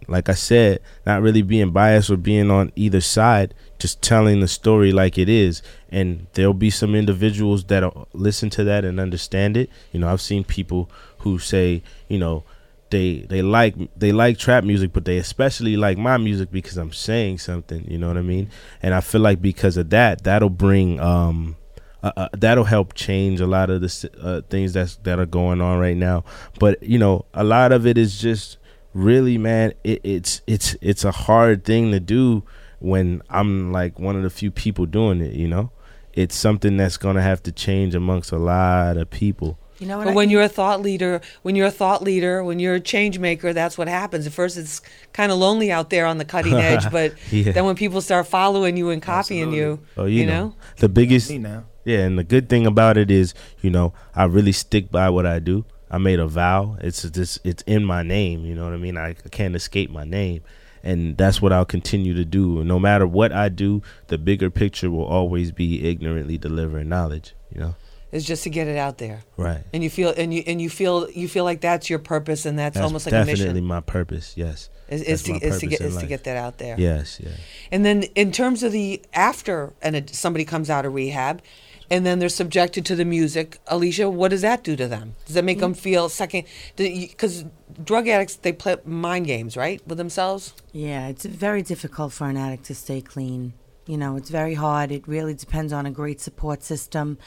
like 0.08 0.30
I 0.30 0.34
said, 0.34 0.80
not 1.06 1.22
really 1.22 1.41
being 1.41 1.72
biased 1.72 2.10
or 2.10 2.18
being 2.18 2.50
on 2.50 2.72
either 2.76 3.02
side, 3.02 3.54
just 3.78 4.02
telling 4.02 4.39
the 4.39 4.47
story 4.47 4.91
like 4.91 5.18
it 5.18 5.30
is. 5.30 5.62
And 5.89 6.28
there'll 6.34 6.54
be 6.54 6.70
some 6.70 6.95
individuals 6.95 7.64
that'll 7.66 8.08
listen 8.14 8.50
to 8.52 8.64
that 8.64 8.86
and 8.86 9.00
understand 9.00 9.56
it. 9.56 9.70
You 9.91 10.00
know, 10.00 10.10
I've 10.10 10.22
seen 10.22 10.43
people 10.43 10.89
who 11.20 11.38
say, 11.38 11.84
you 12.08 12.18
know, 12.18 12.43
they 12.89 13.19
they 13.29 13.41
like 13.41 13.75
they 13.97 14.11
like 14.11 14.37
trap 14.37 14.63
music, 14.63 14.93
but 14.93 15.05
they 15.05 15.17
especially 15.17 15.77
like 15.77 15.97
my 15.97 16.17
music 16.17 16.51
because 16.51 16.77
I'm 16.77 16.91
saying 16.91 17.39
something. 17.39 17.89
You 17.89 17.97
know 17.97 18.07
what 18.07 18.17
I 18.17 18.21
mean? 18.21 18.49
And 18.81 18.93
I 18.93 19.01
feel 19.01 19.21
like 19.21 19.41
because 19.41 19.77
of 19.77 19.89
that, 19.91 20.23
that'll 20.23 20.49
bring 20.49 20.99
um. 20.99 21.55
Uh, 22.01 22.13
uh, 22.15 22.29
that'll 22.31 22.63
help 22.63 22.93
change 22.93 23.41
a 23.41 23.45
lot 23.45 23.69
of 23.69 23.81
the 23.81 24.09
uh, 24.21 24.39
things 24.49 24.71
that's 24.71 24.95
that 25.03 25.19
are 25.19 25.25
going 25.25 25.59
on 25.59 25.77
right 25.79 25.97
now. 25.97 26.23
But 26.57 26.81
you 26.81 26.97
know, 26.97 27.25
a 27.33 27.43
lot 27.43 27.73
of 27.73 27.85
it 27.85 27.97
is 27.97 28.21
just 28.21 28.57
really, 28.93 29.37
man. 29.37 29.73
It, 29.83 29.99
it's 30.05 30.41
it's 30.47 30.77
it's 30.79 31.03
a 31.03 31.11
hard 31.11 31.65
thing 31.65 31.91
to 31.91 31.99
do 31.99 32.43
when 32.79 33.21
I'm 33.29 33.73
like 33.73 33.99
one 33.99 34.15
of 34.15 34.23
the 34.23 34.29
few 34.29 34.49
people 34.49 34.85
doing 34.85 35.19
it. 35.19 35.33
You 35.33 35.49
know, 35.49 35.71
it's 36.13 36.35
something 36.35 36.77
that's 36.77 36.95
gonna 36.95 37.21
have 37.21 37.43
to 37.43 37.51
change 37.51 37.95
amongst 37.95 38.31
a 38.31 38.37
lot 38.37 38.95
of 38.95 39.09
people. 39.09 39.57
You 39.80 39.88
know 39.88 39.97
what? 39.97 40.05
but 40.05 40.11
I- 40.11 40.15
when 40.15 40.30
you're 40.30 40.41
a 40.41 40.49
thought 40.49 40.82
leader, 40.82 41.21
when 41.41 41.55
you're 41.55 41.67
a 41.67 41.71
thought 41.71 42.03
leader, 42.03 42.43
when 42.43 42.59
you're 42.59 42.75
a 42.75 42.80
change 42.80 43.17
maker, 43.19 43.53
that's 43.53 43.77
what 43.77 43.88
happens. 43.88 44.27
At 44.27 44.34
first, 44.34 44.57
it's 44.57 44.82
kind 45.13 45.32
of 45.32 45.38
lonely 45.38 45.71
out 45.71 45.89
there 45.89 46.05
on 46.05 46.17
the 46.17 46.25
cutting 46.25 46.53
edge, 46.69 46.91
but 46.91 47.13
Yeah. 47.32 47.51
then 47.53 47.65
when 47.65 47.75
people 47.75 48.01
start 48.01 48.27
following 48.27 48.75
you 48.77 48.89
and 48.89 49.01
copying 49.01 49.53
you, 49.53 49.80
Oh, 49.97 50.05
you, 50.05 50.21
you 50.21 50.25
know, 50.25 50.47
know, 50.47 50.55
the 50.77 50.89
biggest 50.89 51.30
Me 51.30 51.38
now. 51.38 51.63
Yeah, 51.86 51.99
and 51.99 52.19
the 52.19 52.23
good 52.23 52.49
thing 52.49 52.67
about 52.67 52.97
it 52.97 53.09
is, 53.09 53.34
you 53.61 53.69
know, 53.69 53.93
I 54.13 54.25
really 54.25 54.51
stick 54.51 54.91
by 54.91 55.09
what 55.09 55.25
I 55.25 55.39
do. 55.39 55.65
I 55.89 55.97
made 55.97 56.19
a 56.19 56.27
vow. 56.27 56.77
It's 56.82 57.01
just 57.09 57.39
it's 57.43 57.63
in 57.65 57.84
my 57.84 58.03
name. 58.03 58.45
You 58.45 58.53
know 58.53 58.65
what 58.65 58.73
I 58.73 58.77
mean? 58.77 58.95
I, 58.97 59.09
I 59.09 59.30
can't 59.32 59.55
escape 59.55 59.89
my 59.89 60.03
name, 60.03 60.41
and 60.84 61.17
that's 61.17 61.41
what 61.41 61.51
I'll 61.51 61.65
continue 61.65 62.13
to 62.13 62.23
do. 62.25 62.63
No 62.63 62.77
matter 62.80 63.07
what 63.07 63.32
I 63.32 63.49
do, 63.49 63.82
the 64.07 64.19
bigger 64.19 64.51
picture 64.51 64.91
will 64.91 65.05
always 65.05 65.51
be 65.51 65.89
ignorantly 65.89 66.38
delivering 66.38 66.89
knowledge. 66.89 67.34
You 67.51 67.61
know, 67.61 67.75
is 68.12 68.26
just 68.26 68.43
to 68.43 68.49
get 68.49 68.68
it 68.68 68.78
out 68.78 68.97
there. 68.97 69.22
right? 69.38 69.64
And 69.74 69.84
you 69.84 69.89
feel 69.89 70.14
and 70.16 70.34
you 70.34 70.43
and 70.47 70.62
you 70.62 70.70
feel 70.70 71.10
you 71.12 71.28
feel 71.28 71.43
like 71.43 71.62
that's 71.62 71.89
your 71.89 71.99
purpose, 71.99 72.45
and 72.45 72.57
that's, 72.57 72.76
That's 72.76 72.84
almost 72.84 73.05
like 73.05 73.14
a 73.14 73.26
definitely 73.26 73.53
mission. 73.53 73.66
my 73.66 73.82
purpose. 73.82 74.36
Yes, 74.36 74.70
Is, 74.88 75.01
is 75.03 75.24
to 75.24 75.34
is 75.34 75.60
to 75.60 75.68
get 75.68 75.82
in 75.82 75.88
is 75.88 75.97
to 75.97 76.07
get 76.07 76.24
that 76.24 76.38
out 76.38 76.57
there. 76.57 76.76
yes, 76.78 77.20
yeah. 77.20 77.32
And 77.72 77.86
then 77.86 78.03
in 78.16 78.32
terms 78.32 78.64
of 78.64 78.72
the 78.72 79.01
after 79.14 79.74
and 79.82 79.95
it, 79.95 80.10
somebody 80.10 80.45
comes 80.45 80.70
out 80.70 80.86
of 80.86 80.93
rehab, 80.93 81.41
and 81.89 82.05
then 82.05 82.20
they're 82.20 82.30
subjected 82.30 82.86
to 82.86 82.95
the 82.95 83.05
music, 83.05 83.60
Alicia, 83.68 84.10
what 84.10 84.30
does 84.30 84.41
that 84.41 84.64
do 84.64 84.76
to 84.76 84.88
them? 84.88 85.16
Does 85.26 85.36
that 85.36 85.43
make 85.43 85.60
them 85.60 85.74
mm. 85.74 85.78
feel 85.78 86.10
second? 86.10 86.45
Because 86.76 87.45
drug 87.84 88.07
addicts 88.07 88.36
they 88.36 88.53
play 88.53 88.78
mind 88.86 89.26
games, 89.26 89.57
right, 89.57 89.82
with 89.88 89.97
themselves. 89.97 90.53
Yeah, 90.72 91.07
it's 91.07 91.26
very 91.26 91.62
difficult 91.62 92.14
for 92.14 92.28
an 92.30 92.38
addict 92.38 92.66
to 92.66 92.76
stay 92.76 93.01
clean. 93.01 93.53
You 93.88 93.97
know, 93.97 94.18
it's 94.18 94.30
very 94.30 94.53
hard. 94.53 94.91
It 94.91 95.07
really 95.07 95.34
depends 95.34 95.74
on 95.74 95.88
a 95.88 95.91
great 95.91 96.22
support 96.22 96.62
system, 96.62 97.18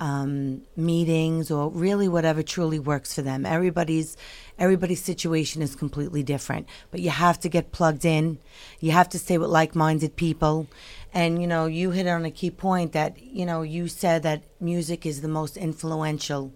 um, 0.00 0.62
meetings, 0.76 1.50
or 1.50 1.70
really 1.70 2.08
whatever 2.08 2.42
truly 2.42 2.78
works 2.78 3.14
for 3.14 3.22
them. 3.22 3.46
Everybody's 3.46 4.16
everybody's 4.58 5.02
situation 5.02 5.62
is 5.62 5.76
completely 5.76 6.22
different, 6.22 6.66
but 6.90 7.00
you 7.00 7.10
have 7.10 7.38
to 7.40 7.48
get 7.48 7.70
plugged 7.70 8.04
in. 8.04 8.38
You 8.80 8.92
have 8.92 9.08
to 9.10 9.18
stay 9.18 9.38
with 9.38 9.50
like-minded 9.50 10.16
people. 10.16 10.66
And 11.12 11.40
you 11.40 11.46
know, 11.46 11.66
you 11.66 11.90
hit 11.90 12.06
on 12.06 12.24
a 12.24 12.30
key 12.30 12.50
point 12.50 12.92
that 12.92 13.22
you 13.22 13.44
know 13.44 13.62
you 13.62 13.88
said 13.88 14.22
that 14.22 14.42
music 14.58 15.04
is 15.04 15.20
the 15.20 15.28
most 15.28 15.56
influential 15.56 16.52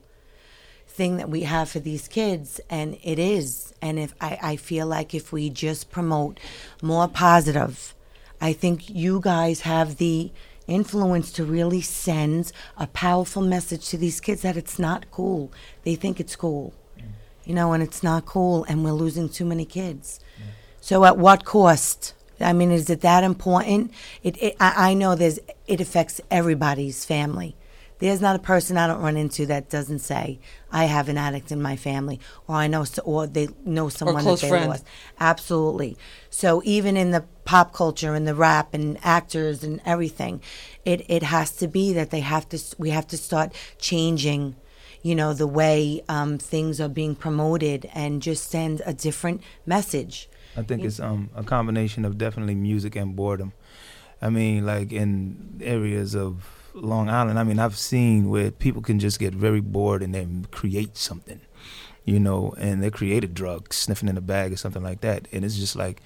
thing 0.86 1.16
that 1.18 1.28
we 1.28 1.42
have 1.42 1.68
for 1.68 1.80
these 1.80 2.06
kids 2.06 2.60
and 2.70 2.96
it 3.02 3.18
is 3.18 3.74
and 3.82 3.98
if 3.98 4.14
I, 4.20 4.38
I 4.40 4.56
feel 4.56 4.86
like 4.86 5.12
if 5.12 5.32
we 5.32 5.50
just 5.50 5.90
promote 5.90 6.38
more 6.82 7.08
positive 7.08 7.96
i 8.40 8.52
think 8.52 8.88
you 8.88 9.18
guys 9.20 9.62
have 9.62 9.96
the 9.96 10.30
influence 10.66 11.32
to 11.32 11.44
really 11.44 11.80
send 11.80 12.52
a 12.76 12.86
powerful 12.86 13.42
message 13.42 13.88
to 13.88 13.98
these 13.98 14.20
kids 14.20 14.42
that 14.42 14.56
it's 14.56 14.78
not 14.78 15.10
cool. 15.10 15.52
They 15.84 15.94
think 15.94 16.20
it's 16.20 16.36
cool 16.36 16.74
you 17.44 17.54
know 17.54 17.72
and 17.72 17.82
it's 17.82 18.02
not 18.02 18.26
cool 18.26 18.64
and 18.68 18.84
we're 18.84 18.92
losing 18.92 19.28
too 19.28 19.44
many 19.44 19.64
kids. 19.64 20.20
So 20.80 21.04
at 21.04 21.16
what 21.16 21.44
cost? 21.44 22.14
I 22.40 22.52
mean 22.52 22.70
is 22.70 22.90
it 22.90 23.00
that 23.02 23.24
important? 23.24 23.92
It, 24.22 24.42
it 24.42 24.56
I, 24.60 24.90
I 24.90 24.94
know 24.94 25.14
there's 25.14 25.38
it 25.66 25.80
affects 25.80 26.20
everybody's 26.30 27.04
family 27.04 27.56
there's 28.04 28.20
not 28.20 28.36
a 28.36 28.38
person 28.38 28.76
I 28.76 28.86
don't 28.86 29.00
run 29.00 29.16
into 29.16 29.46
that 29.46 29.70
doesn't 29.70 30.00
say 30.00 30.38
I 30.70 30.84
have 30.84 31.08
an 31.08 31.16
addict 31.16 31.50
in 31.50 31.62
my 31.62 31.74
family, 31.74 32.20
or 32.46 32.56
I 32.56 32.66
know, 32.66 32.84
so, 32.84 33.00
or 33.00 33.26
they 33.26 33.48
know 33.64 33.88
someone 33.88 34.22
close 34.22 34.42
that 34.42 34.48
they 34.48 34.50
friend. 34.50 34.68
lost. 34.68 34.84
Absolutely. 35.18 35.96
So 36.28 36.60
even 36.66 36.98
in 36.98 37.12
the 37.12 37.24
pop 37.46 37.72
culture 37.72 38.14
and 38.14 38.28
the 38.28 38.34
rap 38.34 38.74
and 38.74 38.98
actors 39.02 39.64
and 39.64 39.80
everything, 39.86 40.42
it 40.84 41.06
it 41.08 41.22
has 41.22 41.50
to 41.52 41.66
be 41.66 41.94
that 41.94 42.10
they 42.10 42.20
have 42.20 42.46
to. 42.50 42.58
We 42.76 42.90
have 42.90 43.06
to 43.06 43.16
start 43.16 43.54
changing, 43.78 44.56
you 45.00 45.14
know, 45.14 45.32
the 45.32 45.46
way 45.46 46.02
um, 46.06 46.36
things 46.36 46.82
are 46.82 46.90
being 46.90 47.14
promoted 47.14 47.88
and 47.94 48.20
just 48.20 48.50
send 48.50 48.82
a 48.84 48.92
different 48.92 49.40
message. 49.64 50.28
I 50.58 50.62
think 50.62 50.84
it's 50.84 51.00
um 51.00 51.30
a 51.34 51.42
combination 51.42 52.04
of 52.04 52.18
definitely 52.18 52.54
music 52.54 52.96
and 52.96 53.16
boredom. 53.16 53.54
I 54.20 54.28
mean, 54.28 54.66
like 54.66 54.92
in 54.92 55.62
areas 55.62 56.14
of 56.14 56.63
Long 56.74 57.08
Island, 57.08 57.38
I 57.38 57.44
mean, 57.44 57.58
I've 57.58 57.76
seen 57.78 58.28
where 58.28 58.50
people 58.50 58.82
can 58.82 58.98
just 58.98 59.18
get 59.18 59.32
very 59.34 59.60
bored 59.60 60.02
and 60.02 60.14
then 60.14 60.46
create 60.50 60.96
something, 60.96 61.40
you 62.04 62.18
know, 62.18 62.54
and 62.58 62.82
they 62.82 62.90
create 62.90 63.22
a 63.24 63.28
drug, 63.28 63.72
sniffing 63.72 64.08
in 64.08 64.16
a 64.16 64.20
bag 64.20 64.52
or 64.52 64.56
something 64.56 64.82
like 64.82 65.00
that, 65.02 65.28
and 65.32 65.44
it's 65.44 65.56
just 65.56 65.76
like, 65.76 66.02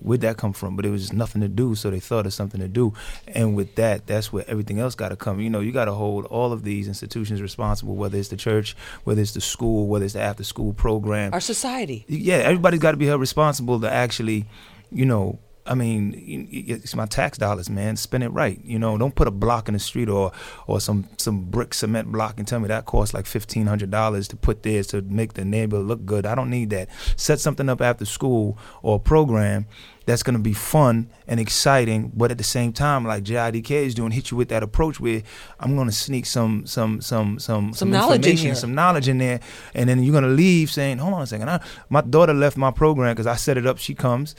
where'd 0.00 0.20
that 0.22 0.36
come 0.36 0.52
from? 0.52 0.74
But 0.74 0.84
it 0.86 0.90
was 0.90 1.02
just 1.02 1.12
nothing 1.12 1.40
to 1.40 1.48
do, 1.48 1.76
so 1.76 1.88
they 1.88 2.00
thought 2.00 2.26
of 2.26 2.34
something 2.34 2.60
to 2.60 2.66
do, 2.66 2.92
and 3.28 3.54
with 3.54 3.76
that, 3.76 4.08
that's 4.08 4.32
where 4.32 4.44
everything 4.48 4.80
else 4.80 4.96
got 4.96 5.10
to 5.10 5.16
come. 5.16 5.38
You 5.40 5.50
know, 5.50 5.60
you 5.60 5.70
got 5.70 5.84
to 5.84 5.92
hold 5.92 6.24
all 6.26 6.52
of 6.52 6.64
these 6.64 6.88
institutions 6.88 7.40
responsible, 7.40 7.94
whether 7.94 8.18
it's 8.18 8.28
the 8.28 8.36
church, 8.36 8.76
whether 9.04 9.22
it's 9.22 9.32
the 9.34 9.40
school, 9.40 9.86
whether 9.86 10.04
it's 10.04 10.14
the 10.14 10.20
after-school 10.20 10.72
program, 10.74 11.32
Our 11.32 11.40
society. 11.40 12.04
yeah, 12.08 12.38
everybody's 12.38 12.80
got 12.80 12.90
to 12.90 12.96
be 12.96 13.06
held 13.06 13.20
responsible 13.20 13.80
to 13.80 13.90
actually, 13.90 14.46
you 14.90 15.06
know, 15.06 15.38
I 15.68 15.74
mean, 15.74 16.48
it's 16.50 16.96
my 16.96 17.06
tax 17.06 17.36
dollars, 17.36 17.68
man. 17.68 17.96
Spend 17.96 18.24
it 18.24 18.30
right. 18.30 18.58
You 18.64 18.78
know, 18.78 18.96
don't 18.96 19.14
put 19.14 19.28
a 19.28 19.30
block 19.30 19.68
in 19.68 19.74
the 19.74 19.78
street 19.78 20.08
or 20.08 20.32
or 20.66 20.80
some 20.80 21.08
some 21.18 21.42
brick 21.42 21.74
cement 21.74 22.10
block 22.10 22.38
and 22.38 22.48
tell 22.48 22.58
me 22.58 22.68
that 22.68 22.86
costs 22.86 23.12
like 23.12 23.26
fifteen 23.26 23.66
hundred 23.66 23.90
dollars 23.90 24.28
to 24.28 24.36
put 24.36 24.62
there 24.62 24.82
to 24.84 25.02
make 25.02 25.34
the 25.34 25.44
neighborhood 25.44 25.86
look 25.86 26.06
good. 26.06 26.24
I 26.24 26.34
don't 26.34 26.50
need 26.50 26.70
that. 26.70 26.88
Set 27.16 27.38
something 27.38 27.68
up 27.68 27.82
after 27.82 28.06
school 28.06 28.58
or 28.82 28.96
a 28.96 28.98
program 28.98 29.66
that's 30.08 30.22
going 30.22 30.36
to 30.36 30.42
be 30.42 30.54
fun 30.54 31.10
and 31.26 31.38
exciting, 31.38 32.10
but 32.16 32.30
at 32.30 32.38
the 32.38 32.44
same 32.44 32.72
time, 32.72 33.04
like 33.04 33.24
Jay 33.24 33.34
IDK 33.34 33.70
is 33.70 33.94
doing, 33.94 34.10
hit 34.10 34.30
you 34.30 34.38
with 34.38 34.48
that 34.48 34.62
approach 34.62 34.98
where 34.98 35.22
I'm 35.60 35.76
going 35.76 35.86
to 35.86 35.92
sneak 35.92 36.24
some 36.24 36.64
some 36.64 37.02
some 37.02 37.38
some 37.38 37.74
some, 37.74 37.90
knowledge 37.90 38.26
in 38.26 38.38
here. 38.38 38.54
some 38.54 38.74
knowledge 38.74 39.06
in 39.06 39.18
there, 39.18 39.40
and 39.74 39.86
then 39.86 40.02
you're 40.02 40.12
going 40.12 40.24
to 40.24 40.30
leave 40.30 40.70
saying, 40.70 40.96
"Hold 40.96 41.12
on 41.12 41.22
a 41.22 41.26
second, 41.26 41.50
I, 41.50 41.62
my 41.90 42.00
daughter 42.00 42.32
left 42.32 42.56
my 42.56 42.70
program 42.70 43.14
because 43.14 43.26
I 43.26 43.36
set 43.36 43.58
it 43.58 43.66
up. 43.66 43.76
She 43.76 43.94
comes." 43.94 44.34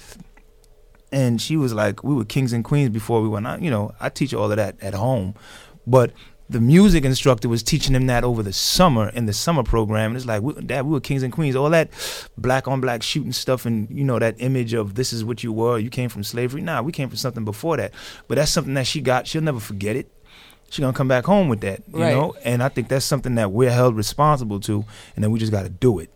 And 1.12 1.42
she 1.42 1.58
was 1.58 1.74
like, 1.74 2.04
we 2.04 2.14
were 2.14 2.26
kings 2.26 2.54
and 2.54 2.64
queens 2.64 2.90
before 2.90 3.22
we 3.22 3.28
went 3.28 3.48
out. 3.48 3.62
You 3.62 3.72
know, 3.72 3.94
I 4.00 4.10
teach 4.10 4.34
all 4.34 4.50
of 4.50 4.58
that 4.58 4.76
at 4.82 4.94
home, 4.94 5.36
but 5.88 6.12
the 6.50 6.60
music 6.60 7.06
instructor 7.06 7.48
was 7.48 7.62
teaching 7.62 7.94
them 7.94 8.08
that 8.08 8.24
over 8.24 8.42
the 8.42 8.52
summer 8.52 9.10
in 9.10 9.28
the 9.28 9.34
summer 9.34 9.62
program. 9.62 10.12
And 10.12 10.18
it's 10.18 10.26
like, 10.26 10.42
we, 10.42 10.54
Dad, 10.54 10.86
we 10.86 10.92
were 10.92 11.00
kings 11.00 11.22
and 11.22 11.32
queens. 11.32 11.56
All 11.56 11.70
that 11.70 11.92
black 12.38 12.68
on 12.68 12.82
black 12.82 13.04
shooting 13.04 13.32
stuff, 13.32 13.66
and 13.66 13.90
you 13.92 14.04
know 14.04 14.18
that 14.18 14.36
image 14.40 14.74
of 14.74 14.96
this 14.96 15.14
is 15.14 15.24
what 15.24 15.44
you 15.44 15.54
were. 15.54 15.78
You 15.78 15.90
came 15.90 16.10
from 16.10 16.24
slavery. 16.24 16.62
Nah, 16.62 16.82
we 16.82 16.92
came 16.92 17.08
from 17.08 17.18
something 17.18 17.46
before 17.46 17.78
that. 17.78 17.94
But 18.28 18.36
that's 18.36 18.52
something 18.52 18.74
that 18.74 18.88
she 18.88 19.00
got. 19.00 19.28
She'll 19.28 19.44
never 19.44 19.60
forget 19.60 19.96
it. 19.96 20.12
She's 20.72 20.80
gonna 20.80 20.94
come 20.94 21.08
back 21.08 21.26
home 21.26 21.50
with 21.50 21.62
that, 21.62 21.82
you 21.88 22.00
right. 22.00 22.14
know. 22.14 22.36
And 22.44 22.62
I 22.62 22.70
think 22.70 22.90
that's 22.90 23.06
something 23.06 23.36
that 23.36 23.52
we're 23.52 23.72
held 23.72 23.96
responsible 23.96 24.60
to, 24.62 24.86
and 25.16 25.24
then 25.24 25.32
we 25.32 25.40
just 25.40 25.52
got 25.52 25.64
to 25.64 25.70
do 25.70 26.00
it. 26.00 26.12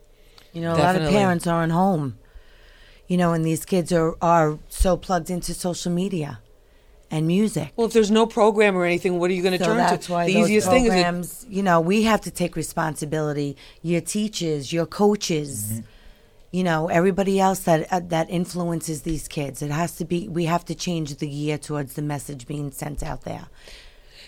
You 0.52 0.62
know, 0.62 0.76
Definitely. 0.76 1.02
a 1.02 1.04
lot 1.04 1.08
of 1.08 1.20
parents 1.20 1.48
aren't 1.48 1.72
home 1.72 2.18
you 3.14 3.18
know, 3.18 3.34
and 3.34 3.46
these 3.46 3.64
kids 3.64 3.94
are, 3.94 4.16
are 4.24 4.58
so 4.70 4.98
plugged 4.98 5.30
into 5.30 5.54
social 5.54 5.92
media 5.92 6.40
and 7.12 7.28
music. 7.28 7.72
Well, 7.76 7.86
if 7.86 7.94
there's 7.94 8.10
no 8.10 8.26
program 8.26 8.76
or 8.76 8.86
anything, 8.86 9.20
what 9.20 9.30
are 9.30 9.36
you 9.36 9.44
going 9.44 9.56
to 9.56 9.64
so 9.64 9.70
turn 9.70 9.78
that's 9.78 10.08
to? 10.08 10.14
Why 10.14 10.26
the 10.26 10.34
those 10.34 10.50
easiest 10.50 10.68
programs, 10.68 10.96
thing 11.44 11.52
is, 11.52 11.54
it, 11.54 11.56
you 11.56 11.62
know, 11.62 11.80
we 11.80 12.02
have 12.02 12.22
to 12.22 12.32
take 12.32 12.56
responsibility. 12.56 13.56
Your 13.84 14.02
teachers, 14.02 14.74
your 14.74 14.88
coaches, 14.88 15.74
mm-hmm. 15.74 15.82
you 16.54 16.64
know, 16.64 16.88
everybody 16.88 17.40
else 17.40 17.60
that 17.60 17.86
uh, 17.94 18.00
that 18.06 18.32
influences 18.32 19.04
these 19.04 19.28
kids. 19.28 19.62
It 19.62 19.70
has 19.70 19.96
to 19.98 20.06
be. 20.06 20.28
We 20.28 20.46
have 20.46 20.66
to 20.66 20.74
change 20.74 21.16
the 21.18 21.28
gear 21.28 21.60
towards 21.60 21.94
the 21.94 22.02
message 22.02 22.48
being 22.48 22.72
sent 22.72 23.04
out 23.04 23.26
there. 23.26 23.46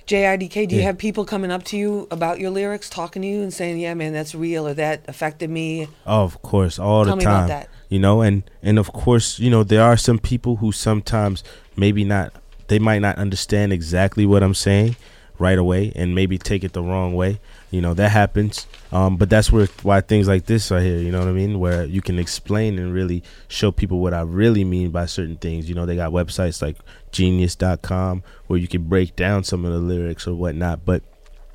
Jay 0.05 0.21
IDK, 0.21 0.67
do 0.67 0.75
you 0.75 0.83
have 0.83 0.99
people 0.99 1.25
coming 1.25 1.49
up 1.49 1.63
to 1.63 1.77
you 1.77 2.07
about 2.11 2.39
your 2.39 2.51
lyrics, 2.51 2.87
talking 2.87 3.23
to 3.23 3.27
you 3.27 3.41
and 3.41 3.51
saying, 3.51 3.79
"Yeah, 3.79 3.95
man, 3.95 4.13
that's 4.13 4.35
real," 4.35 4.67
or 4.67 4.75
"That 4.75 5.05
affected 5.07 5.49
me"? 5.49 5.87
Oh, 6.05 6.21
of 6.21 6.39
course, 6.43 6.77
all 6.77 7.03
Tell 7.03 7.15
the 7.15 7.23
time. 7.23 7.47
that. 7.47 7.67
You 7.89 7.99
know, 7.99 8.21
and 8.21 8.43
and 8.63 8.79
of 8.79 8.91
course, 8.91 9.39
you 9.39 9.49
know, 9.49 9.63
there 9.63 9.83
are 9.83 9.97
some 9.97 10.19
people 10.19 10.57
who 10.57 10.71
sometimes 10.71 11.43
maybe 11.75 12.03
not, 12.03 12.33
they 12.67 12.79
might 12.79 12.99
not 12.99 13.17
understand 13.17 13.71
exactly 13.71 14.25
what 14.25 14.43
I'm 14.43 14.55
saying 14.55 14.95
right 15.37 15.57
away, 15.57 15.91
and 15.95 16.15
maybe 16.15 16.37
take 16.37 16.63
it 16.63 16.73
the 16.73 16.81
wrong 16.81 17.13
way. 17.13 17.39
You 17.69 17.81
know, 17.81 17.93
that 17.93 18.09
happens. 18.09 18.67
Um, 18.91 19.17
but 19.17 19.29
that's 19.29 19.51
where 19.51 19.67
why 19.83 20.01
things 20.01 20.27
like 20.27 20.45
this 20.45 20.71
are 20.71 20.79
here. 20.79 20.97
You 20.97 21.11
know 21.11 21.19
what 21.19 21.27
I 21.27 21.33
mean? 21.33 21.59
Where 21.59 21.83
you 21.85 22.01
can 22.01 22.17
explain 22.17 22.79
and 22.79 22.93
really 22.93 23.21
show 23.47 23.71
people 23.71 23.99
what 23.99 24.13
I 24.13 24.21
really 24.21 24.63
mean 24.63 24.91
by 24.91 25.05
certain 25.05 25.37
things. 25.37 25.67
You 25.67 25.75
know, 25.75 25.85
they 25.85 25.95
got 25.95 26.11
websites 26.11 26.61
like 26.61 26.77
Genius.com 27.11 28.23
where 28.47 28.59
you 28.59 28.67
can 28.67 28.83
break 28.83 29.15
down 29.15 29.43
some 29.43 29.65
of 29.65 29.73
the 29.73 29.79
lyrics 29.79 30.27
or 30.27 30.35
whatnot. 30.35 30.85
But 30.85 31.03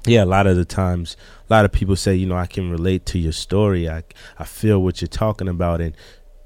yeah, 0.07 0.25
a 0.25 0.27
lot 0.27 0.47
of 0.47 0.57
the 0.57 0.65
times, 0.65 1.17
a 1.49 1.53
lot 1.53 1.65
of 1.65 1.73
people 1.73 1.97
say, 1.97 2.15
you 2.15 2.27
know, 2.27 2.37
I 2.37 2.47
can 2.47 2.71
relate 2.71 3.05
to 3.07 3.19
your 3.19 3.33
story. 3.33 3.89
I 3.89 4.03
I 4.39 4.45
feel 4.45 4.83
what 4.83 5.01
you're 5.01 5.09
talking 5.09 5.49
about, 5.49 5.81
and 5.81 5.95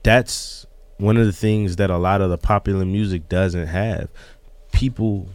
that's 0.04 0.66
one 0.98 1.16
of 1.16 1.26
the 1.26 1.32
things 1.32 1.76
that 1.76 1.90
a 1.90 1.98
lot 1.98 2.20
of 2.20 2.30
the 2.30 2.38
popular 2.38 2.84
music 2.84 3.28
doesn't 3.28 3.66
have. 3.66 4.08
People 4.70 5.28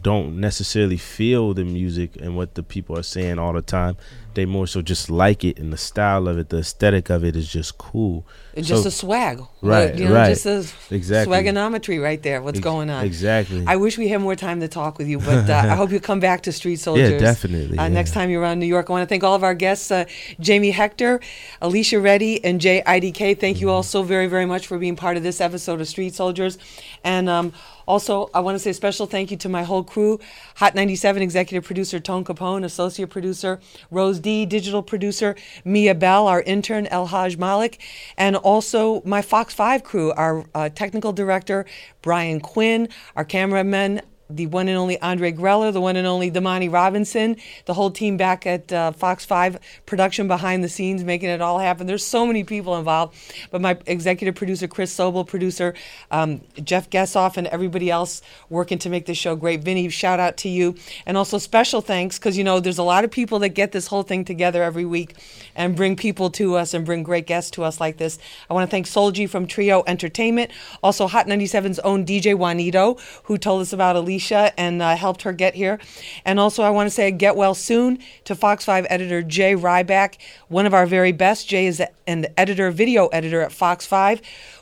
don't 0.00 0.38
necessarily 0.38 0.96
feel 0.96 1.52
the 1.52 1.64
music 1.64 2.16
and 2.16 2.36
what 2.36 2.54
the 2.54 2.62
people 2.62 2.96
are 2.96 3.02
saying 3.02 3.38
all 3.38 3.52
the 3.52 3.62
time. 3.62 3.96
They 4.34 4.46
more 4.46 4.66
so 4.66 4.82
just 4.82 5.10
like 5.10 5.44
it 5.44 5.58
and 5.58 5.72
the 5.72 5.76
style 5.76 6.28
of 6.28 6.38
it, 6.38 6.50
the 6.50 6.58
aesthetic 6.58 7.10
of 7.10 7.24
it 7.24 7.36
is 7.36 7.48
just 7.48 7.78
cool. 7.78 8.24
It's 8.54 8.68
so, 8.68 8.74
just 8.74 8.86
a 8.86 8.90
swag, 8.90 9.42
right? 9.60 9.94
You 9.96 10.08
know, 10.08 10.14
right. 10.14 10.28
Just 10.28 10.46
a 10.46 10.94
exactly. 10.94 11.36
swagonometry 11.36 12.02
right 12.02 12.22
there. 12.22 12.42
What's 12.42 12.58
Ex- 12.58 12.64
going 12.64 12.90
on? 12.90 13.04
Exactly. 13.04 13.64
I 13.66 13.76
wish 13.76 13.96
we 13.98 14.08
had 14.08 14.20
more 14.20 14.36
time 14.36 14.60
to 14.60 14.68
talk 14.68 14.98
with 14.98 15.08
you, 15.08 15.18
but 15.18 15.48
uh, 15.48 15.54
I 15.54 15.74
hope 15.76 15.90
you 15.90 16.00
come 16.00 16.20
back 16.20 16.42
to 16.42 16.52
Street 16.52 16.76
Soldiers. 16.76 17.12
Yeah, 17.12 17.18
definitely. 17.18 17.78
Uh, 17.78 17.82
yeah. 17.84 17.88
Next 17.88 18.12
time 18.12 18.30
you're 18.30 18.42
around 18.42 18.58
New 18.58 18.66
York, 18.66 18.90
I 18.90 18.92
want 18.92 19.02
to 19.02 19.06
thank 19.06 19.22
all 19.22 19.34
of 19.34 19.44
our 19.44 19.54
guests, 19.54 19.90
uh, 19.90 20.04
Jamie 20.40 20.70
Hector, 20.72 21.20
Alicia 21.60 22.00
Reddy, 22.00 22.44
and 22.44 22.60
Jay 22.60 22.82
IDK. 22.86 23.38
Thank 23.38 23.56
mm-hmm. 23.56 23.62
you 23.62 23.70
all 23.70 23.82
so 23.82 24.02
very, 24.02 24.26
very 24.26 24.46
much 24.46 24.66
for 24.66 24.78
being 24.78 24.96
part 24.96 25.16
of 25.16 25.22
this 25.22 25.40
episode 25.40 25.80
of 25.80 25.88
Street 25.88 26.14
Soldiers, 26.14 26.58
and. 27.04 27.28
Um, 27.28 27.52
also, 27.90 28.30
I 28.32 28.38
want 28.38 28.54
to 28.54 28.60
say 28.60 28.70
a 28.70 28.74
special 28.74 29.06
thank 29.06 29.32
you 29.32 29.36
to 29.38 29.48
my 29.48 29.64
whole 29.64 29.82
crew 29.82 30.20
Hot 30.56 30.76
97 30.76 31.22
executive 31.22 31.64
producer 31.64 31.98
Tone 31.98 32.24
Capone, 32.24 32.62
associate 32.64 33.10
producer 33.10 33.58
Rose 33.90 34.19
D, 34.20 34.46
digital 34.46 34.82
producer 34.82 35.34
Mia 35.64 35.94
Bell, 35.94 36.26
our 36.26 36.42
intern 36.42 36.86
El 36.86 37.06
Haj 37.06 37.36
Malik, 37.36 37.80
and 38.16 38.36
also 38.36 39.02
my 39.04 39.22
Fox 39.22 39.54
5 39.54 39.82
crew, 39.82 40.12
our 40.12 40.44
uh, 40.54 40.68
technical 40.68 41.12
director 41.12 41.66
Brian 42.02 42.40
Quinn, 42.40 42.88
our 43.16 43.24
cameraman 43.24 44.00
the 44.30 44.46
one 44.46 44.68
and 44.68 44.78
only 44.78 45.00
Andre 45.00 45.32
Greller, 45.32 45.72
the 45.72 45.80
one 45.80 45.96
and 45.96 46.06
only 46.06 46.30
Damani 46.30 46.72
Robinson, 46.72 47.36
the 47.66 47.74
whole 47.74 47.90
team 47.90 48.16
back 48.16 48.46
at 48.46 48.72
uh, 48.72 48.92
Fox 48.92 49.24
5 49.24 49.58
production 49.86 50.28
behind 50.28 50.62
the 50.62 50.68
scenes, 50.68 51.04
making 51.04 51.28
it 51.28 51.40
all 51.40 51.58
happen. 51.58 51.86
There's 51.86 52.04
so 52.04 52.26
many 52.26 52.44
people 52.44 52.76
involved. 52.76 53.16
But 53.50 53.60
my 53.60 53.76
executive 53.86 54.34
producer, 54.34 54.68
Chris 54.68 54.96
Sobel, 54.96 55.26
producer 55.26 55.74
um, 56.10 56.40
Jeff 56.62 56.88
Gessoff, 56.90 57.36
and 57.36 57.46
everybody 57.48 57.90
else 57.90 58.22
working 58.48 58.78
to 58.78 58.88
make 58.88 59.06
this 59.06 59.18
show 59.18 59.36
great. 59.36 59.62
Vinny, 59.62 59.88
shout 59.88 60.20
out 60.20 60.36
to 60.38 60.48
you. 60.48 60.76
And 61.06 61.16
also 61.16 61.38
special 61.38 61.80
thanks 61.80 62.18
because, 62.18 62.38
you 62.38 62.44
know, 62.44 62.60
there's 62.60 62.78
a 62.78 62.82
lot 62.82 63.04
of 63.04 63.10
people 63.10 63.40
that 63.40 63.50
get 63.50 63.72
this 63.72 63.88
whole 63.88 64.02
thing 64.02 64.24
together 64.24 64.62
every 64.62 64.84
week 64.84 65.14
and 65.56 65.74
bring 65.74 65.96
people 65.96 66.30
to 66.30 66.54
us 66.56 66.72
and 66.72 66.86
bring 66.86 67.02
great 67.02 67.26
guests 67.26 67.50
to 67.52 67.64
us 67.64 67.80
like 67.80 67.96
this. 67.96 68.18
I 68.48 68.54
want 68.54 68.68
to 68.68 68.70
thank 68.70 68.86
Solji 68.86 69.28
from 69.28 69.46
Trio 69.46 69.82
Entertainment, 69.86 70.50
also 70.82 71.06
Hot 71.06 71.26
97's 71.26 71.78
own 71.80 72.06
DJ 72.06 72.34
Juanyto, 72.36 73.00
who 73.24 73.36
told 73.36 73.62
us 73.62 73.72
about 73.72 73.96
Alicia 73.96 74.19
Alicia 74.20 74.52
and 74.60 74.82
uh, 74.82 74.96
helped 74.96 75.22
her 75.22 75.32
get 75.32 75.54
here. 75.54 75.78
And 76.26 76.38
also, 76.38 76.62
I 76.62 76.70
want 76.70 76.86
to 76.86 76.90
say 76.90 77.10
get 77.10 77.36
well 77.36 77.54
soon 77.54 77.98
to 78.24 78.34
Fox 78.34 78.64
5 78.66 78.86
editor 78.90 79.22
Jay 79.22 79.54
Ryback, 79.54 80.18
one 80.48 80.66
of 80.66 80.74
our 80.74 80.86
very 80.86 81.12
best. 81.12 81.48
Jay 81.48 81.66
is 81.66 81.82
an 82.06 82.26
editor, 82.36 82.70
video 82.70 83.06
editor 83.08 83.40
at 83.40 83.50
Fox 83.50 83.86
5 83.86 84.20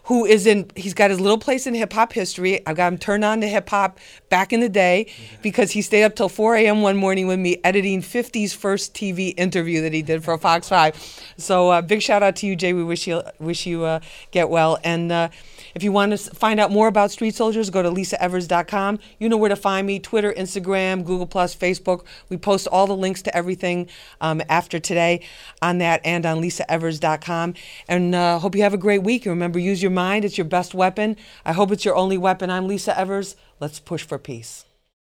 who 0.08 0.24
is 0.24 0.46
in 0.46 0.70
he's 0.74 0.94
got 0.94 1.10
his 1.10 1.20
little 1.20 1.36
place 1.36 1.66
in 1.66 1.74
hip 1.74 1.92
hop 1.92 2.14
history. 2.14 2.66
I 2.66 2.72
got 2.72 2.90
him 2.90 2.98
turned 2.98 3.26
on 3.26 3.42
to 3.42 3.46
hip 3.46 3.68
hop 3.68 3.98
back 4.30 4.54
in 4.54 4.60
the 4.60 4.68
day 4.70 5.12
because 5.42 5.72
he 5.72 5.82
stayed 5.82 6.04
up 6.04 6.16
till 6.16 6.30
4 6.30 6.56
a.m. 6.56 6.80
one 6.80 6.96
morning 6.96 7.26
with 7.26 7.38
me 7.38 7.58
editing 7.62 8.00
50's 8.00 8.54
first 8.54 8.94
TV 8.94 9.34
interview 9.36 9.82
that 9.82 9.92
he 9.92 10.00
did 10.00 10.24
for 10.24 10.38
Fox 10.38 10.66
5. 10.66 11.34
So 11.36 11.68
uh, 11.68 11.82
big 11.82 12.00
shout 12.00 12.22
out 12.22 12.36
to 12.36 12.46
you, 12.46 12.56
Jay. 12.56 12.72
We 12.72 12.84
wish 12.84 13.06
you 13.06 13.22
wish 13.38 13.66
you 13.66 13.84
uh, 13.84 14.00
get 14.30 14.48
well. 14.48 14.78
And 14.82 15.12
uh, 15.12 15.28
if 15.74 15.82
you 15.82 15.92
want 15.92 16.12
to 16.12 16.18
find 16.34 16.60
out 16.60 16.70
more 16.70 16.88
about 16.88 17.10
Street 17.10 17.34
Soldiers, 17.34 17.70
go 17.70 17.82
to 17.82 17.90
lisaevers.com. 17.90 18.98
You 19.18 19.28
know 19.28 19.36
where 19.36 19.48
to 19.48 19.56
find 19.56 19.86
me: 19.86 19.98
Twitter, 19.98 20.32
Instagram, 20.32 21.04
Google 21.04 21.26
Facebook. 21.26 22.04
We 22.28 22.36
post 22.36 22.66
all 22.66 22.86
the 22.86 22.96
links 22.96 23.22
to 23.22 23.36
everything 23.36 23.88
um, 24.20 24.42
after 24.48 24.78
today 24.78 25.20
on 25.62 25.78
that 25.78 26.00
and 26.04 26.24
on 26.26 26.40
lisaevers.com. 26.40 27.54
And 27.88 28.14
uh, 28.14 28.38
hope 28.38 28.54
you 28.54 28.62
have 28.62 28.74
a 28.74 28.78
great 28.78 29.02
week. 29.02 29.26
And 29.26 29.32
remember, 29.32 29.58
use 29.58 29.82
your 29.82 29.90
mind, 29.90 30.24
it's 30.24 30.38
your 30.38 30.44
best 30.46 30.74
weapon. 30.74 31.16
I 31.44 31.52
hope 31.52 31.70
it's 31.70 31.84
your 31.84 31.96
only 31.96 32.18
weapon. 32.18 32.50
I'm 32.50 32.66
Lisa 32.66 32.98
Evers. 32.98 33.36
Let's 33.60 33.80
push 33.80 34.02
for 34.02 34.18
peace. 34.18 34.64